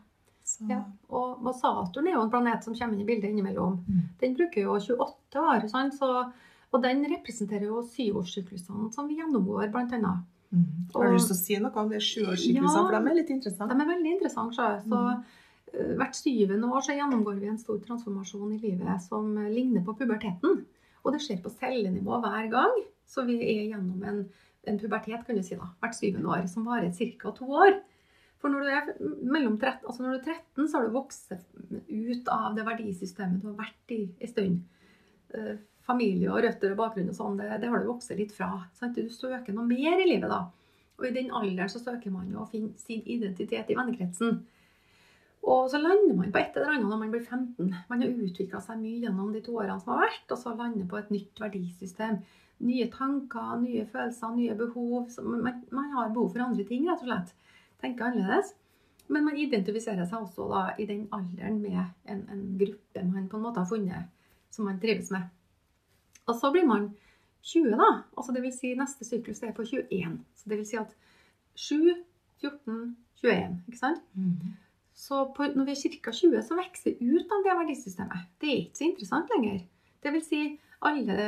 Så, 0.44 0.68
Ja. 0.68 0.82
Og, 1.10 1.44
og 1.46 1.54
Saturn 1.54 2.06
er 2.08 2.12
jo 2.14 2.22
en 2.22 2.30
planet 2.30 2.64
som 2.64 2.74
kommer 2.74 2.94
inn 2.94 3.00
i 3.00 3.04
bildet 3.04 3.30
innimellom. 3.30 3.84
Mm. 3.88 4.02
Den 4.20 4.34
bruker 4.36 4.62
jo 4.62 4.78
28 4.78 5.40
år? 5.40 5.68
Så, 5.98 6.32
og 6.72 6.82
den 6.82 7.04
representerer 7.04 7.64
jo 7.66 7.82
syvårssyklusene 7.82 8.92
som 8.92 9.08
vi 9.08 9.16
gjennomgår, 9.20 9.70
blant 9.72 9.92
annet. 9.92 10.24
Mm. 10.52 10.64
Har 10.94 11.04
du 11.04 11.12
lyst 11.14 11.28
til 11.28 11.36
å 11.36 11.40
si 11.40 11.56
noe 11.60 11.76
om 11.76 11.88
det 11.90 12.00
sjuårssyklusene? 12.00 12.62
Ja. 12.64 12.86
For 12.88 12.90
de 13.00 13.10
er 13.10 13.14
litt 13.14 13.28
De 13.28 13.34
interessante. 13.34 13.72
er 13.76 13.90
veldig 13.92 14.12
interessante. 14.16 14.56
Så, 14.88 15.10
eh, 15.10 15.22
hvert 15.98 16.16
syvende 16.16 16.70
år 16.72 16.84
så 16.84 16.96
gjennomgår 16.96 17.38
vi 17.40 17.50
en 17.50 17.60
stor 17.60 17.78
transformasjon 17.84 18.54
i 18.56 18.60
livet 18.62 19.04
som 19.04 19.30
eh, 19.36 19.50
ligner 19.52 19.84
på 19.86 19.96
puberteten. 19.98 20.64
Og 21.04 21.14
det 21.14 21.22
skjer 21.24 21.40
på 21.44 21.52
cellenivå 21.54 22.18
hver 22.22 22.48
gang. 22.52 22.82
Så 23.08 23.24
vi 23.28 23.38
er 23.40 23.70
gjennom 23.70 24.02
en, 24.04 24.24
en 24.68 24.80
pubertet, 24.80 25.24
kan 25.26 25.38
du 25.38 25.44
si, 25.44 25.56
da, 25.56 25.70
hvert 25.80 25.96
syvende 25.96 26.28
år, 26.34 26.44
som 26.50 26.66
varer 26.68 26.92
ca. 26.92 27.32
to 27.36 27.48
år. 27.48 27.78
For 28.38 28.52
når 28.52 28.66
du 28.66 28.70
er 28.70 28.90
mellom 29.26 29.56
13, 29.58 29.86
altså 29.88 30.04
når 30.04 30.12
du 30.12 30.18
er 30.18 30.36
13, 30.36 30.68
så 30.68 30.78
har 30.78 30.86
du 30.86 30.94
vokst 30.94 31.32
ut 31.88 32.28
av 32.30 32.52
det 32.54 32.66
verdisystemet 32.68 33.42
du 33.42 33.48
har 33.50 33.58
vært 33.64 33.96
i 33.96 34.04
en 34.20 34.32
stund. 34.34 34.60
Eh, 35.34 35.56
Familie 35.88 36.28
og 36.28 36.42
røtter 36.44 36.74
og 36.74 36.82
bakgrunn 36.82 37.08
og 37.08 37.16
sånn, 37.16 37.38
det, 37.40 37.46
det 37.62 37.70
har 37.72 37.80
du 37.80 37.88
vokst 37.88 38.12
litt 38.12 38.34
fra. 38.36 38.50
Sant? 38.76 38.98
Du 38.98 39.08
søker 39.08 39.54
noe 39.56 39.64
mer 39.64 39.96
i 39.96 40.10
livet 40.10 40.28
da. 40.28 40.42
Og 40.98 41.06
i 41.08 41.14
den 41.14 41.30
alderen 41.32 41.70
så 41.72 41.80
søker 41.80 42.12
man 42.12 42.28
jo 42.28 42.42
å 42.42 42.50
finne 42.50 42.74
sin 42.82 43.00
identitet 43.08 43.70
i 43.72 43.76
vennekretsen. 43.78 44.42
Og 45.46 45.70
så 45.70 45.78
lander 45.80 46.16
man 46.16 46.32
på 46.34 46.40
et 46.40 46.56
eller 46.56 46.74
annet 46.74 46.90
når 46.90 47.00
man 47.02 47.12
blir 47.12 47.24
15. 47.24 47.74
Man 47.88 48.02
har 48.02 48.22
utvikla 48.26 48.60
seg 48.64 48.80
mye 48.82 49.04
gjennom 49.04 49.32
de 49.32 49.42
to 49.44 49.54
årene 49.60 49.78
som 49.80 49.94
har 49.94 50.08
vært, 50.08 50.26
og 50.34 50.40
så 50.40 50.54
lander 50.58 50.88
på 50.90 50.98
et 50.98 51.12
nytt 51.14 51.42
verdisystem. 51.42 52.18
Nye 52.68 52.88
tanker, 52.90 53.52
nye 53.62 53.84
følelser, 53.86 54.34
nye 54.34 54.56
behov. 54.58 55.12
Man, 55.22 55.62
man 55.70 55.92
har 55.94 56.10
behov 56.14 56.32
for 56.34 56.44
andre 56.48 56.66
ting, 56.68 56.88
rett 56.88 57.04
og 57.04 57.12
slett. 57.12 57.34
Tenker 57.82 58.10
annerledes. 58.10 58.54
Men 59.08 59.24
man 59.24 59.38
identifiserer 59.40 60.04
seg 60.08 60.26
også 60.26 60.50
da 60.50 60.62
i 60.76 60.84
den 60.88 61.06
alderen 61.16 61.62
med 61.62 61.80
en, 62.12 62.24
en 62.28 62.44
gruppe 62.60 63.04
man 63.08 63.28
på 63.30 63.38
en 63.38 63.46
måte 63.46 63.62
har 63.62 63.70
funnet, 63.70 64.10
som 64.52 64.68
man 64.68 64.80
trives 64.82 65.08
med. 65.14 65.30
Og 66.28 66.36
så 66.36 66.50
blir 66.52 66.66
man 66.68 66.90
20, 67.46 67.70
da. 67.78 67.88
Altså 68.18 68.34
det 68.36 68.42
vil 68.44 68.52
si 68.52 68.74
neste 68.76 69.06
syklus 69.08 69.40
er 69.46 69.54
på 69.56 69.64
21. 69.64 70.18
Så 70.36 70.50
det 70.50 70.58
vil 70.60 70.68
si 70.68 70.76
at 70.76 70.92
7, 71.54 71.94
14, 72.42 72.96
21. 73.22 73.62
Ikke 73.70 73.80
sant? 73.80 74.04
Mm. 74.12 74.58
Så 74.98 75.20
på, 75.34 75.46
når 75.54 75.68
vi 75.68 75.74
er 75.76 75.98
ca. 76.02 76.12
20, 76.12 76.40
så 76.42 76.56
vokser 76.58 76.96
vi 76.98 77.12
ut 77.14 77.34
av 77.34 77.44
det 77.46 77.54
verdisystemet. 77.60 78.24
Det 78.42 78.48
er 78.50 78.62
ikke 78.64 78.80
så 78.80 78.88
interessant 78.88 79.30
lenger. 79.30 79.60
Det 80.02 80.12
vil 80.14 80.24
si, 80.26 80.40
alle 80.88 81.18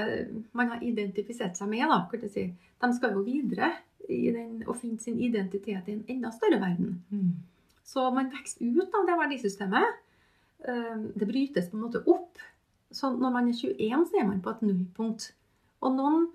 man 0.58 0.72
har 0.72 0.82
identifisert 0.86 1.58
seg 1.58 1.70
med, 1.70 1.86
da, 1.90 2.26
si, 2.30 2.48
de 2.50 2.90
skal 2.96 3.14
jo 3.14 3.22
videre 3.26 3.70
i 4.10 4.24
den, 4.34 4.64
og 4.66 4.78
finne 4.80 4.98
sin 5.02 5.20
identitet 5.22 5.86
i 5.86 5.94
en 5.94 6.04
enda 6.10 6.32
større 6.34 6.58
verden. 6.62 6.96
Mm. 7.10 7.30
Så 7.86 8.08
man 8.14 8.30
vokser 8.32 8.66
ut 8.66 8.96
av 8.98 9.06
det 9.06 9.18
verdisystemet. 9.18 10.00
Eh, 10.66 10.98
Det 11.14 11.28
brytes 11.30 11.70
på 11.70 11.78
en 11.78 11.84
måte 11.84 12.02
opp. 12.06 12.42
Så 12.90 13.12
når 13.14 13.30
man 13.30 13.48
er 13.48 13.54
21, 13.54 14.06
så 14.10 14.18
er 14.18 14.26
man 14.26 14.42
på 14.42 14.50
et 14.50 14.62
nullpunkt. 14.66 15.30
Og 15.80 15.94
noen 15.94 16.26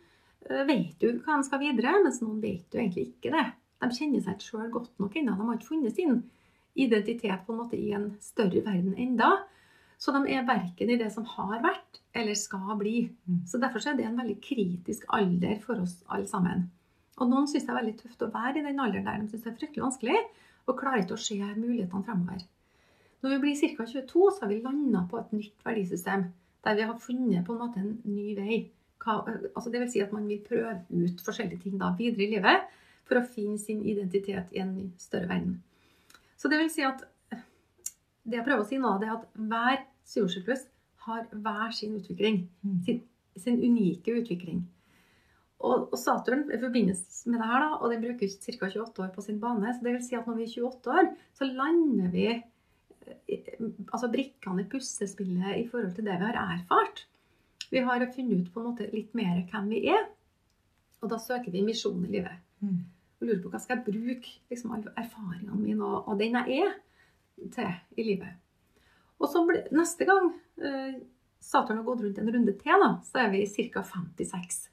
eh, 0.49 0.63
vet 0.67 1.03
jo 1.03 1.11
hva 1.19 1.39
de 1.39 1.47
skal 1.47 1.63
videre, 1.63 1.99
mens 2.03 2.21
noen 2.23 2.39
vet 2.43 2.71
jo 2.71 2.79
egentlig 2.79 3.09
ikke 3.09 3.35
det. 3.35 3.45
De 3.83 3.91
kjenner 3.91 4.23
seg 4.23 4.37
ikke 4.37 4.49
sjøl 4.49 4.71
godt 4.71 5.03
nok 5.03 5.19
ennå. 5.19 5.35
De 5.35 5.47
har 5.49 5.59
ikke 5.59 5.71
funnet 5.73 5.95
sin 5.95 6.23
identitet 6.75 7.45
på 7.45 7.53
en 7.53 7.61
måte 7.63 7.79
i 7.79 7.91
en 7.95 8.11
større 8.23 8.63
verden 8.65 8.95
enda. 8.99 9.31
Så 9.97 10.11
de 10.11 10.21
er 10.35 10.47
verken 10.47 10.91
i 10.91 10.97
det 10.99 11.07
som 11.13 11.25
har 11.35 11.61
vært, 11.63 12.01
eller 12.15 12.35
skal 12.37 12.75
bli. 12.79 12.97
Mm. 13.25 13.43
Så 13.47 13.59
derfor 13.61 13.83
så 13.83 13.93
er 13.93 13.99
det 13.99 14.07
en 14.09 14.19
veldig 14.19 14.37
kritisk 14.43 15.05
alder 15.15 15.59
for 15.63 15.79
oss 15.83 16.01
alle 16.11 16.27
sammen. 16.27 16.67
Og 17.15 17.31
noen 17.31 17.47
syns 17.47 17.63
det 17.63 17.71
er 17.71 17.79
veldig 17.79 17.95
tøft 18.01 18.25
å 18.25 18.31
være 18.33 18.59
i 18.59 18.65
den 18.65 18.81
alderen 18.83 19.07
der. 19.07 19.21
De 19.23 19.31
syns 19.31 19.45
det 19.45 19.53
er 19.53 19.59
fryktelig 19.61 19.85
vanskelig 19.85 20.19
og 20.65 20.79
klarer 20.79 21.03
ikke 21.03 21.15
å 21.15 21.21
se 21.21 21.37
mulighetene 21.39 22.03
fremover. 22.03 22.43
Når 23.23 23.31
vi 23.31 23.41
blir 23.41 23.75
ca. 23.77 23.85
22, 23.89 24.25
så 24.35 24.43
har 24.43 24.51
vi 24.51 24.61
landa 24.61 25.05
på 25.09 25.19
et 25.21 25.31
nytt 25.33 25.65
verdisystem. 25.65 26.27
Der 26.65 26.75
vi 26.75 26.87
har 26.89 26.99
funnet 26.99 27.45
på 27.45 27.53
en 27.55 27.61
måte 27.61 27.81
en 27.81 27.93
ny 28.09 28.33
vei. 28.37 28.57
Hva, 29.01 29.21
altså 29.53 29.71
det 29.71 29.83
vil 29.83 29.91
si 29.93 30.01
at 30.03 30.13
man 30.15 30.27
vil 30.27 30.43
prøve 30.43 30.75
ut 30.89 31.23
forskjellige 31.23 31.63
ting 31.63 31.79
da, 31.79 31.93
videre 31.97 32.25
i 32.25 32.33
livet 32.35 32.67
for 33.05 33.19
å 33.19 33.25
finne 33.25 33.57
sin 33.61 33.83
identitet 33.85 34.53
i 34.55 34.61
en 34.63 34.75
større 35.01 35.29
verden. 35.29 35.59
Så 36.45 36.49
det 36.51 36.59
vil 36.61 36.67
si 36.69 36.83
at 36.85 36.99
det 38.29 38.37
jeg 38.37 38.45
prøver 38.45 38.61
å 38.61 38.67
si 38.69 38.77
nå, 38.77 38.89
det 39.01 39.07
er 39.07 39.15
at 39.15 39.23
hver 39.33 39.79
syvårssyklus 40.05 40.67
har 41.07 41.23
hver 41.33 41.71
sin 41.73 41.95
utvikling. 41.97 42.43
Mm. 42.61 42.75
Sin, 42.85 42.99
sin 43.41 43.57
unike 43.63 44.13
utvikling. 44.13 44.59
Og, 45.65 45.87
og 45.89 45.97
Saturn 45.97 46.43
forbindes 46.51 47.01
med 47.25 47.41
det 47.41 47.49
her, 47.49 47.65
da, 47.65 47.71
og 47.79 47.89
den 47.89 48.05
bruker 48.05 48.29
ca. 48.29 48.69
28 48.69 49.05
år 49.07 49.09
på 49.15 49.25
sin 49.25 49.41
bane. 49.41 49.73
så 49.73 49.87
det 49.87 49.95
vil 49.95 50.05
si 50.05 50.19
at 50.19 50.29
når 50.29 50.37
vi 50.37 50.45
er 50.45 50.69
28 50.69 50.95
år, 50.99 51.11
så 51.33 51.49
lander 51.49 52.13
vi 52.13 52.27
eh, 52.29 53.51
altså 53.87 54.13
brikkene 54.13 54.67
i 54.67 54.69
puslespillet 54.69 55.63
i 55.63 55.67
forhold 55.71 55.95
til 55.97 56.05
det 56.05 56.19
vi 56.21 56.29
har 56.29 56.41
erfart. 56.43 57.07
Vi 57.73 57.81
har 57.89 58.05
funnet 58.13 58.45
ut 58.45 58.53
på 58.53 58.61
en 58.61 58.69
måte 58.69 58.93
litt 58.93 59.17
mer 59.17 59.41
hvem 59.49 59.73
vi 59.73 59.87
er. 59.97 60.05
Og 61.01 61.09
da 61.09 61.17
søker 61.17 61.49
vi 61.49 61.65
misjon 61.65 62.05
i 62.05 62.19
livet. 62.19 62.37
Mm. 62.61 62.83
Og 63.21 63.27
lurer 63.29 63.41
på 63.43 63.49
hva 63.53 63.59
skal 63.63 63.77
jeg 63.79 63.85
bruke 63.87 64.31
liksom, 64.51 64.73
erfaringene 64.99 65.55
mine 65.61 65.83
og, 65.87 66.07
og 66.11 66.19
den 66.19 66.35
jeg 66.41 66.65
er, 66.65 66.73
til 67.55 67.99
i 67.99 68.03
livet. 68.03 68.33
Og 69.19 69.29
så 69.31 69.41
ble, 69.47 69.61
neste 69.75 70.05
gang 70.07 70.33
eh, 70.59 70.97
Saturn 71.45 71.77
har 71.79 71.85
gått 71.87 72.01
rundt 72.03 72.17
en 72.19 72.31
runde 72.33 72.53
til, 72.59 72.81
da, 72.81 72.89
så 73.05 73.21
er 73.23 73.29
vi 73.31 73.45
ca. 73.71 73.83
56. 73.83 74.69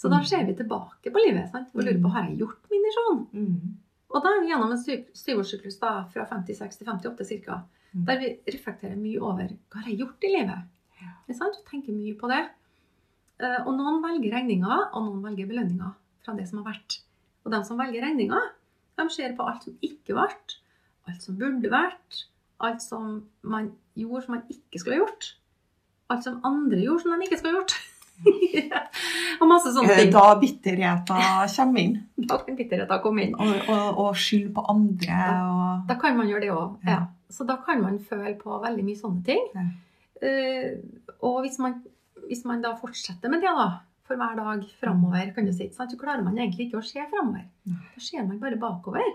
Så 0.00 0.08
da 0.08 0.16
Mm. 0.18 0.24
ser 0.24 0.44
vi 0.48 0.54
tilbake 0.56 1.10
på 1.12 1.20
livet 1.26 1.50
sant? 1.52 1.68
og 1.74 1.82
lurer 1.84 2.00
på 2.00 2.08
har 2.14 2.24
jeg 2.28 2.38
gjort 2.40 2.70
min 2.70 2.82
misjon. 2.86 3.18
Mm. 3.36 3.74
Og 4.10 4.22
da 4.24 4.30
er 4.32 4.40
vi 4.40 4.48
gjennom 4.48 4.72
en 4.72 4.80
syvårssyklus 5.14 5.76
da, 5.78 5.90
fra 6.08 6.24
56 6.26 6.78
til 6.78 6.86
58 6.88 7.42
ca. 7.44 7.58
Mm. 7.92 8.04
Der 8.08 8.18
vi 8.22 8.30
reflekterer 8.54 8.96
mye 8.96 9.20
over 9.20 9.52
hva 9.52 9.82
har 9.82 9.90
jeg 9.90 9.98
gjort 10.00 10.24
i 10.24 10.32
livet. 10.32 10.64
Ja. 11.02 11.12
Og 11.28 11.60
tenker 11.68 11.92
mye 11.92 12.16
på 12.18 12.30
det. 12.32 12.40
Eh, 13.40 13.60
Og 13.66 13.76
noen 13.76 14.00
velger 14.02 14.32
regninger, 14.38 14.88
og 14.94 15.04
noen 15.04 15.22
velger 15.22 15.46
belønninger 15.46 15.92
fra 16.24 16.34
det 16.34 16.48
som 16.48 16.62
har 16.64 16.72
vært. 16.72 17.02
Og 17.44 17.52
de 17.54 17.60
som 17.66 17.78
velger 17.80 18.04
regninger, 18.04 18.48
de 19.00 19.06
ser 19.12 19.36
på 19.36 19.46
alt 19.48 19.64
som 19.64 19.76
ikke 19.84 20.16
ble, 20.16 20.26
alt 21.08 21.22
som 21.24 21.38
burde 21.40 21.70
vært, 21.72 22.24
alt 22.60 22.82
som 22.84 23.22
man 23.42 23.70
gjorde 23.98 24.26
som 24.26 24.36
man 24.36 24.42
ikke 24.52 24.80
skulle 24.80 24.98
ha 24.98 25.04
gjort. 25.04 25.30
Alt 26.10 26.26
som 26.26 26.40
andre 26.46 26.82
gjorde 26.82 27.04
som 27.04 27.14
de 27.14 27.28
ikke 27.28 27.38
skulle 27.40 27.54
ha 27.54 27.62
gjort. 27.62 27.78
og 29.40 29.48
masse 29.48 29.70
sånne 29.72 29.94
ting. 29.96 30.10
da 30.12 30.24
bitterheten 30.40 31.22
kommer 31.54 31.80
inn? 31.80 31.94
Da 32.30 32.36
kan 32.44 32.58
bitterheten 32.58 33.02
komme 33.04 33.24
inn. 33.24 33.36
Og, 33.38 33.54
og, 33.72 34.02
og 34.04 34.18
skyld 34.20 34.50
på 34.56 34.64
andre 34.68 35.20
og 35.46 35.86
Da 35.88 35.96
kan 36.00 36.18
man 36.18 36.28
gjøre 36.28 36.44
det 36.44 36.50
òg. 36.52 36.74
Ja. 36.84 36.98
Ja. 36.98 37.00
Så 37.30 37.46
da 37.48 37.56
kan 37.64 37.80
man 37.84 38.00
føle 38.02 38.34
på 38.36 38.58
veldig 38.60 38.84
mye 38.84 38.98
sånne 38.98 39.22
ting. 39.24 39.46
Ja. 39.54 39.68
Uh, 40.20 41.06
og 41.24 41.38
hvis 41.46 41.56
man, 41.62 41.78
hvis 42.26 42.42
man 42.44 42.60
da 42.64 42.74
fortsetter 42.76 43.32
med 43.32 43.40
det 43.40 43.54
da, 43.56 43.68
for 44.10 44.18
hver 44.18 44.38
dag 44.40 44.64
framover, 44.80 45.30
kan 45.36 45.46
du 45.46 45.52
si, 45.54 45.68
så 45.70 45.86
klarer 45.98 46.24
man 46.26 46.38
egentlig 46.38 46.66
ikke 46.66 46.80
å 46.80 46.86
se 46.86 47.02
framover. 47.12 47.44
Da 47.94 48.02
ser 48.02 48.26
man 48.26 48.40
bare 48.42 48.58
bakover. 48.58 49.06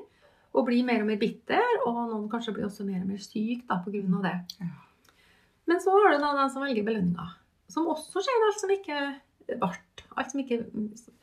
Og 0.56 0.64
blir 0.70 0.86
mer 0.88 1.02
og 1.04 1.10
mer 1.10 1.20
bitter, 1.20 1.82
og 1.84 1.98
noen 2.14 2.30
kanskje 2.32 2.54
blir 2.56 2.70
også 2.70 2.86
mer 2.88 3.02
og 3.02 3.10
mer 3.10 3.20
syk 3.20 3.66
da, 3.68 3.82
av 3.82 4.24
det. 4.24 4.70
Men 5.68 5.82
så 5.84 5.91
har 5.98 6.14
du 6.14 6.22
da 6.24 6.32
den 6.38 6.54
som 6.54 6.64
velger 6.64 6.86
belønninger. 6.88 7.34
Som 7.74 7.89
også 7.91 8.24
ser 8.24 8.46
alt 8.48 8.62
som 8.62 8.72
ikke 8.72 9.02
ble. 9.50 9.74
Alt 10.16 10.32
som 10.32 10.39
ikke 10.46 10.62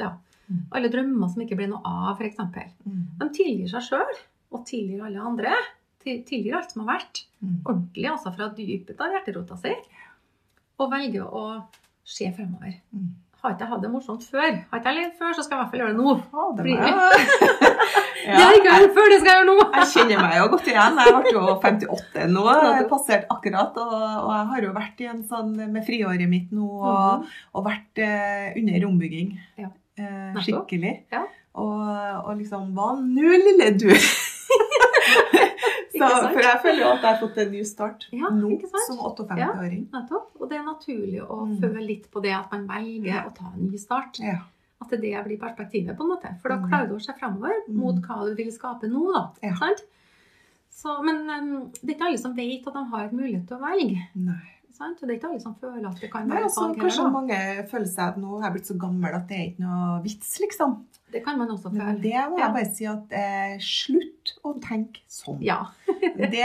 Ja. 0.02 0.12
Mm. 0.50 0.64
Alle 0.74 0.90
drømmer 0.92 1.30
som 1.32 1.42
ikke 1.44 1.56
ble 1.56 1.70
noe 1.70 1.80
av, 1.86 2.18
f.eks. 2.18 2.74
Mm. 2.84 3.02
De 3.20 3.28
tilgir 3.32 3.70
seg 3.70 3.86
sjøl, 3.86 4.18
og 4.52 4.66
tilgir 4.68 5.06
alle 5.06 5.22
andre. 5.22 5.54
Tilgir 6.02 6.58
alt 6.58 6.74
som 6.74 6.84
har 6.84 6.98
vært. 6.98 7.22
Mm. 7.40 7.60
Ordentlig, 7.62 8.08
altså 8.10 8.34
fra 8.34 8.50
dypet 8.52 9.00
av 9.00 9.14
hjerterota 9.16 9.56
si. 9.62 9.72
Og 10.82 10.90
velger 10.92 11.24
å 11.24 11.44
se 12.04 12.28
fremover. 12.36 12.74
Har 13.42 13.50
ikke 13.56 13.64
jeg 13.64 13.70
hatt 13.72 13.80
det 13.82 13.88
morsomt 13.90 14.22
før? 14.30 14.52
Har 14.70 14.78
ikke 14.78 14.90
jeg 14.92 14.96
levd 15.00 15.14
før, 15.18 15.32
så 15.34 15.42
skal 15.42 15.56
jeg 15.56 15.58
i 15.58 15.62
hvert 15.62 15.70
fall 15.72 15.80
gjøre 15.82 15.92
det 15.92 15.98
nå. 15.98 16.12
Ja, 16.30 16.44
det 16.54 16.62
Blir- 16.62 16.82
jeg. 16.86 18.36
Har 18.38 18.52
jeg 18.52 18.58
ikke 18.60 18.74
gjort 18.78 18.94
før, 18.98 19.08
det 19.10 19.18
skal 19.18 19.30
jeg 19.32 19.38
gjøre 19.40 19.48
nå! 19.48 19.56
Jeg 19.74 19.88
kjenner 19.92 20.20
meg 20.22 20.36
jo 20.38 20.44
godt 20.52 20.68
igjen. 20.70 21.00
Jeg 21.02 21.14
ble 21.16 21.32
jo 21.34 21.42
58 21.64 22.26
nå. 22.30 22.44
Jeg 22.52 22.76
har 22.78 22.86
passert 22.92 23.24
akkurat. 23.34 23.80
Og, 23.82 23.94
og 24.22 24.30
jeg 24.36 24.46
har 24.52 24.66
jo 24.68 24.72
vært 24.78 25.02
i 25.02 25.08
en 25.10 25.22
sånn 25.26 25.50
med 25.74 25.82
friåret 25.88 26.28
mitt 26.30 26.52
nå 26.54 26.68
og, 26.70 26.92
Mhm. 26.92 27.26
og 27.58 27.66
vært 27.66 28.02
eh, 28.06 28.52
under 28.62 28.86
ombygging. 28.92 29.34
Ja. 29.58 29.72
Eh, 29.98 30.38
skikkelig. 30.46 30.94
Ja. 31.12 31.24
Og, 31.58 31.82
og 32.24 32.38
liksom 32.38 32.70
Hva 32.78 32.92
nå, 33.02 33.34
lille 33.42 33.72
du? 33.76 33.90
Så, 36.08 36.28
for 36.32 36.40
jeg 36.42 36.60
føler 36.62 36.80
jo 36.82 36.88
at 36.92 37.02
jeg 37.02 37.10
har 37.14 37.20
fått 37.20 37.38
en 37.38 37.50
ny 37.52 37.62
start 37.64 38.06
Ja, 38.12 38.28
nå 38.30 38.50
som 38.86 38.98
58-åring. 38.98 39.84
Nettopp. 39.92 40.30
Og 40.40 40.48
det 40.50 40.58
er 40.58 40.64
naturlig 40.64 41.20
å 41.22 41.38
Mm. 41.46 41.60
føle 41.60 41.86
litt 41.86 42.10
på 42.10 42.22
det 42.22 42.32
at 42.34 42.50
man 42.52 42.66
velger 42.68 43.26
å 43.26 43.34
ta 43.34 43.52
en 43.54 43.70
ny 43.70 43.76
start. 43.78 44.18
Ja. 44.20 44.38
At 44.82 44.90
det 44.90 45.12
er 45.14 45.22
det 45.22 45.28
blir 45.28 45.38
perspektivet, 45.38 45.96
på 45.96 46.02
en 46.02 46.08
måte. 46.10 46.34
For 46.40 46.48
da 46.48 46.56
Mm. 46.56 46.68
klarer 46.68 46.88
du 46.88 46.94
å 46.96 47.00
se 47.00 47.12
fremover 47.12 47.52
mot 47.68 47.94
Mm. 47.94 48.02
hva 48.02 48.24
du 48.28 48.34
vil 48.34 48.50
skape 48.52 48.88
nå, 48.90 49.12
da. 49.14 49.30
Ja. 49.42 49.54
Sant? 49.56 49.82
Så, 50.70 51.02
men 51.04 51.28
um, 51.30 51.70
det 51.84 51.90
er 51.90 51.94
ikke 51.94 52.06
alle 52.08 52.18
som 52.18 52.34
vet 52.34 52.66
at 52.66 52.72
de 52.74 52.84
har 52.84 53.08
mulighet 53.10 53.46
til 53.46 53.56
å 53.58 53.60
velge. 53.60 54.08
Nei. 54.16 54.48
Sant? 54.72 55.00
Det 55.02 55.10
er 55.10 55.18
ikke 55.18 55.28
alle 55.30 55.40
som 55.42 55.54
føler 55.60 55.84
at 55.90 56.00
det 56.00 56.10
kan 56.12 56.28
være 56.30 56.48
sånn. 56.50 56.70
altså, 56.72 56.80
kanskje 56.80 57.02
heller, 57.02 57.12
mange 57.14 57.66
føler 57.70 57.86
seg 57.92 58.04
at 58.08 58.16
nå 58.22 58.38
har 58.38 58.48
jeg 58.48 58.54
blitt 58.56 58.70
så 58.72 58.76
gammel 58.80 59.14
at 59.18 59.26
det 59.28 59.36
er 59.38 59.46
ikke 59.50 59.64
noe 59.66 60.00
vits, 60.04 60.32
liksom. 60.40 60.74
Det 61.12 61.20
kan 61.26 61.36
man 61.38 61.50
også 61.52 61.70
Men 61.74 61.80
føle. 61.82 62.02
det 62.02 62.24
må 62.32 62.38
Ja. 62.40 62.48
bare 62.54 62.70
si 62.72 62.86
at 62.88 63.12
eh, 63.12 63.58
slutt 63.60 64.32
å 64.48 64.54
tenke 64.64 65.02
sånn. 65.12 65.40
Ja. 65.44 65.60
Det, 66.02 66.28
det 66.32 66.42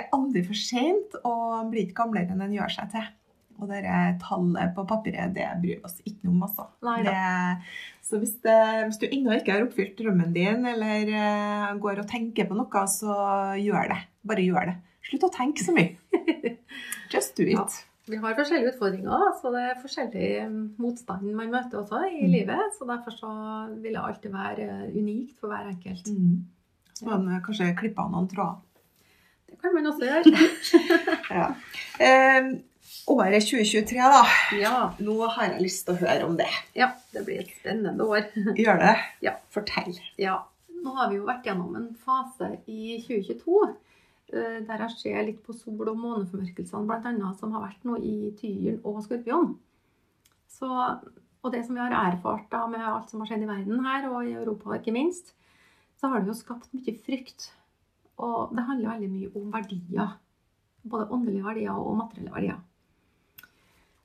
er 0.00 0.08
aldri 0.16 0.42
for 0.44 0.54
sent, 0.58 1.14
og 1.24 1.42
man 1.60 1.70
blir 1.70 1.84
ikke 1.86 2.00
gamlere 2.02 2.32
enn 2.32 2.38
man 2.40 2.52
gjør 2.52 2.72
seg 2.74 2.90
til. 2.90 3.06
Og 3.60 3.68
det 3.68 3.82
tallet 4.24 4.70
på 4.74 4.86
papiret, 4.88 5.34
det 5.36 5.44
bryr 5.60 5.82
oss 5.84 5.98
ikke 6.08 6.24
noe 6.24 6.32
om, 6.32 6.42
altså. 6.46 6.64
Så 8.02 8.18
hvis, 8.18 8.32
det, 8.42 8.56
hvis 8.88 8.98
du 9.02 9.04
ennå 9.10 9.34
ikke 9.36 9.52
har 9.52 9.66
oppfylt 9.66 9.98
drømmen 10.00 10.32
din, 10.34 10.64
eller 10.66 11.10
uh, 11.12 11.74
går 11.78 12.00
og 12.02 12.08
tenker 12.10 12.48
på 12.48 12.56
noe, 12.56 12.84
så 12.90 13.12
gjør 13.60 13.92
det. 13.92 13.98
Bare 14.26 14.46
gjør 14.46 14.70
det. 14.72 14.76
Slutt 15.08 15.24
å 15.26 15.30
tenke 15.34 15.64
så 15.64 15.72
mye. 15.76 15.96
Just 17.14 17.36
do 17.38 17.46
it. 17.46 17.54
Ja. 17.56 17.66
Vi 18.10 18.16
har 18.18 18.34
forskjellige 18.34 18.72
utfordringer, 18.72 19.26
så 19.40 19.50
det 19.54 19.60
er 19.68 19.76
forskjellig 19.82 20.28
um, 20.46 20.54
motstand 20.82 21.28
man 21.36 21.50
møter 21.52 21.78
også 21.82 22.00
i 22.08 22.24
Mm. 22.24 22.32
livet. 22.32 22.72
Så 22.78 22.86
derfor 22.88 23.14
så 23.14 23.30
vil 23.82 23.94
det 23.94 24.00
alltid 24.02 24.32
være 24.34 24.66
uh, 24.66 24.88
unikt 24.98 25.36
for 25.38 25.52
hver 25.52 25.68
enkelt. 25.70 26.08
Mm. 26.10 26.40
Så 26.94 27.06
må 27.06 27.18
man 27.22 27.42
kanskje 27.46 27.68
klippe 27.78 28.02
av 28.02 28.10
noen 28.12 28.26
tråder. 28.28 28.58
Det 29.50 29.58
kan 29.62 29.74
man 29.74 29.86
også 29.92 30.08
gjøre. 30.08 30.48
Ja. 31.30 31.46
Eh, 32.02 32.50
året 33.10 33.44
2023, 33.46 33.98
da. 33.98 34.22
Ja, 34.58 34.74
Nå 35.02 35.14
har 35.30 35.52
jeg 35.52 35.62
lyst 35.68 35.84
til 35.86 35.94
å 35.94 36.00
høre 36.00 36.26
om 36.26 36.36
det. 36.38 36.48
ja, 36.78 36.90
det 37.14 37.22
blir 37.26 37.40
et 37.44 37.52
spennende 37.60 38.06
år. 38.06 38.26
Gjør 38.58 38.80
det? 38.82 38.96
Ja. 39.22 39.36
Fortell. 39.54 39.94
Ja, 40.18 40.40
nå 40.82 40.94
har 40.98 41.10
vi 41.12 41.20
jo 41.20 41.26
vært 41.28 41.46
gjennom 41.46 41.76
en 41.78 41.92
fase 42.02 42.56
i 42.66 42.98
2022 43.06 43.62
eh, 43.68 43.76
der 44.30 44.84
jeg 44.84 44.94
ser 44.94 45.24
litt 45.26 45.40
på 45.42 45.54
sol- 45.56 45.88
og 45.90 45.98
måneformørkelsene 45.98 46.98
annet 47.10 47.40
som 47.40 47.50
har 47.56 47.64
vært 47.64 47.86
nå 47.88 47.96
i 47.98 48.30
tyren 48.38 48.78
og 48.86 49.00
skorpion. 49.02 49.56
Så, 50.50 50.68
og 51.40 51.52
det 51.54 51.64
som 51.66 51.74
vi 51.74 51.82
har 51.82 51.94
erfart 51.94 52.48
da 52.52 52.64
med 52.70 52.84
alt 52.84 53.10
som 53.10 53.22
har 53.22 53.30
skjedd 53.30 53.46
i 53.46 53.50
verden 53.50 53.84
her, 53.86 54.08
og 54.10 54.26
i 54.26 54.36
Europa 54.38 54.76
ikke 54.76 54.94
minst, 54.94 55.34
så 56.00 56.10
har 56.10 56.22
det 56.22 56.32
jo 56.32 56.38
skapt 56.38 56.72
mye 56.76 56.94
frykt. 57.06 57.50
Og 58.20 58.54
det 58.56 58.66
handler 58.66 58.94
veldig 58.94 59.10
mye 59.12 59.30
om 59.40 59.52
verdier. 59.52 60.16
Både 60.82 61.10
åndelige 61.12 61.44
verdier 61.44 61.76
og 61.76 61.96
materielle 61.98 62.34
verdier. 62.34 62.60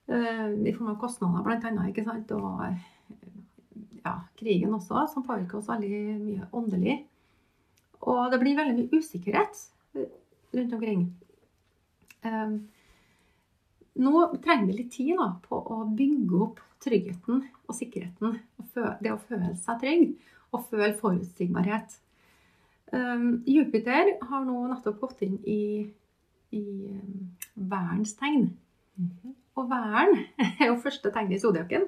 Eh, 0.06 0.50
I 0.70 0.74
form 0.76 0.92
av 0.94 1.00
kostnader, 1.02 1.48
annet. 1.56 1.90
ikke 1.90 2.06
sant? 2.06 2.32
Og 2.32 2.66
ja, 4.06 4.16
krigen 4.40 4.76
også, 4.76 5.08
som 5.12 5.26
påvirker 5.26 5.60
oss 5.60 5.70
veldig 5.72 6.02
mye 6.22 6.50
åndelig. 6.54 7.00
Og 8.06 8.32
det 8.32 8.40
blir 8.42 8.58
veldig 8.60 8.76
mye 8.78 9.00
usikkerhet 9.00 9.56
eh, 9.56 9.75
rundt 9.96 10.74
omkring. 10.78 11.06
Eh, 12.22 12.56
Nå 13.96 14.22
trenger 14.44 14.68
vi 14.68 14.74
litt 14.76 14.92
tid 14.92 15.16
da, 15.16 15.30
på 15.40 15.56
å 15.56 15.86
bygge 15.96 16.40
opp 16.44 16.58
tryggheten 16.84 17.46
og 17.64 17.78
sikkerheten. 17.78 18.34
Det 18.76 19.14
å 19.14 19.22
føle 19.22 19.54
seg 19.56 19.80
trygg 19.80 20.10
og 20.52 20.66
føle 20.68 20.92
forutsigbarhet. 21.00 21.96
Eh, 22.92 23.24
Jupiter 23.48 24.12
har 24.20 24.44
nå 24.44 24.66
nettopp 24.68 25.00
gått 25.06 25.24
inn 25.28 25.40
i, 25.48 25.62
i 26.52 26.66
eh, 26.92 27.48
værens 27.56 28.18
tegn. 28.20 28.50
Og 29.56 29.72
væren 29.72 30.20
er 30.60 30.68
jo 30.68 30.82
første 30.84 31.12
tegn 31.16 31.32
i 31.32 31.40
zodiaken. 31.40 31.88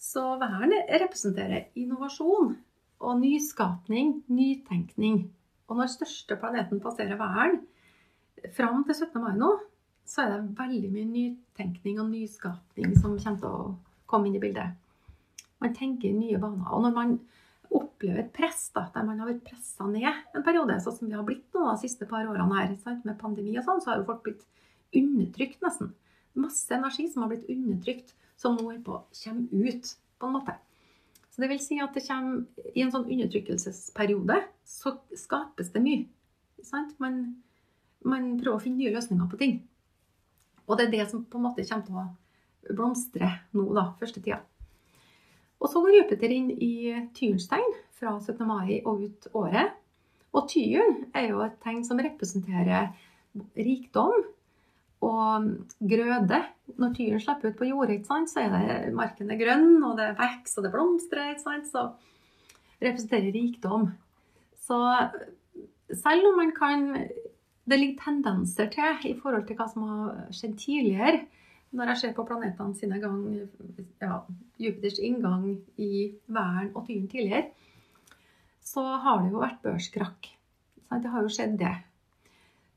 Så 0.00 0.22
væren 0.40 0.76
representerer 0.92 1.70
innovasjon 1.76 2.52
og 3.00 3.20
nyskapning, 3.20 4.18
nytenkning. 4.28 5.22
Og 5.70 5.78
når 5.78 5.92
største 5.92 6.36
planeten 6.40 6.82
passerer 6.82 7.18
væren 7.18 7.60
fram 8.56 8.82
til 8.88 8.96
17. 8.96 9.20
mai 9.22 9.36
nå, 9.38 9.50
så 10.10 10.24
er 10.24 10.32
det 10.32 10.58
veldig 10.58 10.90
mye 10.90 11.08
nytenkning 11.08 12.00
og 12.02 12.08
nyskapning 12.10 12.96
som 12.98 13.14
kommer 13.14 13.42
til 13.42 13.50
å 13.50 13.66
komme 14.10 14.26
inn 14.26 14.38
i 14.38 14.42
bildet. 14.42 14.74
Man 15.62 15.76
tenker 15.76 16.10
i 16.10 16.16
nye 16.16 16.40
baner. 16.42 16.66
Og 16.74 16.82
når 16.82 16.96
man 16.96 17.12
opplever 17.70 18.24
et 18.24 18.32
press, 18.34 18.64
da, 18.74 18.88
der 18.94 19.06
man 19.06 19.20
har 19.22 19.30
vært 19.30 19.44
pressa 19.46 19.86
ned 19.86 20.08
en 20.08 20.46
periode, 20.46 20.80
sånn 20.82 20.96
som 20.96 21.10
vi 21.10 21.14
har 21.14 21.26
blitt 21.26 21.46
nå 21.54 21.68
de 21.68 21.76
siste 21.84 22.08
par 22.10 22.26
årene 22.26 22.56
her, 22.56 22.72
sant? 22.82 23.04
med 23.06 23.20
pandemi 23.20 23.54
og 23.60 23.66
sånn, 23.68 23.82
så 23.84 23.92
har 23.92 24.00
jo 24.00 24.08
folk 24.08 24.24
blitt 24.26 24.46
undertrykt 24.96 25.62
nesten. 25.62 25.92
Masse 26.40 26.74
energi 26.74 27.06
som 27.12 27.22
har 27.22 27.30
blitt 27.30 27.46
undertrykt, 27.52 28.16
som 28.40 28.58
nå 28.58 28.72
på 28.82 28.96
å 28.96 29.04
komme 29.14 29.68
ut, 29.68 29.94
på 30.18 30.26
en 30.26 30.34
måte. 30.34 30.56
Så 31.40 31.46
det 31.46 31.54
vil 31.54 31.60
si 31.64 31.76
at 31.80 31.94
det 31.96 32.02
kommer, 32.04 32.42
i 32.76 32.82
en 32.84 32.90
sånn 32.92 33.06
undertrykkelsesperiode 33.08 34.34
så 34.68 34.90
skapes 35.16 35.70
det 35.72 35.80
mye. 35.80 36.02
Sant? 36.60 36.90
Man, 37.00 37.14
man 38.04 38.26
prøver 38.42 38.58
å 38.58 38.60
finne 38.60 38.82
nye 38.82 38.92
løsninger 38.92 39.30
på 39.30 39.38
ting. 39.40 39.54
Og 40.66 40.76
det 40.76 40.84
er 40.84 40.92
det 40.98 41.06
som 41.08 41.22
på 41.24 41.40
en 41.40 41.46
måte 41.46 41.64
kommer 41.64 41.86
til 41.86 41.96
å 41.96 42.74
blomstre 42.76 43.30
nå, 43.56 43.64
da, 43.72 43.86
første 43.96 44.20
tida. 44.20 44.42
Og 45.64 45.72
så 45.72 45.80
går 45.80 45.96
Jupiter 46.02 46.36
inn 46.36 46.52
i 46.52 46.92
tyrens 47.16 47.48
tegn 47.48 47.72
fra 47.96 48.18
17. 48.20 48.44
mai 48.44 48.82
og 48.82 49.00
ut 49.06 49.32
året. 49.40 49.72
Og 50.36 50.44
tyren 50.52 51.06
er 51.16 51.30
jo 51.30 51.40
et 51.46 51.56
tegn 51.64 51.80
som 51.88 52.04
representerer 52.04 52.92
rikdom 53.56 54.28
og 55.00 55.48
grøde. 55.80 56.40
Når 56.80 56.94
tyren 56.96 57.22
slipper 57.22 57.50
ut 57.50 57.58
på 57.58 57.68
jordet, 57.70 58.00
så 58.06 58.44
er 58.44 58.54
det 58.54 58.94
marken 58.94 59.30
er 59.32 59.40
grønn, 59.40 59.82
og 59.86 59.96
det 59.98 60.12
vokser 60.18 60.60
og 60.60 60.66
det 60.66 60.72
blomstrer. 60.74 61.34
Så 61.40 61.86
representerer 62.80 63.32
rikdom. 63.34 63.90
Så 64.60 64.78
selv 65.90 66.30
om 66.30 66.36
man 66.36 66.52
kan 66.56 67.08
Det 67.70 67.78
ligger 67.78 68.02
tendenser 68.02 68.66
til 68.66 69.10
i 69.10 69.18
forhold 69.22 69.46
til 69.46 69.54
hva 69.54 69.66
som 69.70 69.82
har 69.86 70.30
skjedd 70.34 70.56
tidligere 70.58 71.20
når 71.70 71.92
jeg 71.92 72.00
ser 72.00 72.14
på 72.16 72.24
planetene 72.26 72.74
sine 72.74 72.98
gang 72.98 73.20
ja, 74.00 74.16
Jupiters 74.58 74.98
inngang 74.98 75.44
i 75.78 76.08
væren 76.26 76.72
og 76.74 76.86
tyren 76.88 77.06
tidligere, 77.10 77.44
så 78.64 78.82
har 79.04 79.22
det 79.22 79.30
jo 79.30 79.42
vært 79.42 79.62
børskrakk. 79.62 80.30
Det 80.90 81.12
har 81.12 81.22
jo 81.22 81.30
skjedd, 81.30 81.54
det. 81.60 81.76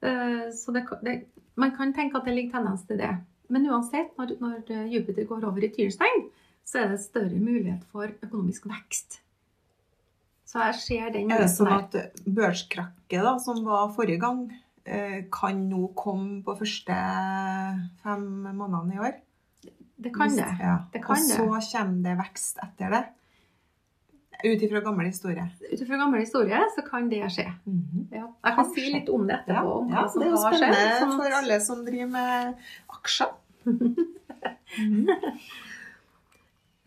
Eh, 0.05 0.45
så 0.53 0.76
det, 0.76 0.86
det, 1.01 1.15
man 1.55 1.75
kan 1.75 1.93
tenke 1.93 2.17
at 2.19 2.25
det 2.27 2.35
ligger 2.35 2.59
tendens 2.59 2.85
til 2.89 3.01
det. 3.01 3.11
Men 3.53 3.67
uansett, 3.69 4.13
når, 4.17 4.37
når 4.41 4.87
Jupiter 4.89 5.27
går 5.29 5.45
over 5.45 5.65
i 5.65 5.69
Tyrstein, 5.73 6.27
så 6.65 6.83
er 6.83 6.93
det 6.93 7.03
større 7.03 7.37
mulighet 7.37 7.83
for 7.91 8.07
økonomisk 8.23 8.65
vekst. 8.71 9.19
Så 10.47 10.61
jeg 10.69 10.79
ser 10.79 11.13
den 11.13 11.31
Er 11.33 11.43
det 11.43 11.51
sånn 11.51 11.71
at 11.73 11.95
børskrakket 12.25 13.25
da, 13.25 13.37
som 13.41 13.63
var 13.65 13.89
forrige 13.95 14.21
gang, 14.21 14.45
Eh, 14.83 15.23
kan 15.31 15.61
nå 15.69 15.93
komme 15.95 16.41
på 16.43 16.57
første 16.59 16.95
fem 18.03 18.23
månedene 18.51 18.97
i 18.97 18.99
år. 18.99 19.13
Det 20.03 20.11
kan 20.11 20.33
det. 20.35 20.47
Ja. 20.59 20.77
det 20.91 20.99
kan 21.05 21.15
og 21.15 21.23
så 21.23 21.77
kommer 21.77 22.01
det 22.03 22.15
vekst 22.19 22.59
etter 22.65 22.91
det. 22.91 23.03
Ut 24.43 24.61
ifra 24.61 24.81
gammel 24.83 25.07
historie. 25.07 25.45
Ut 25.71 25.81
ifra 25.81 25.97
gammel 25.97 26.19
historie 26.19 26.59
så 26.75 26.81
kan 26.83 27.09
det 27.09 27.21
skje. 27.31 27.45
Mm 27.65 27.77
-hmm. 27.79 28.15
ja. 28.15 28.25
Jeg 28.43 28.55
kan 28.55 28.65
si 28.75 28.81
litt 28.93 29.09
om 29.09 29.27
det 29.27 29.35
etterpå. 29.39 29.71
Om 29.71 29.89
ja, 29.89 30.01
det 30.15 30.25
er 30.25 30.29
jo 30.29 30.37
spennende 30.37 30.75
skjedd, 30.75 31.13
for 31.15 31.37
alle 31.39 31.59
som 31.61 31.85
driver 31.85 32.05
med 32.05 32.53
aksjer. 32.89 33.31
mm. 33.65 35.07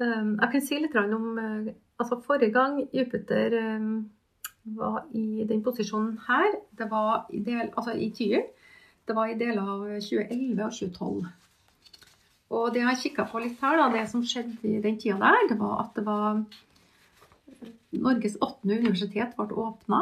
um, 0.04 0.38
jeg 0.40 0.48
kan 0.52 0.61
si 0.61 0.78
litt 0.80 0.96
om 0.96 1.38
eh, 1.38 1.72
altså 1.98 2.20
Forrige 2.26 2.52
gang 2.52 2.88
Jupiter 2.92 3.76
um, 3.76 4.11
var 4.64 5.04
i 5.14 5.44
den 5.48 5.62
posisjonen 5.62 6.20
her. 6.28 6.52
Det 6.78 6.90
var 6.90 7.26
i, 7.30 7.38
del, 7.38 7.70
altså 7.76 7.92
i 7.92 8.11
Tyr. 8.11 8.40
Det 9.09 9.16
var 9.16 9.26
i 9.26 9.38
deler 9.38 9.62
av 9.62 10.00
2011 10.00 10.64
og 10.64 10.72
2012. 10.72 11.26
Og 12.50 12.74
det 12.74 12.80
jeg 12.80 12.88
har 12.88 13.00
kikka 13.00 13.26
på 13.30 13.38
litt 13.42 13.61
her, 13.62 13.76
da, 13.80 13.88
det 13.94 14.09
som 14.11 14.22
skjedde 14.22 14.68
i 14.68 14.80
den 14.82 14.98
tida 14.98 15.18
der, 15.18 15.48
det 15.50 15.59
var 15.59 15.80
at 15.82 15.96
det 15.98 16.04
var 16.07 16.44
Norges 17.95 18.39
åttende 18.43 18.78
universitet 18.80 19.37
ble 19.39 19.59
åpna 19.62 20.01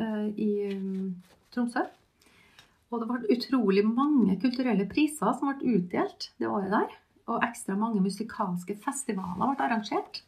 uh, 0.00 0.28
i 0.32 0.50
um, 0.72 1.16
Tromsø. 1.54 1.84
Og 2.88 3.02
det 3.02 3.10
ble 3.10 3.36
utrolig 3.36 3.84
mange 3.84 4.38
kulturelle 4.40 4.88
priser 4.88 5.34
som 5.36 5.50
ble 5.50 5.76
utdelt 5.76 6.30
det 6.40 6.48
året 6.48 6.72
der. 6.72 6.96
Og 7.28 7.44
ekstra 7.44 7.76
mange 7.76 8.00
musikalske 8.00 8.78
festivaler 8.80 9.52
ble 9.52 9.66
arrangert. 9.66 10.22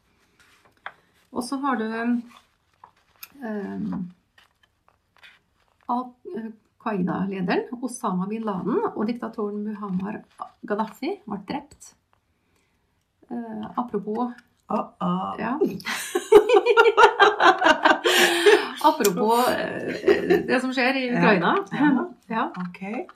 Og 1.31 1.47
så 1.47 1.57
har 1.63 1.81
du 1.81 1.87
Ehm, 3.43 4.11
Al-Qaida-lederen 5.89 7.83
Osama 7.83 8.27
bin 8.29 8.45
Laden 8.45 8.83
og 8.91 9.07
diktatoren 9.09 9.63
Muhammad 9.65 10.27
Gaddafi 10.67 11.17
ble 11.25 11.41
drept. 11.49 11.95
Uh, 13.31 13.67
apropos 13.79 14.33
uh 14.71 14.87
oh. 15.01 15.35
Ja. 15.39 15.59
apropos 18.83 19.49
uh, 19.49 20.47
det 20.47 20.61
som 20.61 20.73
skjer 20.75 20.97
i 20.97 21.11
Ukraina. 21.11 21.55
Ja. 21.73 21.91
ja. 22.29 22.45
Okay. 22.69 23.07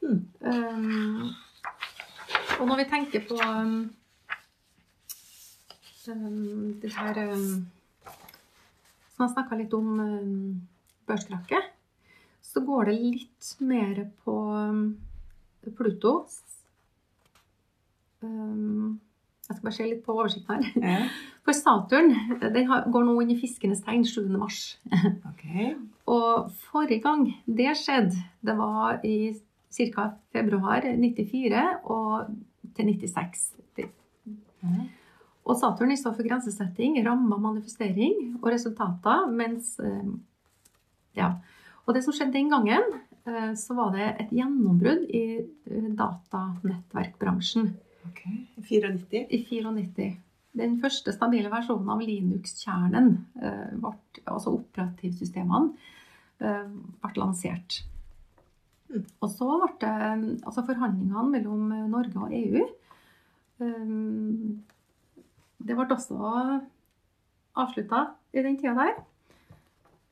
Hmm. 0.00 0.24
Um, 0.40 1.34
og 2.60 2.66
når 2.68 2.82
vi 2.82 2.88
tenker 2.90 3.24
på 3.28 3.38
um, 3.40 3.94
det 6.82 6.92
her 6.92 7.22
um, 7.32 7.66
som 9.14 9.24
har 9.24 9.32
snakka 9.32 9.58
litt 9.58 9.74
om 9.76 10.00
um, 10.00 10.68
børskrakket, 11.08 11.72
så 12.44 12.60
går 12.64 12.90
det 12.90 12.98
litt 13.00 13.54
mer 13.64 14.04
på 14.26 14.36
um, 14.52 14.84
Pluto. 15.76 16.26
Um, 18.20 19.00
jeg 19.54 19.60
skal 19.60 19.68
bare 19.70 19.76
se 19.78 19.88
litt 19.88 20.04
på 20.04 20.16
oversikten 20.18 20.66
her. 20.66 20.76
Ja. 20.82 21.08
For 21.44 21.56
Saturn 21.56 22.14
den 22.40 22.70
går 22.92 23.04
nå 23.04 23.14
inn 23.20 23.34
i 23.34 23.38
fiskenes 23.40 23.82
tegn 23.84 24.04
7. 24.08 24.26
mars. 24.34 24.78
Okay. 25.34 25.74
Og 26.10 26.50
forrige 26.68 27.02
gang 27.04 27.26
det 27.44 27.74
skjedde, 27.78 28.16
det 28.44 28.54
var 28.56 29.04
i 29.06 29.32
ca. 29.76 30.06
februar 30.32 30.84
94 30.84 31.62
og 31.84 32.32
til 32.76 32.90
96. 32.90 33.44
Ja. 33.78 33.88
Og 35.44 35.58
Saturn 35.60 35.92
i 35.92 35.98
står 36.00 36.16
for 36.16 36.26
grensesetting, 36.26 36.96
rammer, 37.06 37.40
manifestering 37.40 38.38
og 38.40 38.50
resultater. 38.52 39.26
Mens 39.30 39.78
eh, 39.80 40.14
Ja. 41.14 41.34
Og 41.84 41.94
det 41.94 42.02
som 42.04 42.14
skjedde 42.16 42.32
den 42.32 42.48
gangen, 42.50 42.94
eh, 43.28 43.52
så 43.54 43.76
var 43.76 43.92
det 43.92 44.06
et 44.24 44.32
gjennombrudd 44.32 45.04
i 45.12 45.24
eh, 45.44 45.90
datanettverkbransjen. 46.00 47.74
I 48.04 48.62
94? 48.62 49.24
I 49.30 49.40
94. 49.48 50.10
Den 50.54 50.76
første 50.82 51.12
stabile 51.14 51.50
versjonen 51.50 51.90
av 51.90 52.02
Linux-kjernen, 52.04 53.08
altså 54.22 54.52
operativsystemene, 54.54 55.72
ble 56.38 57.18
lansert. 57.18 57.80
Mm. 58.92 59.02
Og 59.24 59.28
så 59.32 59.48
ble 59.64 59.72
det 59.82 59.94
altså 60.46 60.62
forhandlingene 60.68 61.24
mellom 61.32 61.72
Norge 61.90 62.22
og 62.22 62.36
EU 62.38 62.62
det 65.64 65.76
ble 65.76 65.86
også 65.94 66.18
avslutta 67.54 68.06
i 68.34 68.42
den 68.44 68.58
tida 68.60 68.74
der. 68.78 68.96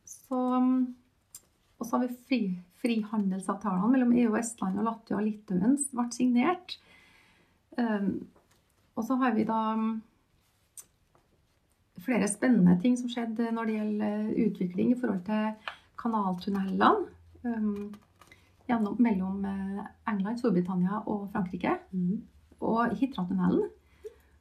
Så, 0.09 0.39
og 0.39 1.87
så 1.87 1.97
har 1.97 2.07
vi 2.07 2.21
fri, 2.29 2.41
frihandelsavtalene 2.83 3.91
mellom 3.93 4.15
EU 4.17 4.31
og 4.33 4.41
Estland 4.41 4.81
og 4.81 4.89
Latvia 4.89 5.19
og 5.19 5.27
Litauen 5.27 5.77
ble 5.93 6.07
signert. 6.15 6.77
Um, 7.79 8.29
og 8.97 9.05
så 9.05 9.17
har 9.21 9.33
vi 9.37 9.45
da 9.49 9.61
flere 12.03 12.29
spennende 12.29 12.75
ting 12.83 12.97
som 12.99 13.11
skjedde 13.11 13.53
når 13.55 13.69
det 13.69 13.77
gjelder 13.79 14.33
utvikling 14.47 14.93
i 14.93 14.99
forhold 14.99 15.23
til 15.29 15.73
kanaltunnelene 16.03 16.91
um, 17.47 17.93
gjennom, 18.67 18.97
mellom 19.03 19.45
eh, 19.45 19.85
England, 20.11 20.39
Storbritannia 20.39 21.03
og 21.11 21.29
Frankrike. 21.33 21.77
Mm. 21.93 22.23
Og 22.63 22.95
Hitra-tunnelen 22.99 23.71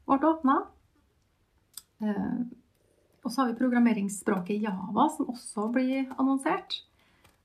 ble 0.10 0.30
åpna. 0.30 0.58
Eh, 2.02 2.42
og 3.22 3.30
så 3.30 3.42
har 3.42 3.52
vi 3.52 3.58
programmeringsspråket 3.60 4.62
Java, 4.62 5.08
som 5.16 5.30
også 5.34 5.68
blir 5.74 6.06
annonsert. 6.18 6.82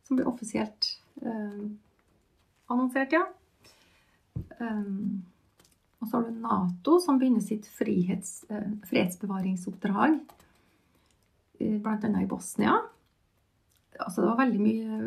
Som 0.07 0.19
blir 0.19 0.29
offisielt 0.31 0.93
annonsert, 2.71 3.13
ja. 3.17 3.25
Um, 4.61 5.25
og 6.07 6.11
så 6.11 6.21
har 6.21 6.29
du 6.29 6.39
Nato, 6.45 7.01
som 7.03 7.19
begynner 7.19 7.43
sitt 7.43 7.67
frihets, 7.75 8.45
uh, 8.53 8.71
fredsbevaringsoppdrag, 8.87 10.21
uh, 10.23 11.77
bl.a. 11.83 12.13
i 12.23 12.31
Bosnia. 12.31 12.79
Altså, 13.99 14.23
det 14.23 14.31
var 14.31 14.41
veldig 14.45 14.63
mye 14.63 15.01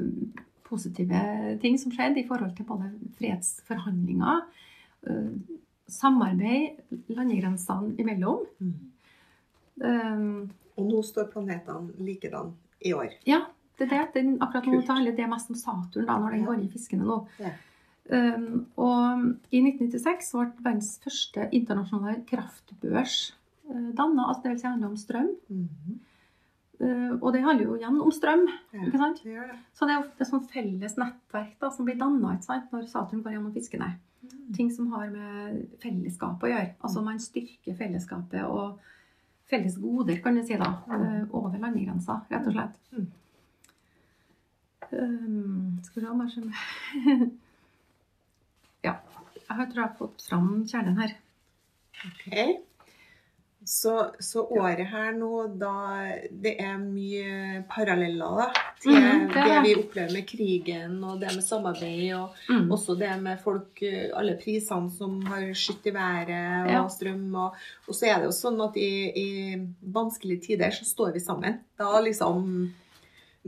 positive 0.68 1.24
ting 1.64 1.80
som 1.82 1.93
skjedde 1.93 2.22
i 2.22 2.28
forhold 2.28 2.52
til 2.58 2.68
både 2.68 2.91
fredsforhandlinger, 3.18 4.43
samarbeid 5.89 6.82
landegrensene 7.16 7.95
imellom. 8.02 8.43
Mm. 8.62 8.74
Um, 9.80 10.50
og 10.78 10.89
nå 10.89 11.02
står 11.06 11.30
planetene 11.34 11.95
likedan 12.04 12.54
i 12.86 12.93
år. 12.93 13.16
Ja, 13.28 13.43
det 13.80 13.88
er 13.88 13.91
det. 13.93 14.04
Den, 14.20 14.36
akkurat 14.43 14.68
nå 14.68 14.82
taler 14.88 15.16
det 15.16 15.28
mest 15.32 15.52
om 15.52 15.58
Saturn 15.60 16.08
da, 16.08 16.20
når 16.20 16.38
den 16.38 16.45
går 16.47 16.64
i 16.64 16.70
fiskene 16.72 17.08
nå. 17.08 17.22
Ja. 17.41 17.54
Um, 18.10 18.64
og 18.82 19.26
i 19.53 19.60
1996 19.62 20.32
ble 20.34 20.47
verdens 20.66 20.95
første 21.03 21.43
internasjonale 21.53 22.24
kraftbørs 22.30 23.18
uh, 23.70 23.89
danna. 23.97 24.26
Altså 24.26 24.41
det 24.43 24.53
vil 24.53 24.62
si 24.62 24.68
handler 24.68 24.89
om 24.89 24.97
strøm. 24.97 25.34
Mm 25.49 25.68
-hmm. 25.70 25.97
og 27.22 27.34
det 27.34 27.41
handler 27.43 27.66
jo 27.66 27.76
igjen 27.76 28.01
om 28.01 28.12
strøm. 28.12 28.47
Ja, 28.74 28.86
ikke 28.86 28.97
sant? 28.97 29.24
Det 29.24 29.36
det. 29.36 29.57
Så 29.74 29.86
det 29.86 29.93
er 29.93 29.97
jo 29.97 30.10
et 30.20 30.28
sånt 30.28 30.51
felles 30.51 30.97
nettverk 30.97 31.60
da, 31.62 31.70
som 31.70 31.86
blir 31.86 31.99
danna 31.99 32.38
når 32.72 32.88
Saturn 32.88 33.24
går 33.24 33.32
gjennom 33.32 33.53
fiskene. 33.53 33.99
Mm. 34.22 34.53
Ting 34.53 34.72
som 34.72 34.88
har 34.91 35.10
med 35.10 35.68
fellesskapet 35.82 36.43
å 36.43 36.51
gjøre. 36.51 36.74
Altså 36.82 37.01
man 37.01 37.20
styrker 37.20 37.76
fellesskapet 37.76 38.43
og 38.43 38.80
felles 39.49 39.78
goder, 39.78 40.22
kan 40.24 40.36
du 40.36 40.43
si, 40.43 40.53
da. 40.53 40.74
Mm. 40.88 41.30
Over 41.32 41.60
landegrensa, 41.60 42.22
rett 42.32 42.47
og 42.47 42.53
slett. 42.53 42.80
Mm. 42.91 43.07
Um, 44.91 45.80
skal 45.84 46.01
vi 46.01 46.07
ha 46.07 46.14
mer 46.14 46.30
som 46.30 46.51
Ja. 47.05 47.28
Jeg 49.50 49.58
har- 49.58 49.66
tror 49.66 49.82
jeg 49.84 49.89
har 49.89 49.97
fått 49.97 50.22
fram 50.30 50.66
kjernen 50.70 50.97
her. 51.02 51.16
Ok. 52.06 52.60
Så, 53.70 53.91
så 54.24 54.45
året 54.56 54.88
her 54.88 55.12
nå, 55.14 55.30
da 55.60 55.72
Det 56.32 56.56
er 56.64 56.78
mye 56.80 57.60
paralleller 57.70 58.39
da, 58.39 58.45
til 58.82 58.95
mm, 58.95 59.26
det 59.34 59.43
det, 59.43 59.58
vi 59.66 59.74
opplever 59.76 60.14
med 60.16 60.26
krigen, 60.30 60.95
og 61.04 61.20
det 61.20 61.34
med 61.36 61.43
samarbeid, 61.43 62.14
og 62.16 62.30
Mm. 62.50 62.72
også 62.72 62.95
det 62.97 63.12
med 63.22 63.39
folk 63.43 63.84
eh, 63.84 64.10
Alle 64.16 64.38
prisene 64.41 64.89
som 64.95 65.22
har 65.28 65.43
skutt 65.54 65.86
i 65.86 65.91
været, 65.93 66.66
og 66.66 66.72
Ja. 66.72 66.88
strøm. 66.88 67.36
Og, 67.36 67.54
og 67.88 67.93
så 67.93 68.08
er 68.08 68.16
det 68.20 68.26
jo 68.26 68.32
sånn 68.32 68.62
at 68.70 68.78
i, 68.78 69.12
i 69.16 69.68
vanskelige 69.84 70.41
tider 70.47 70.72
så 70.72 70.86
står 70.86 71.14
vi 71.14 71.20
sammen. 71.20 71.60
Da 71.78 72.00
liksom 72.02 72.74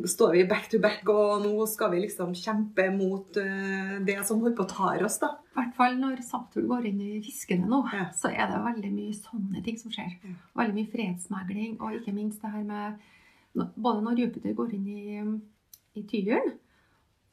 står 0.07 0.31
vi 0.37 0.43
back 0.47 0.69
to 0.71 0.79
back, 0.79 1.03
og 1.11 1.43
nå 1.43 1.65
skal 1.67 1.91
vi 1.91 1.99
liksom 2.05 2.31
kjempe 2.37 2.85
mot 2.95 3.37
eh, 3.37 3.97
det 4.07 4.15
som 4.25 4.39
holder 4.39 4.55
på 4.57 4.63
å 4.65 4.71
ta 4.71 4.91
oss, 5.05 5.17
da. 5.19 5.33
I 5.51 5.57
hvert 5.59 5.75
fall 5.75 5.97
når 5.99 6.21
Saturn 6.23 6.69
går 6.69 6.87
inn 6.87 7.01
i 7.03 7.19
fiskene 7.25 7.67
nå, 7.67 7.81
Ja. 7.93 8.05
så 8.15 8.31
er 8.31 8.47
det 8.47 8.61
veldig 8.63 8.91
mye 8.95 9.13
sånne 9.17 9.63
ting 9.65 9.77
som 9.77 9.91
skjer. 9.91 10.13
Ja. 10.23 10.35
Veldig 10.61 10.77
mye 10.79 10.91
fredsmegling, 10.93 11.77
og 11.81 11.99
ikke 11.99 12.13
minst 12.15 12.41
det 12.41 12.51
her 12.55 12.63
med 12.63 13.07
Både 13.51 13.99
når 13.99 14.15
Jupiter 14.15 14.53
går 14.55 14.69
inn 14.77 14.85
i, 14.87 15.99
i 15.99 16.03
tyren, 16.07 16.53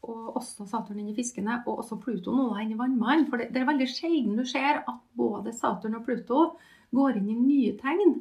og 0.02 0.34
også 0.40 0.66
Saturn 0.66 0.98
inn 0.98 1.12
i 1.12 1.14
fiskene, 1.14 1.60
og 1.64 1.84
også 1.84 1.98
Pluto 2.02 2.32
nå 2.34 2.48
inn 2.58 2.72
i 2.74 2.78
vannmannen. 2.78 3.28
For 3.30 3.38
det, 3.38 3.52
det 3.54 3.62
er 3.62 3.68
veldig 3.68 3.86
sjelden 3.86 4.34
du 4.38 4.42
ser 4.44 4.80
at 4.82 4.98
både 5.14 5.52
Saturn 5.54 5.94
og 5.94 6.04
Pluto 6.08 6.56
går 6.90 7.20
inn 7.20 7.30
i 7.30 7.38
nye 7.38 7.76
tegn 7.78 8.16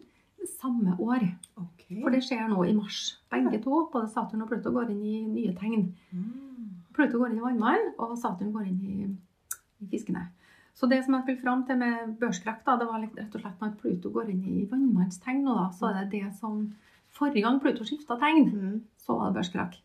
samme 0.59 0.93
år. 1.01 1.25
Ok. 1.57 1.76
For 1.87 2.11
det 2.11 2.19
skjer 2.25 2.49
nå 2.51 2.63
i 2.67 2.73
mars. 2.75 3.17
Begge 3.31 3.61
to, 3.63 3.85
både 3.93 4.09
Saturn 4.11 4.41
og 4.43 4.49
Pluto, 4.51 4.71
går 4.75 4.89
inn 4.91 5.03
i 5.07 5.21
nye 5.27 5.53
tegn. 5.55 5.85
Mm. 6.11 6.73
Pluto 6.97 7.19
går 7.21 7.31
inn 7.31 7.37
i 7.39 7.45
vannmannen, 7.45 7.93
og 8.03 8.17
Saturn 8.19 8.51
går 8.51 8.65
inn 8.67 8.81
i, 8.83 9.07
i 9.85 9.87
fiskene. 9.91 10.25
Så 10.77 10.85
det 10.91 10.99
som 11.05 11.15
jeg 11.15 11.25
vil 11.29 11.39
fram 11.41 11.63
til 11.65 11.79
med 11.79 12.11
børskrakk, 12.19 12.59
da, 12.67 12.75
det 12.77 12.85
var 12.89 13.01
rett 13.01 13.33
og 13.33 13.41
slett 13.41 13.63
når 13.63 13.77
Pluto 13.79 14.11
går 14.13 14.29
inn 14.33 14.43
i 14.45 14.65
vannmannens 14.69 15.17
tegn 15.23 15.41
nå, 15.47 15.55
da, 15.57 15.69
så 15.73 15.89
er 15.89 16.03
det 16.03 16.11
det 16.19 16.33
som 16.41 16.59
Forrige 17.17 17.41
gang 17.47 17.57
Pluto 17.63 17.85
skifta 17.87 18.17
tegn, 18.21 18.51
Mm. 18.51 18.81
så 19.01 19.15
var 19.17 19.31
det 19.31 19.39
børskrakk. 19.39 19.79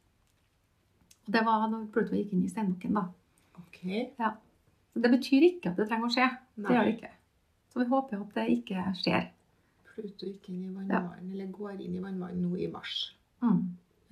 Og 1.27 1.33
det 1.33 1.45
var 1.47 1.69
når 1.71 1.87
Pluto 1.95 2.13
gikk 2.19 2.33
inn 2.35 2.43
i 2.45 2.51
steinbukken, 2.51 2.93
da. 2.99 3.07
Ok. 3.63 3.79
Så 4.93 5.01
det 5.01 5.11
betyr 5.15 5.47
ikke 5.47 5.71
at 5.71 5.79
det 5.79 5.87
trenger 5.89 6.11
å 6.11 6.13
skje. 6.13 6.27
Nei. 6.59 6.67
Det 6.67 6.75
gjør 6.77 6.85
det 6.91 6.95
ikke. 6.99 7.13
Så 7.73 7.81
vi 7.81 7.87
håper 7.95 8.21
at 8.21 8.35
det 8.37 8.47
ikke 8.59 8.83
skjer. 8.99 9.29
Pluto 9.95 10.27
gikk 10.29 10.49
inn 10.53 10.65
i 10.67 10.73
vannmannen, 10.75 11.31
eller 11.33 11.51
går 11.53 11.81
inn 11.81 11.97
i 11.99 12.03
vannmannen 12.03 12.43
nå 12.47 12.57
i 12.57 12.69
mars. 12.73 13.13
Mm. 13.43 13.63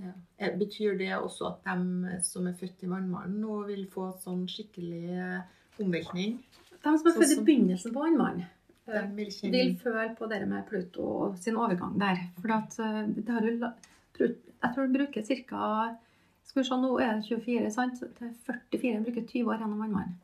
Ja. 0.01 0.13
Eh, 0.39 0.55
Betyr 0.59 0.97
det 0.99 1.11
også 1.17 1.51
at 1.51 1.67
de 1.67 2.19
som 2.25 2.47
er 2.49 2.57
født 2.61 2.85
i 2.85 2.91
vannmannen 2.91 3.41
nå 3.43 3.59
vil 3.69 3.87
få 3.93 4.11
sånn 4.23 4.47
skikkelig 4.49 5.03
eh, 5.17 5.41
omveltning? 5.81 6.39
De 6.71 6.85
som 6.85 6.95
er 6.95 7.15
Sånn 7.15 7.23
født 7.23 7.37
i 7.37 7.45
begynnelsen 7.49 7.95
på 7.95 8.05
vannmannen, 8.05 8.47
eh, 8.89 9.09
vil 9.17 9.33
vil 9.53 9.75
føle 9.83 10.07
på 10.19 10.29
det 10.31 10.41
med 10.49 10.67
Pluto 10.69 11.35
sin 11.41 11.59
overgang 11.61 11.99
der. 12.01 12.25
For 12.41 12.57
at 12.57 12.79
eh, 12.81 13.03
det 13.17 13.29
har 13.29 13.49
jo 13.49 13.73
Jeg 14.21 14.75
tror 14.75 14.87
du 14.87 14.93
bruker 14.99 15.23
ca. 15.25 15.97
Skal 16.45 16.63
vi 16.63 16.67
se, 16.69 16.77
nå 16.77 16.97
er 17.01 17.21
det 17.21 17.29
24, 17.29 17.71
sant? 17.71 18.01
Det 18.01 18.27
er 18.27 18.59
44 18.73 19.05
bruker 19.05 19.23
20 19.23 19.53
år 19.53 19.61
gjennom 19.63 19.81
vannmannen. 19.81 20.19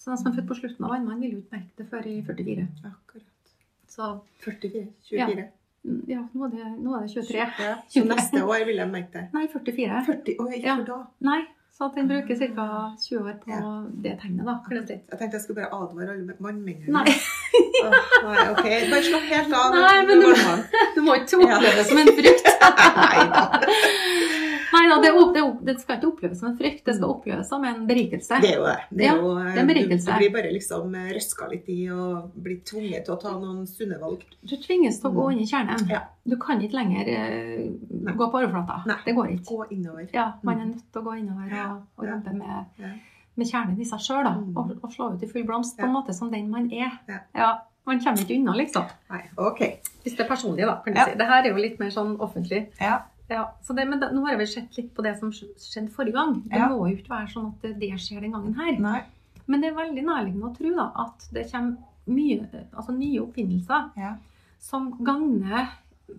Så 0.00 0.10
de 0.10 0.16
som 0.16 0.30
er 0.30 0.36
født 0.38 0.48
på 0.48 0.56
slutten 0.56 0.86
av 0.86 0.94
vannmannen, 0.94 1.20
vil 1.20 1.34
jo 1.36 1.42
ikke 1.42 1.58
merke 1.58 1.76
det 1.82 1.86
før 1.90 2.06
i 2.08 2.14
44. 2.24 2.64
Akkurat. 2.88 3.26
Så 3.90 4.10
44? 4.44 4.86
24? 5.10 5.46
Ja, 5.82 5.94
ja, 6.12 6.20
nå 6.36 6.44
er 6.46 6.50
det, 6.54 6.66
nå 6.84 6.92
er 6.96 7.06
det 7.06 7.14
23. 7.14 7.38
Ja. 7.64 7.76
Så 7.88 8.02
neste 8.06 8.42
år 8.44 8.66
vil 8.68 8.76
jeg 8.82 8.90
merke 8.92 9.12
det? 9.16 9.22
Nei, 9.34 9.46
44. 9.52 10.02
40 10.06 10.36
år, 10.44 10.52
ikke 10.58 10.66
Ja. 10.68 10.76
da. 10.90 10.98
Nei, 11.24 11.40
så 11.72 11.86
at 11.88 11.94
den 11.96 12.08
bruker 12.10 12.36
ca. 12.36 12.66
20 13.00 13.18
år 13.24 13.38
på 13.44 13.50
Ja. 13.50 13.60
det 14.04 14.12
tegnet, 14.20 14.44
da. 14.44 14.58
Jeg 14.70 15.18
tenkte 15.18 15.32
jeg 15.38 15.40
skulle 15.40 15.62
bare 15.62 15.72
advare 15.72 16.10
alle 16.14 16.34
mannmennene. 16.38 16.92
Nei, 16.92 17.06
oh, 17.84 17.90
nei, 18.28 18.46
ok. 18.52 18.66
Bare 18.92 19.02
slapp 19.08 19.26
helt 19.32 19.54
av. 19.62 19.74
Nei, 19.74 20.06
men 20.06 20.20
du- 20.20 20.94
du 20.94 21.00
må 21.08 21.14
ikke 21.16 21.40
oppleve 21.40 21.76
det 21.80 21.86
som 21.86 21.98
en 21.98 22.12
frykt. 22.20 22.46
Nei 22.96 23.18
da. 23.32 24.49
Nei 24.72 24.82
da, 24.88 24.96
det, 25.02 25.10
det, 25.34 25.42
det 25.66 25.74
skal 25.80 25.96
ikke 25.98 26.08
oppleves 26.12 26.38
som 26.40 26.48
en 26.50 26.56
frykt, 26.58 26.84
det 26.86 26.94
skal 26.96 27.10
oppleves 27.10 27.48
som 27.50 27.64
en 27.66 27.86
berikelse. 27.88 28.38
Det 28.42 28.50
er 28.52 28.56
jo 28.60 28.66
det. 28.68 28.76
Det 28.90 29.04
er 29.04 29.08
Ja, 29.08 29.14
jo, 29.18 29.30
det 29.44 29.58
er 29.62 29.66
berikelse. 29.70 30.06
Du, 30.06 30.12
du 30.12 30.18
blir 30.22 30.32
bare 30.36 30.52
liksom 30.54 30.94
eh, 30.94 31.08
røska 31.16 31.48
litt 31.50 31.68
i 31.74 31.78
og 31.90 32.30
blir 32.34 32.60
tvunget 32.70 33.04
til 33.08 33.14
å 33.16 33.18
ta 33.22 33.32
noen 33.38 33.66
sunne 33.66 33.98
valg. 34.00 34.22
Du 34.46 34.54
tvinges 34.56 35.00
til 35.02 35.10
å 35.10 35.14
gå 35.16 35.28
inn 35.34 35.40
i 35.42 35.48
kjernen. 35.50 35.86
Ja. 35.90 36.04
Du 36.24 36.36
kan 36.38 36.60
ikke 36.62 36.76
lenger 36.78 37.08
uh, 37.10 38.12
gå 38.14 38.26
på 38.30 38.38
overflata. 38.42 38.82
Nei. 38.86 38.98
Det 39.06 39.14
går 39.16 39.32
ikke. 39.34 39.46
Gå 39.56 39.66
innover. 39.74 40.06
Ja, 40.14 40.28
Man 40.46 40.60
er 40.60 40.70
nødt 40.74 40.86
til 40.92 41.00
å 41.02 41.06
gå 41.08 41.16
innover 41.18 41.56
og, 41.64 41.80
og 41.98 42.06
Ja. 42.06 42.12
jobbe 42.14 42.36
med, 42.38 42.84
Ja. 42.84 42.92
med 43.40 43.46
kjernen 43.50 43.80
i 43.80 43.84
seg 43.88 43.98
sjøl. 44.06 44.28
Mm. 44.28 44.52
Og, 44.56 44.76
og 44.84 44.92
slå 44.94 45.10
ut 45.16 45.22
i 45.26 45.30
full 45.30 45.46
blomst 45.48 45.78
på 45.80 45.86
en 45.88 45.94
måte 45.96 46.14
som 46.14 46.30
den 46.30 46.50
man 46.52 46.70
er. 46.72 46.98
Ja. 47.34 47.56
Man 47.88 47.98
kommer 48.04 48.20
ikke 48.22 48.36
unna, 48.36 48.52
liksom. 48.54 48.84
Nei, 49.10 49.22
ok. 49.40 49.60
Hvis 50.04 50.14
det 50.14 50.20
er 50.26 50.28
personlig, 50.28 50.66
da. 50.68 50.76
kan 50.84 50.92
du 50.94 50.98
Ja. 51.00 51.06
si. 51.08 51.16
Det 51.18 51.26
her 51.26 51.42
er 51.42 51.48
jo 51.50 51.56
litt 51.56 51.80
mer 51.80 51.90
sånn 51.90 52.18
offentlig. 52.20 52.68
Ja. 52.78 53.00
Ja, 53.30 53.44
så 53.62 53.74
det, 53.76 53.84
men 53.88 54.00
da, 54.02 54.08
Nå 54.10 54.24
har 54.26 54.36
vi 54.40 54.46
sett 54.50 54.76
litt 54.76 54.90
på 54.96 55.02
det 55.06 55.12
som 55.20 55.30
skjedde 55.32 55.90
forrige 55.94 56.16
gang. 56.16 56.42
Det 56.48 56.58
Ja. 56.58 56.68
må 56.68 56.88
jo 56.90 56.96
ikke 56.96 57.12
være 57.14 57.28
sånn 57.30 57.52
at 57.52 57.78
det, 57.78 57.90
skjer 58.02 58.20
den 58.24 58.32
gangen 58.34 58.54
her. 58.58 58.78
Nei. 58.80 59.02
Men 59.46 59.60
det 59.62 59.70
er 59.70 59.76
veldig 59.78 60.04
nærliggende 60.04 60.50
å 60.50 60.56
tro 60.56 60.74
da, 60.74 60.90
at 61.04 61.28
det 61.32 61.50
kommer 61.50 61.76
mye, 62.10 62.66
altså 62.74 62.92
nye 62.96 63.20
oppfinnelser 63.22 63.90
Ja. 63.96 64.16
som 64.58 64.90
gagner 65.04 65.68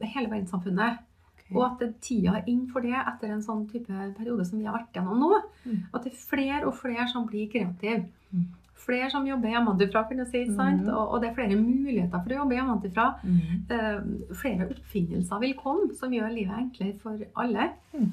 hele 0.02 0.30
verdenssamfunnet. 0.30 1.00
Okay. 1.36 1.56
Og 1.58 1.64
at 1.66 1.80
det 1.80 2.02
tida 2.02 2.38
er 2.38 2.44
inn 2.48 2.68
for 2.72 2.82
det 2.82 2.94
etter 2.96 3.30
en 3.30 3.42
sånn 3.44 3.70
type 3.70 3.88
periode 4.18 4.46
som 4.48 4.60
vi 4.60 4.66
har 4.66 4.78
vært 4.80 4.94
gjennom 4.94 5.20
nå. 5.20 5.42
Mm. 5.66 5.84
At 5.94 6.04
det 6.06 6.14
er 6.14 6.18
flere 6.18 6.66
og 6.68 6.76
flere 6.76 7.08
som 7.12 7.28
blir 7.28 7.50
kreative. 7.52 8.06
Mm. 8.34 8.46
Flere 8.82 9.10
som 9.14 9.28
jobber 9.28 9.52
hjemmefra, 9.54 10.04
kan 10.10 10.18
du 10.18 10.26
si. 10.26 10.46
sant? 10.56 10.82
Mhm. 10.82 10.90
Og, 10.90 11.14
og 11.14 11.22
det 11.22 11.30
er 11.30 11.38
flere 11.38 11.58
muligheter 11.60 12.24
for 12.24 12.34
å 12.34 12.40
jobbe 12.42 12.58
hjemmefra. 12.58 13.08
Mm. 13.24 13.66
Uh, 13.70 14.34
flere 14.42 14.70
oppfinnelser 14.70 15.44
vil 15.44 15.58
komme 15.60 15.94
som 16.00 16.14
gjør 16.14 16.34
livet 16.34 16.58
enklere 16.58 16.98
for 17.04 17.22
alle. 17.44 17.70
Mm. 17.94 18.10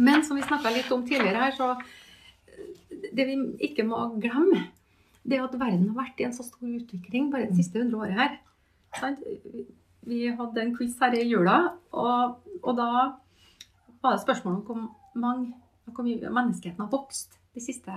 Men 0.00 0.24
som 0.24 0.38
vi 0.38 0.44
snakka 0.44 0.72
litt 0.74 0.92
om 0.92 1.02
tidligere 1.06 1.46
her, 1.46 1.56
så 1.56 1.72
eh, 1.76 3.08
Det 3.16 3.26
vi 3.26 3.36
ikke 3.68 3.84
må 3.88 3.98
glemme, 4.20 4.66
det 5.24 5.36
er 5.36 5.44
at 5.44 5.56
verden 5.58 5.88
har 5.90 5.98
vært 6.04 6.20
i 6.20 6.26
en 6.26 6.36
så 6.36 6.44
stor 6.46 6.68
utvikling 6.68 7.28
bare 7.32 7.48
det 7.50 7.58
siste 7.58 7.80
hundre 7.80 8.06
året 8.06 8.16
her. 8.18 8.36
Sant? 8.96 9.24
Vi 10.08 10.22
hadde 10.32 10.62
en 10.62 10.74
quiz 10.76 10.96
her 11.00 11.14
i 11.16 11.26
jula, 11.28 11.58
og, 11.92 12.38
og 12.62 12.76
da 12.78 12.90
var 14.00 14.16
det 14.16 14.22
spørsmål 14.22 14.60
om 14.60 14.62
hvor 14.64 14.80
mange 15.20 15.52
menneskeheten 16.30 16.80
har 16.80 16.92
vokst 16.92 17.36
de 17.54 17.60
siste 17.60 17.92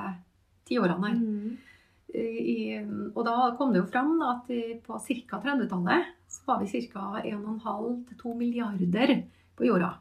ti 0.68 0.80
årene 0.82 1.08
her. 1.08 1.22
Mm. 2.10 2.20
I, 2.20 3.12
og 3.16 3.24
da 3.26 3.36
kom 3.58 3.72
det 3.74 3.80
jo 3.82 3.88
fram 3.90 4.12
at 4.22 4.50
på 4.86 5.00
ca. 5.02 5.40
30-tallet 5.42 6.12
så 6.30 6.44
var 6.46 6.60
vi 6.62 6.82
ca. 6.92 7.22
1,5-2 7.26 8.36
milliarder 8.38 9.16
på 9.58 9.66
jorda. 9.66 9.96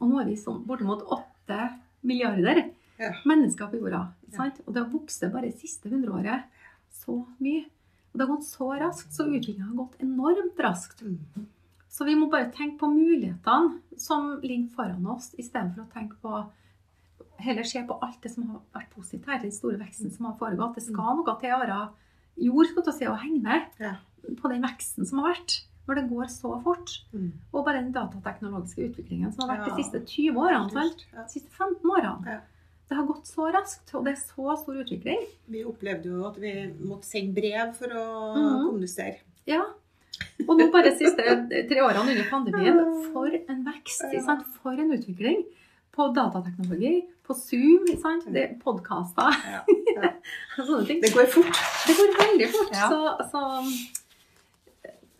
Og 0.00 0.08
nå 0.10 0.20
er 0.22 0.28
vi 0.30 0.36
sånn 0.38 0.62
bortimot 0.66 1.02
8 1.06 1.58
milliarder 2.06 2.62
Ja. 3.00 3.10
mennesker 3.24 3.66
på 3.72 3.80
jorda. 3.80 4.12
Sant? 4.36 4.60
Og 4.66 4.74
det 4.74 4.82
har 4.84 4.90
vokst 4.92 5.22
bare 5.32 5.48
det 5.48 5.58
siste 5.58 5.88
hundreåret 5.90 6.44
så 6.92 7.16
mye. 7.40 7.64
Og 8.12 8.18
det 8.18 8.26
har 8.26 8.34
gått 8.36 8.46
så 8.46 8.68
raskt, 8.78 9.12
så 9.14 9.24
utviklinga 9.26 9.68
har 9.70 9.76
gått 9.78 10.00
enormt 10.02 10.58
raskt. 10.60 11.02
Mm. 11.02 11.46
Så 11.90 12.04
vi 12.06 12.14
må 12.14 12.28
bare 12.30 12.50
tenke 12.54 12.78
på 12.78 12.86
mulighetene 12.92 13.80
som 13.98 14.40
ligger 14.42 14.68
foran 14.74 15.06
oss, 15.10 15.32
istedenfor 15.38 15.82
å 15.86 15.92
tenke 15.92 16.16
på 16.22 16.44
Heller 17.40 17.66
se 17.66 17.82
på 17.86 17.96
alt 18.04 18.20
det 18.22 18.32
som 18.34 18.46
har 18.50 18.60
vært 18.76 18.92
positivt 18.94 19.26
her, 19.30 19.40
den 19.42 19.54
store 19.54 19.80
veksten 19.80 20.12
som 20.14 20.28
har 20.28 20.38
foregått. 20.40 20.76
Det 20.78 20.84
skal 20.86 21.18
noe 21.18 21.36
til 21.40 21.56
være 21.62 21.80
jord 22.40 22.70
skal 22.70 22.94
si, 22.94 23.08
å 23.08 23.18
henge 23.18 23.42
med 23.42 23.66
Ja. 23.80 23.96
på 24.40 24.48
den 24.48 24.62
veksten 24.62 25.06
som 25.06 25.18
har 25.20 25.34
vært. 25.34 25.64
Når 25.88 25.94
det 25.96 26.10
går 26.10 26.26
så 26.30 26.62
fort. 26.62 26.90
Mm. 27.12 27.32
Og 27.52 27.64
bare 27.64 27.82
den 27.82 27.92
datateknologiske 27.92 28.90
utviklingen 28.90 29.32
som 29.32 29.48
har 29.48 29.56
vært 29.56 29.68
Ja. 29.68 29.74
de 29.74 29.82
siste 29.82 30.00
20 30.06 30.36
årene. 30.38 30.94
Ja. 31.12 31.22
De 31.24 31.28
siste 31.28 31.50
15 31.50 31.90
årene. 31.90 32.40
Det 32.88 32.96
har 32.96 33.06
gått 33.06 33.26
så 33.26 33.52
raskt, 33.52 33.94
og 33.94 34.04
det 34.04 34.12
er 34.12 34.20
så 34.20 34.56
stor 34.58 34.74
utvikling. 34.74 35.26
Vi 35.48 35.64
opplevde 35.64 36.10
jo 36.10 36.26
at 36.26 36.36
vi 36.36 36.72
måtte 36.82 37.06
sende 37.06 37.34
brev 37.34 37.74
for 37.74 37.86
å 37.86 38.34
mm. 38.36 38.66
kommunisere. 38.66 39.18
Ja. 39.46 39.64
Og 40.48 40.58
nå 40.58 40.70
bare 40.72 40.90
de 40.90 40.96
siste 40.98 41.22
tre 41.68 41.80
årene 41.80 42.10
under 42.12 42.26
pandemien, 42.30 43.12
for 43.12 43.30
en 43.30 43.64
vekst, 43.64 44.02
for 44.62 44.72
en 44.72 44.92
utvikling 44.92 45.44
på 45.94 46.08
datateknologi, 46.16 46.94
på 47.26 47.36
Zoom, 47.38 47.86
sant? 48.02 48.26
det 48.34 48.42
er 48.42 48.58
podkaster 48.62 49.36
Ja. 49.46 49.62
sånne 50.56 50.84
ting. 50.88 51.00
Det 51.02 51.12
går 51.14 51.30
fort. 51.30 51.64
Det 51.86 51.96
går 51.98 52.14
veldig 52.18 52.52
fort. 52.54 52.76
Ja. 52.76 52.90
Så, 52.90 53.00
så 53.30 53.42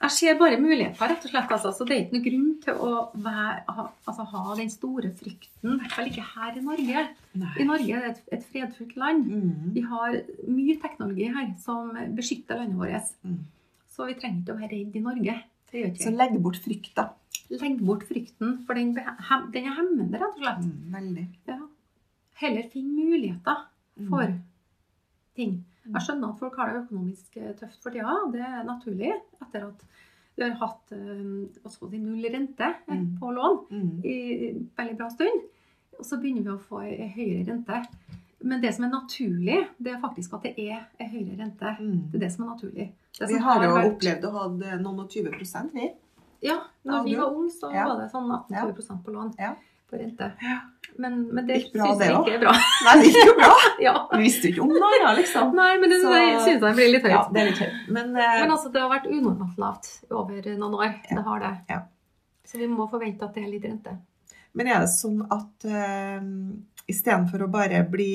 jeg 0.01 0.13
ser 0.17 0.37
bare 0.41 0.57
muligheter, 0.57 1.11
rett 1.13 1.25
og 1.27 1.33
slett. 1.33 1.51
Altså. 1.53 1.73
Så 1.77 1.85
det 1.85 1.97
er 1.97 2.03
ikke 2.07 2.17
noen 2.17 2.25
grunn 2.25 2.53
til 2.65 2.79
å 2.81 2.93
være, 3.21 3.57
ha, 3.77 3.85
altså, 4.09 4.25
ha 4.33 4.57
den 4.57 4.73
store 4.73 5.11
frykten. 5.19 5.75
I 5.75 5.77
hvert 5.83 5.97
fall 5.97 6.09
ikke 6.09 6.25
her 6.31 6.57
i 6.57 6.65
Norge. 6.65 7.03
I 7.37 7.67
Norge 7.69 7.99
er 7.99 8.07
det 8.07 8.13
et, 8.15 8.23
et 8.39 8.47
fredfullt 8.49 8.97
land. 9.01 9.29
Mm. 9.29 9.71
Vi 9.77 9.85
har 9.91 10.17
mye 10.49 10.77
teknologi 10.81 11.29
her 11.35 11.51
som 11.61 11.93
beskytter 12.17 12.63
landet 12.63 12.81
vårt. 12.81 13.13
Mm. 13.29 13.43
Så 13.93 14.09
vi 14.09 14.17
trenger 14.17 14.41
ikke 14.41 14.57
å 14.57 14.61
være 14.63 14.73
redde 14.73 15.01
i 15.01 15.05
Norge 15.05 15.41
Så 16.01 16.15
legg 16.15 16.39
bort 16.43 16.59
frykta. 16.65 17.11
Legg 17.51 17.81
bort 17.83 18.05
frykten, 18.07 18.65
for 18.67 18.75
den, 18.79 18.93
den 18.95 19.65
er 19.67 19.75
hemmende, 19.75 20.19
rett 20.21 20.37
og 20.37 20.43
slett. 20.45 20.61
Mm, 20.65 20.93
veldig. 20.95 21.27
Ja. 21.51 21.59
Heller 22.41 22.69
finn 22.73 22.93
muligheter 22.97 23.65
for 24.09 24.23
Mm. 24.23 24.39
ting. 25.37 25.65
Jeg 25.91 26.03
skjønner 26.05 26.31
at 26.33 26.39
folk 26.39 26.57
har 26.57 26.71
det 26.73 26.85
økonomisk 26.85 27.37
eh, 27.37 27.53
tøft 27.59 27.83
for 27.83 27.91
tida. 27.91 28.15
Det 28.33 28.41
er 28.41 28.63
naturlig 28.65 29.11
etter 29.43 29.67
at 29.67 29.83
du 30.39 30.45
har 30.45 30.55
hatt 30.61 30.93
også 30.95 31.73
skal 31.75 31.89
man 31.89 31.91
si, 31.91 31.99
null 31.99 32.29
rente 32.33 32.69
eh, 32.89 32.95
Mm. 32.95 33.19
på 33.19 33.33
lån 33.35 33.59
Mm. 33.71 34.05
i 34.05 34.17
veldig 34.79 34.97
bra 34.97 35.09
stund. 35.11 35.43
Og 35.99 36.05
så 36.07 36.17
begynner 36.21 36.43
vi 36.43 36.51
å 36.55 36.61
få 36.69 36.83
ei 36.87 37.09
høyere 37.17 37.47
rente. 37.51 37.83
Men 38.43 38.61
det 38.63 38.75
som 38.75 38.85
er 38.87 38.91
naturlig, 38.95 39.67
det 39.83 39.93
er 39.93 40.01
faktisk 40.01 40.33
at 40.35 40.43
det 40.45 40.55
er 40.59 40.87
ei 41.01 41.09
høyere 41.09 41.37
rente. 41.43 41.77
Mm. 41.81 42.11
Det 42.11 42.15
er 42.15 42.19
det 42.27 42.33
som 42.33 42.45
er 42.47 42.55
naturlig. 42.55 42.93
Det 43.19 43.29
Vi 43.29 43.35
har, 43.39 43.61
har 43.61 43.83
jo 43.83 43.91
opplevd 43.91 44.25
å 44.25 44.31
ha 44.33 44.49
noen 44.79 45.01
og 45.01 45.11
20 45.11 45.31
prosent, 45.35 45.75
vi. 45.75 45.91
Ja, 46.43 46.59
når 46.89 47.05
vi 47.05 47.15
var 47.19 47.33
unge, 47.35 47.51
så 47.53 47.73
Ja. 47.75 47.87
var 47.89 48.01
det 48.01 48.11
sånn 48.13 48.31
18-20 48.31 49.05
på 49.05 49.13
lån 49.13 49.35
Ja. 49.39 49.55
på 49.91 49.99
rente. 50.01 50.33
Men, 50.99 51.29
men 51.35 51.47
det 51.47 51.59
syns 51.71 52.01
jeg 52.01 52.11
ikke 52.15 52.35
er 52.35 52.41
bra. 52.43 52.53
Nei, 52.87 52.95
det 53.03 53.11
gikk 53.13 53.27
jo 53.29 53.35
bra. 53.39 53.51
ja. 53.87 53.95
Vi 54.13 54.23
visste 54.25 54.49
jo 54.49 54.53
ikke 54.53 54.63
om 54.63 54.75
det. 54.75 55.17
liksom. 55.21 55.55
Nei, 55.61 55.71
men 55.79 55.91
det, 55.91 56.01
Så- 56.03 56.13
det 56.15 56.41
syns 56.47 56.67
jeg 56.69 56.77
blir 56.81 56.93
litt 56.95 57.03
høyt. 57.09 57.13
Ja, 57.15 57.23
det 57.33 57.41
er 57.43 57.51
litt 57.51 57.59
høyt. 57.65 57.81
Men, 57.89 58.11
uh... 58.17 58.23
Men 58.41 58.51
altså, 58.57 58.73
det 58.73 58.81
har 58.83 58.91
vært 58.93 59.09
unormalt 59.11 59.59
lavt 59.59 59.91
over 60.11 60.51
noen 60.57 60.75
år. 60.81 60.95
Det 61.09 61.25
har 61.27 61.41
det. 61.47 61.53
Ja. 61.71 61.81
Så 62.47 62.59
vi 62.59 62.67
må 62.67 62.89
forvente 62.91 63.23
at 63.29 63.35
det 63.35 63.45
er 63.45 63.51
litt 63.53 63.65
rente. 63.69 63.97
Men 64.59 64.67
er 64.67 64.81
det 64.83 64.91
sånn 64.91 65.21
at 65.31 65.67
uh, 65.71 66.25
istedenfor 66.91 67.45
å 67.47 67.51
bare 67.53 67.81
bli 67.89 68.11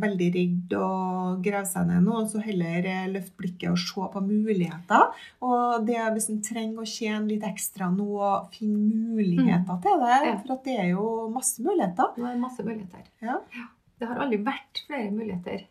veldig 0.00 0.28
redd 0.34 0.74
og 0.78 1.44
grave 1.44 1.68
seg 1.68 1.88
ned 1.90 2.04
nå, 2.06 2.22
så 2.30 2.42
heller 2.44 2.80
løfte 2.84 3.12
løft 3.14 3.36
blikket 3.40 3.70
og 3.70 3.78
se 3.80 4.08
på 4.14 4.24
muligheter? 4.24 5.22
Og 5.44 5.86
det 5.88 6.00
hvis 6.16 6.30
en 6.32 6.42
trenger 6.44 6.82
å 6.82 6.88
tjene 6.88 7.30
litt 7.30 7.46
ekstra 7.46 7.90
nå, 7.92 8.08
finne 8.54 9.14
muligheter 9.14 9.80
til 9.84 10.02
det. 10.02 10.16
Mm. 10.16 10.26
Ja. 10.30 10.34
For 10.40 10.56
at 10.56 10.66
det 10.66 10.80
er 10.80 10.90
jo 10.94 11.06
masse 11.34 11.64
muligheter. 11.64 12.12
Det 12.16 12.26
er 12.32 12.42
masse 12.42 12.66
muligheter. 12.66 13.06
Ja. 13.24 13.38
Det 13.94 14.10
har 14.10 14.20
aldri 14.24 14.40
vært 14.44 14.82
flere 14.88 15.12
muligheter 15.14 15.64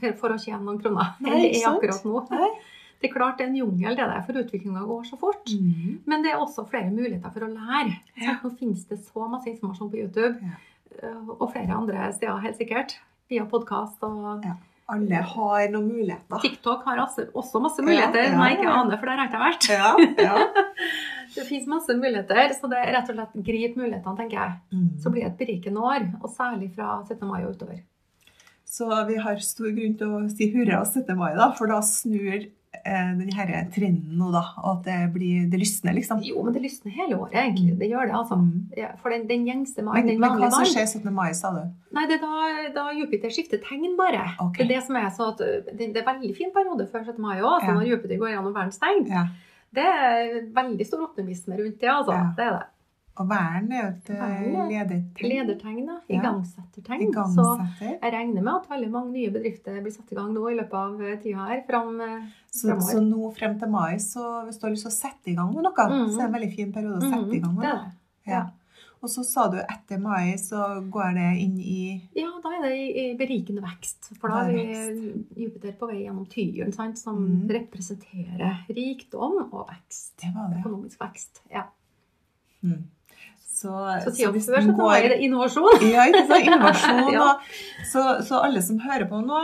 for, 0.00 0.18
for 0.20 0.34
å 0.34 0.40
tjene 0.40 0.64
noen 0.66 0.82
kroner 0.82 1.16
Nei, 1.22 1.30
enn 1.30 1.42
det 1.46 1.62
er 1.62 1.70
akkurat 1.70 2.06
nå. 2.06 2.22
Nei. 2.34 2.52
Det 3.00 3.08
er 3.08 3.12
klart 3.14 3.38
det 3.38 3.46
er 3.46 3.48
en 3.48 3.56
jungel, 3.56 3.94
det 3.96 4.04
der, 4.04 4.24
for 4.26 4.36
utviklinga 4.36 4.82
går 4.84 5.06
så 5.08 5.16
fort. 5.16 5.48
Mm. 5.56 6.02
Men 6.10 6.24
det 6.24 6.34
er 6.34 6.42
også 6.42 6.66
flere 6.68 6.90
muligheter 6.92 7.32
for 7.32 7.46
å 7.46 7.48
lære. 7.48 7.94
Ja. 8.20 8.34
Nå 8.42 8.50
finnes 8.60 8.82
det 8.90 8.98
så 9.06 9.24
masse 9.30 9.48
informasjon 9.54 9.88
på 9.92 10.02
YouTube, 10.02 10.34
Ja. 10.44 10.58
Og 11.38 11.46
flere 11.52 11.76
andre 11.76 12.10
steder 12.16 12.42
helt 12.44 12.58
sikkert. 12.60 12.98
Via 13.30 13.46
podkast 13.48 14.02
og 14.06 14.44
Ja. 14.46 14.56
Alle 14.90 15.20
har 15.22 15.68
noen 15.70 15.86
muligheter. 15.86 16.40
TikTok 16.42 16.82
har 16.82 16.98
også, 17.04 17.28
også 17.38 17.60
masse 17.62 17.78
muligheter 17.78 18.24
Ja, 18.24 18.26
ja, 18.26 18.30
som 18.32 18.40
jeg 18.42 18.56
ikke 18.56 18.72
aner, 18.74 18.98
for 18.98 19.06
der 19.06 19.20
har 19.20 19.28
jeg 19.28 19.30
ikke 19.30 19.42
vært. 19.44 19.68
Ja, 19.70 19.90
ja. 20.18 20.64
Det 21.34 21.44
finnes 21.46 21.68
masse 21.70 21.94
muligheter, 21.94 22.50
så 22.58 22.66
det 22.66 22.80
er 22.80 22.88
rett 22.96 23.10
og 23.12 23.14
slett 23.14 23.36
grip 23.46 23.76
mulighetene, 23.78 24.16
tenker 24.18 24.34
jeg. 24.40 24.56
Mm. 24.74 24.88
Så 24.98 25.12
blir 25.14 25.22
det 25.22 25.28
et 25.30 25.36
berikende 25.38 25.84
år, 25.86 26.08
og 26.18 26.32
særlig 26.34 26.72
fra 26.74 26.96
17. 27.06 27.22
mai 27.28 27.44
og 27.44 27.52
utover. 27.54 27.84
Så 28.66 28.88
vi 29.06 29.18
har 29.22 29.38
stor 29.46 29.70
grunn 29.76 29.94
til 30.00 30.10
å 30.10 30.24
si 30.32 30.48
hurra 30.50 30.80
17. 30.82 31.14
mai, 31.18 31.30
da, 31.38 31.52
for 31.54 31.70
da 31.70 31.78
snur 31.86 32.48
eh, 32.72 33.10
den 33.18 33.32
her 33.34 33.50
trenden 33.74 34.18
nå, 34.18 34.30
da. 34.34 34.42
Og 34.62 34.70
at 34.78 34.88
det 34.88 34.98
blir 35.14 35.48
Det 35.50 35.60
lysner, 35.60 35.94
liksom. 35.96 36.22
Jo, 36.24 36.42
men 36.46 36.54
det 36.54 36.62
lysner 36.64 36.94
hele 36.94 37.18
året, 37.18 37.34
egentlig. 37.34 37.76
Det 37.80 37.90
gjør 37.90 38.08
det, 38.10 38.16
altså. 38.20 38.38
Mm. 38.40 38.64
Ja, 38.78 38.90
for 39.02 39.14
den, 39.14 39.26
den 39.28 39.46
gjengse 39.48 39.84
mai, 39.86 40.00
Men, 40.00 40.08
den 40.12 40.24
men 40.24 40.40
hva 40.40 40.50
som 40.54 40.66
skjer 40.68 40.86
17. 40.86 41.12
mai, 41.14 41.30
sa 41.36 41.52
du? 41.56 41.62
Nei, 41.96 42.06
det 42.10 42.18
er 42.18 42.24
da, 42.24 42.64
da 42.78 42.88
Jupiter 42.96 43.34
skifter 43.34 43.62
tegn, 43.64 43.94
bare. 43.98 44.24
Okay. 44.38 44.62
Det 44.62 44.68
er 44.68 44.74
det 44.76 44.82
som 44.88 44.98
er 45.00 45.08
så 45.14 45.30
at 45.34 45.44
uh, 45.44 45.70
det, 45.70 45.92
er 45.92 46.08
veldig 46.08 46.34
fin 46.38 46.52
periode 46.54 46.88
før 46.90 47.06
17. 47.06 47.20
mai 47.20 47.38
òg, 47.38 47.52
altså 47.60 47.70
Ja. 47.72 47.78
når 47.78 47.88
Jupiter 47.94 48.20
går 48.20 48.34
gjennom 48.34 48.54
verdens 48.56 48.82
tegn. 48.82 49.06
Ja. 49.10 49.28
Det 49.70 49.86
er 49.86 50.36
veldig 50.54 50.86
stor 50.86 51.06
optimisme 51.06 51.58
rundt 51.58 51.80
det, 51.80 51.90
altså. 51.90 52.18
Det 52.36 52.46
er 52.46 52.58
det. 52.58 52.66
Og 53.18 53.26
væren 53.28 53.72
er 53.72 53.82
jo 53.82 53.88
et 53.90 54.10
ledertegn. 54.70 55.28
Ledertegn, 55.28 55.86
da. 55.86 55.96
Ja. 56.08 56.20
Igangsettertegn. 56.20 57.10
Så 57.34 57.46
jeg 57.80 58.12
regner 58.14 58.42
med 58.42 58.52
at 58.54 58.68
veldig 58.70 58.90
mange 58.90 59.12
nye 59.12 59.30
bedrifter 59.34 59.80
blir 59.82 59.92
satt 59.92 60.12
i 60.12 60.14
gang 60.14 60.30
nå 60.32 60.44
i 60.48 60.54
løpet 60.56 60.72
av 60.74 61.02
eh, 61.02 61.16
tida 61.20 61.48
her. 61.50 61.64
Frem, 61.66 62.00
eh, 62.00 62.22
Så, 62.50 62.78
så 62.80 63.00
nå 63.02 63.32
frem 63.36 63.58
til 63.58 63.68
mai, 63.68 63.96
så 63.98 64.44
hvis 64.46 64.58
du 64.58 64.66
har 64.66 64.70
lyst 64.72 64.86
til 64.86 64.92
å 64.92 64.94
sette 65.00 65.30
i 65.30 65.34
gang 65.34 65.52
med 65.54 65.62
noe, 65.64 65.88
Mhm. 65.90 66.08
så 66.14 66.20
er 66.20 66.22
det 66.22 66.30
en 66.30 66.38
veldig 66.40 66.54
fin 66.56 66.72
periode 66.72 66.96
å 67.02 67.10
sette 67.10 67.34
i 67.36 67.40
gang 67.40 67.52
mm, 67.54 67.60
med. 67.60 67.64
det 67.66 67.76
det. 68.24 68.32
Ja. 68.32 68.46
Og 69.02 69.08
så 69.08 69.24
sa 69.24 69.48
du 69.48 69.56
etter 69.58 69.98
mai 69.98 70.34
så 70.36 70.60
går 70.90 71.14
det 71.16 71.40
inn 71.40 71.58
i 71.58 72.02
Ja, 72.14 72.30
da 72.42 72.48
er 72.52 72.62
det 72.62 72.72
i 72.96 73.16
berikende 73.16 73.62
vekst. 73.64 74.10
For 74.20 74.28
da 74.28 74.42
er 74.44 74.50
er 74.60 74.92
vi 74.92 75.44
Jupiter 75.44 75.72
på 75.72 75.88
vei 75.88 76.02
gjennom 76.04 76.26
tyren, 76.28 76.72
sant, 76.72 76.98
som 76.98 77.16
Mm. 77.16 77.48
representerer 77.48 78.64
rikdom 78.68 79.48
og 79.52 79.68
vekst. 79.68 80.16
Det 80.20 80.32
var 80.34 80.48
det. 80.50 80.62
Økonomisk 80.64 80.98
vekst. 81.00 81.40
Ja. 81.50 81.64
Mm. 82.62 82.84
Så, 83.60 83.68
Så 84.06 84.12
tida 84.16 84.30
hvis 84.32 84.46
du 84.48 84.54
så 84.54 84.86
det 85.12 85.16
innovasjon. 85.20 85.82
Ja, 85.92 86.06
ikke 86.08 86.22
sant? 86.30 86.46
Innovasjon. 86.48 87.00
Ja. 87.16 87.26
så, 87.90 88.04
så 88.24 88.38
alle 88.46 88.62
som 88.64 88.78
hører 88.80 89.04
på 89.10 89.18
nå, 89.20 89.40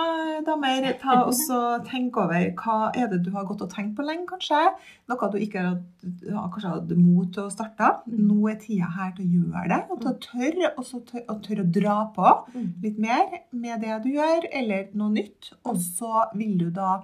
damer, 0.46 0.86
ta 1.02 1.18
også 1.26 1.58
tenk 1.88 2.16
over 2.22 2.46
hva 2.56 2.76
er 2.96 3.10
det 3.12 3.18
du 3.26 3.30
har 3.34 3.44
gått 3.48 3.64
og 3.66 3.72
tenkt 3.74 3.96
på 3.98 4.06
lenge, 4.06 4.24
kanskje? 4.30 4.62
Noe 5.10 5.28
du 5.32 5.36
ikke 5.42 5.64
har 5.66 6.48
kanskje 6.54 6.72
hatt 6.72 6.94
mot 6.96 7.28
til 7.34 7.44
å 7.44 7.52
starte. 7.52 7.90
Mm. 8.08 8.22
Nå 8.30 8.38
er 8.54 8.56
tida 8.62 8.88
her 8.96 9.12
til 9.18 9.26
å 9.26 9.42
gjøre 9.42 9.66
det, 9.74 9.80
og 9.90 10.00
til 10.00 10.12
å 10.12 10.16
tørre, 10.28 10.72
og 10.76 10.88
så 10.88 11.02
tør, 11.10 11.24
og 11.34 11.42
tørre 11.44 11.66
å 11.66 11.72
dra 11.80 11.98
på 12.16 12.32
Mm. 12.56 12.70
litt 12.82 12.98
mer 13.02 13.36
med 13.52 13.82
det 13.84 13.98
du 14.04 14.08
gjør, 14.14 14.46
eller 14.52 14.88
noe 14.96 15.12
nytt. 15.12 15.50
Og 15.66 15.76
så 15.82 16.24
vil 16.38 16.56
du 16.60 16.70
da 16.70 17.02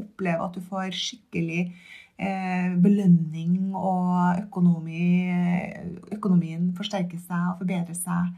oppleve 0.00 0.44
at 0.44 0.56
du 0.56 0.60
får 0.64 0.92
skikkelig 0.96 1.66
belønning, 2.82 3.74
og 3.76 4.40
økonomi, 4.46 5.28
økonomien 6.16 6.70
forsterker 6.76 7.20
seg 7.20 7.50
og 7.52 7.58
forbedrer 7.60 7.98
seg 7.98 8.34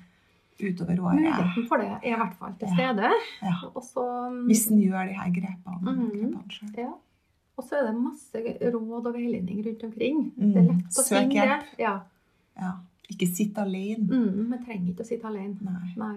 utover 0.58 1.00
året. 1.00 1.20
Muligheten 1.20 1.66
for 1.70 1.82
det 1.82 1.90
er 1.92 2.08
i 2.10 2.16
hvert 2.18 2.34
fall 2.38 2.54
til 2.58 2.72
stede. 2.74 3.10
Ja. 3.42 3.52
Ja. 3.52 3.70
Også, 3.78 4.06
Hvis 4.48 4.66
en 4.72 4.80
gjør 4.82 5.06
de 5.10 5.18
her 5.18 5.30
grepene. 5.36 5.94
Mm, 5.94 6.08
grepene 6.14 6.82
ja. 6.82 6.94
Og 7.58 7.66
så 7.66 7.80
er 7.80 7.88
det 7.88 7.94
masse 7.98 8.42
råd 8.74 9.06
og 9.08 9.14
veiledning 9.14 9.64
rundt 9.66 9.84
omkring. 9.88 10.18
Mm. 10.36 10.50
Det 10.54 10.60
er 10.60 10.66
lett 10.68 10.98
å 10.98 11.04
Søk 11.06 11.32
hjelp. 11.34 11.72
Ja. 11.78 11.94
Ja. 12.58 12.72
Ikke 13.10 13.26
sitt 13.30 13.58
alene. 13.58 14.06
Mm, 14.06 14.52
trenger 14.66 14.92
ikke 14.92 15.06
å 15.06 15.08
sitte 15.08 15.30
alene. 15.30 15.56
Nei. 15.64 15.94
Nei. 15.98 16.16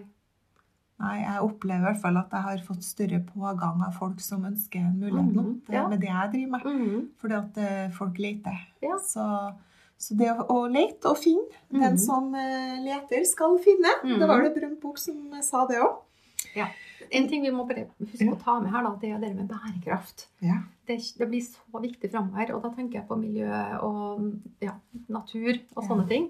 Nei, 1.01 1.15
jeg 1.23 1.41
opplever 1.41 1.81
i 1.81 1.87
hvert 1.89 2.01
fall 2.03 2.17
at 2.21 2.29
jeg 2.35 2.45
har 2.45 2.59
fått 2.67 2.83
større 2.85 3.19
pågang 3.25 3.81
av 3.87 3.95
folk 3.97 4.19
som 4.21 4.43
ønsker 4.45 4.79
en 4.85 4.99
mulighet 5.01 5.33
nå. 5.33 5.41
Mhm, 5.47 5.61
Det 5.65 5.73
ja. 5.73 5.83
er 5.85 5.89
med 5.89 5.99
det 6.03 6.09
jeg 6.11 6.31
driver 6.35 6.51
med. 6.51 6.61
Mm, 6.65 7.09
Fordi 7.21 7.33
at 7.39 7.57
eh, 7.57 7.89
folk 7.97 8.19
leter. 8.21 8.59
Ja. 8.85 8.97
Så, 9.01 9.25
så 9.97 10.17
det 10.19 10.29
å, 10.45 10.59
lete 10.69 11.09
og 11.09 11.17
finne 11.17 11.49
Den 11.71 11.95
Mhm. 11.95 11.97
som 11.97 12.35
eh, 12.35 12.77
leter, 12.85 13.25
skal 13.25 13.57
finne. 13.65 13.89
Mhm. 14.03 14.19
Det 14.19 14.27
var 14.29 14.41
det 14.45 14.53
Brønt 14.55 14.79
bok 14.81 14.97
som 15.01 15.31
sa 15.41 15.65
det 15.67 15.79
òg. 15.81 15.97
En 17.11 17.25
ting 17.27 17.41
vi 17.43 17.49
må 17.51 17.65
bare 17.67 17.87
huske 17.99 18.23
Ja. 18.23 18.31
å 18.31 18.39
ta 18.39 18.59
med 18.61 18.71
her, 18.71 18.83
da, 18.83 18.95
det 19.01 19.09
er 19.11 19.19
det 19.19 19.35
med 19.35 19.47
bærekraft. 19.49 20.27
Ja. 20.39 20.59
Det, 20.87 20.95
det 21.17 21.27
blir 21.27 21.41
så 21.41 21.81
viktig 21.81 22.09
framover, 22.11 22.53
og 22.55 22.61
da 22.63 22.69
tenker 22.69 22.99
jeg 23.01 23.07
på 23.07 23.17
miljø 23.19 23.49
og 23.81 24.39
ja, 24.61 24.71
natur 25.09 25.57
og 25.75 25.83
Ja. 25.83 25.87
sånne 25.89 26.07
ting. 26.07 26.29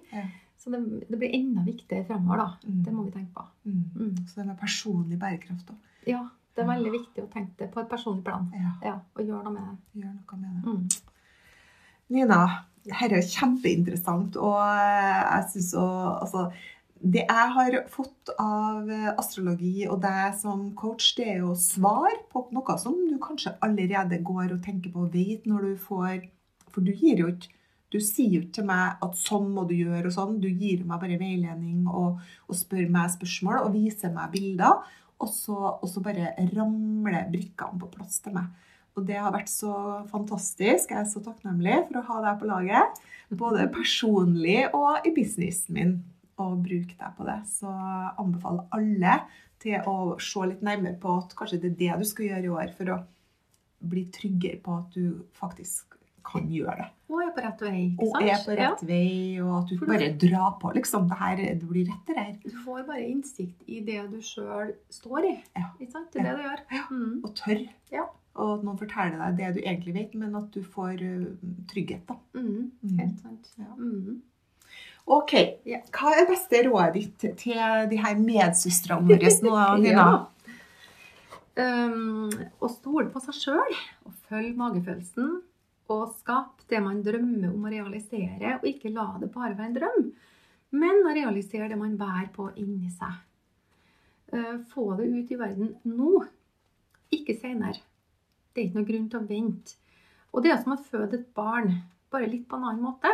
Så 0.62 0.70
det, 0.70 0.80
det 1.09 1.18
blir 1.18 1.34
enda 1.34 1.64
viktigere 1.66 2.05
fremover, 2.05 2.38
da. 2.43 2.70
Mm. 2.70 2.82
Det 2.86 2.91
må 2.93 3.03
vi 3.07 3.12
tenke 3.16 3.34
på. 3.34 3.45
Mm. 3.66 3.84
Mm. 3.95 4.18
Så 4.28 4.39
det 4.39 4.47
med 4.51 4.59
personlig 4.62 5.18
bærekraft 5.22 5.72
òg. 5.74 5.78
Ja, 6.09 6.20
det 6.55 6.62
er 6.62 6.68
veldig 6.70 6.91
viktig 6.93 7.24
å 7.24 7.30
tenke 7.32 7.64
det 7.64 7.70
på 7.74 7.82
et 7.82 7.89
personlig 7.89 8.26
plan. 8.28 8.49
Ja, 8.53 8.74
Ja, 8.86 8.97
og 9.16 9.24
gjøre 9.26 9.45
noe 9.47 9.55
med 9.55 9.64
det. 9.66 10.03
gjør 10.03 10.12
noe 10.20 10.41
med 10.41 10.51
det. 10.51 10.76
Mm. 10.76 11.16
Nina, 12.12 12.41
dette 12.86 13.18
er 13.18 13.32
kjempeinteressant, 13.32 14.38
og 14.38 14.59
jeg 14.62 15.47
syns 15.53 15.72
Altså, 15.80 16.51
det 17.01 17.24
jeg 17.26 17.53
har 17.55 17.78
fått 17.89 18.30
av 18.38 18.89
astrologi 19.18 19.88
og 19.88 20.01
deg 20.03 20.36
som 20.38 20.68
coach, 20.78 21.16
det 21.18 21.26
er 21.26 21.39
jo 21.41 21.55
svar 21.57 22.14
på 22.30 22.43
noe 22.53 22.76
som 22.78 22.93
du 23.09 23.16
kanskje 23.24 23.55
allerede 23.66 24.22
går 24.22 24.53
og 24.53 24.62
tenker 24.66 24.93
på 24.93 25.07
og 25.07 25.16
vet 25.16 25.47
når 25.49 25.72
du 25.72 25.74
får 25.82 26.28
For 26.70 26.86
du 26.86 26.93
gir 26.93 27.18
jo 27.24 27.32
ikke 27.34 27.49
du 27.91 27.99
sier 27.99 28.45
til 28.55 28.65
meg 28.67 29.01
at 29.03 29.17
sånn 29.19 29.49
må 29.51 29.65
du 29.67 29.75
gjøre 29.75 30.07
og 30.07 30.15
sånn. 30.15 30.39
Du 30.39 30.47
gir 30.47 30.85
meg 30.87 31.01
bare 31.01 31.19
veiledning 31.19 31.83
og, 31.89 32.21
og 32.47 32.57
spør 32.57 32.87
meg 32.91 33.11
spørsmål 33.17 33.65
og 33.65 33.75
viser 33.75 34.13
meg 34.15 34.31
bilder. 34.35 34.79
Og 35.21 35.29
så, 35.29 35.57
og 35.75 35.87
så 35.91 36.01
bare 36.03 36.31
ramler 36.53 37.27
brikkene 37.33 37.81
på 37.81 37.91
plass 37.93 38.21
til 38.23 38.37
meg. 38.37 38.47
Og 38.95 39.05
det 39.07 39.19
har 39.19 39.31
vært 39.35 39.51
så 39.51 39.73
fantastisk. 40.11 40.91
Jeg 40.91 40.99
er 40.99 41.07
så 41.07 41.21
takknemlig 41.23 41.77
for 41.89 41.99
å 41.99 42.07
ha 42.07 42.23
deg 42.25 42.39
på 42.41 42.49
laget. 42.49 43.03
Både 43.43 43.69
personlig 43.71 44.65
og 44.75 45.05
i 45.07 45.13
businessen 45.15 45.77
min. 45.77 45.93
Og 46.41 46.63
bruke 46.63 46.95
deg 46.97 47.15
på 47.17 47.27
det. 47.27 47.39
Så 47.51 47.69
jeg 47.69 48.11
anbefaler 48.23 48.67
alle 48.75 49.19
til 49.61 49.87
å 49.87 50.15
se 50.17 50.47
litt 50.49 50.63
nærmere 50.65 50.97
på 50.99 51.19
at 51.21 51.35
kanskje 51.37 51.61
det 51.61 51.73
er 51.73 51.79
det 51.83 52.01
du 52.01 52.07
skal 52.09 52.31
gjøre 52.31 52.47
i 52.47 52.53
år 52.55 52.75
for 52.79 52.95
å 52.95 53.01
bli 53.91 54.07
tryggere 54.13 54.61
på 54.63 54.79
at 54.79 54.95
du 54.95 55.21
faktisk 55.37 55.90
kan 56.24 56.47
gjøre 56.51 56.76
det. 56.78 56.88
Og 57.11 57.19
er 57.26 57.32
på 57.36 57.41
rett 57.43 57.61
vei, 57.61 57.80
ikke 57.91 58.07
Og 58.07 58.22
er 58.24 58.39
på 58.45 58.55
rett 58.57 58.84
vei, 58.88 59.41
og 59.43 59.51
at 59.63 59.67
du 59.69 59.78
For 59.78 59.86
du- 59.86 59.91
bare 59.91 60.09
drar 60.22 60.51
på, 60.61 60.72
liksom. 60.76 61.07
Det 61.09 61.17
her, 61.17 61.36
det 61.59 61.67
blir 61.67 61.86
rett, 61.89 62.05
det 62.07 62.15
der. 62.15 62.32
Du 62.43 62.57
får 62.65 62.86
bare 62.88 63.03
innsikt 63.09 63.61
i 63.67 63.82
det 63.82 64.09
du 64.11 64.17
sjøl 64.22 64.74
står 64.89 65.26
i. 65.28 65.43
Ja. 65.57 65.67
Ikke 65.80 65.91
sant? 65.91 66.11
Det 66.13 66.22
er 66.22 66.30
det 66.30 66.38
du 66.38 66.43
gjør. 66.47 66.63
Ja. 66.72 66.84
Mm. 66.91 67.22
Og 67.26 67.36
tørr. 67.36 67.67
Ja. 67.91 68.05
Og 68.36 68.53
at 68.59 68.63
noen 68.63 68.78
forteller 68.80 69.17
deg 69.36 69.38
det 69.38 69.53
du 69.55 69.61
egentlig 69.67 69.93
vet, 69.93 70.15
men 70.15 70.36
at 70.36 70.51
du 70.51 70.61
får 70.63 71.01
uh, 71.03 71.26
trygghet. 71.67 72.05
da. 72.07 72.15
Mm, 72.34 72.72
Mm. 72.84 72.99
helt 72.99 73.19
sant. 73.19 73.49
Ja. 73.59 73.65
Mm. 73.78 74.22
Ok, 75.07 75.32
Hva 75.91 76.11
er 76.15 76.28
beste 76.30 76.63
rådet 76.69 76.93
ditt 76.93 77.38
til 77.38 77.89
de 77.89 77.97
her 77.97 78.15
medsøstrene 78.15 79.07
våre 79.09 79.32
nå, 79.43 79.78
Nina? 79.84 80.28
Um, 81.57 82.30
å 82.63 82.69
stole 82.72 83.09
på 83.11 83.19
seg 83.26 83.36
sjøl 83.36 83.74
og 84.07 84.13
følge 84.30 84.53
magefølelsen. 84.55 85.41
Og 85.91 86.13
skape 86.15 86.67
det 86.71 86.79
man 86.83 87.01
drømmer 87.03 87.49
om 87.51 87.65
å 87.67 87.71
realisere, 87.73 88.57
og 88.59 88.67
ikke 88.69 88.93
la 88.93 89.07
det 89.19 89.31
bare 89.33 89.57
være 89.57 89.69
en 89.71 89.77
drøm. 89.77 90.05
Men 90.71 91.01
å 91.03 91.15
realisere 91.15 91.67
det 91.71 91.79
man 91.79 91.97
bærer 91.99 92.29
på 92.35 92.47
inni 92.61 92.91
seg. 92.95 93.17
Uh, 94.31 94.61
få 94.71 94.93
det 94.99 95.09
ut 95.11 95.31
i 95.33 95.39
verden 95.39 95.73
nå, 95.91 96.21
ikke 97.11 97.35
seinere. 97.35 97.81
Det 98.51 98.61
er 98.61 98.69
ikke 98.69 98.79
noe 98.79 98.87
grunn 98.87 99.09
til 99.11 99.19
å 99.19 99.27
vente. 99.27 99.75
Og 100.31 100.45
det 100.45 100.53
er 100.53 100.61
som 100.61 100.77
å 100.77 100.79
føde 100.79 101.19
et 101.19 101.27
barn, 101.35 101.73
bare 102.11 102.29
litt 102.31 102.47
på 102.47 102.55
en 102.59 102.69
annen 102.69 102.85
måte. 102.85 103.11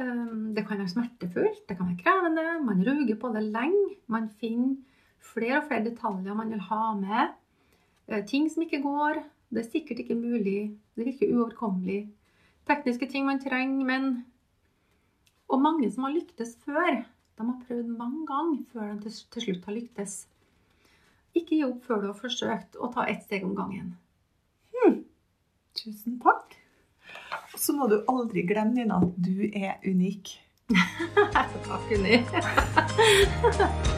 Um, 0.00 0.54
Det 0.56 0.64
kan 0.64 0.80
være 0.80 0.94
smertefullt, 0.94 1.66
det 1.68 1.76
kan 1.76 1.90
være 1.90 2.00
krevende, 2.00 2.46
man 2.64 2.84
ruger 2.86 3.18
på 3.20 3.32
det 3.34 3.44
lenge. 3.50 3.98
Man 4.08 4.30
finner 4.40 4.78
flere 5.20 5.60
og 5.60 5.68
flere 5.68 5.90
detaljer 5.90 6.38
man 6.38 6.52
vil 6.54 6.64
ha 6.70 6.94
med. 6.96 7.34
Eh, 8.08 8.24
Ting 8.24 8.48
som 8.48 8.64
ikke 8.64 8.80
går. 8.82 9.20
Det 9.48 9.62
er 9.62 9.70
sikkert 9.70 10.02
ikke 10.04 10.16
mulig. 10.18 10.72
Det 10.96 11.06
virker 11.06 11.34
uoverkommelig. 11.34 12.08
Tekniske 12.68 13.08
ting 13.08 13.24
man 13.26 13.40
trenger, 13.40 13.84
men 13.84 14.24
Og 15.48 15.62
mange 15.62 15.88
som 15.92 16.04
har 16.04 16.12
lyktes 16.12 16.58
før. 16.64 17.04
De 17.38 17.46
har 17.46 17.62
prøvd 17.68 17.86
mange 17.96 18.26
ganger 18.26 18.58
før 18.72 18.98
de 18.98 19.10
til, 19.30 19.42
slutt 19.42 19.64
har 19.64 19.72
lyktes. 19.72 20.26
Ikke 21.34 21.56
gi 21.56 21.62
opp 21.64 21.86
før 21.86 22.02
du 22.02 22.06
har 22.10 22.18
forsøkt 22.18 22.76
å 22.76 22.90
ta 22.92 23.06
ett 23.08 23.24
steg 23.24 23.46
om 23.46 23.54
gangen. 23.56 23.94
Tusen 25.78 26.18
takk. 26.20 26.56
Og 27.54 27.60
så 27.62 27.74
må 27.76 27.86
du 27.88 28.00
aldri 28.10 28.42
glemme, 28.48 28.74
Nina, 28.74 28.98
at 28.98 29.14
du 29.16 29.46
er 29.46 29.78
unik. 29.86 30.34
Takk, 31.32 31.88
Unni. 31.96 32.20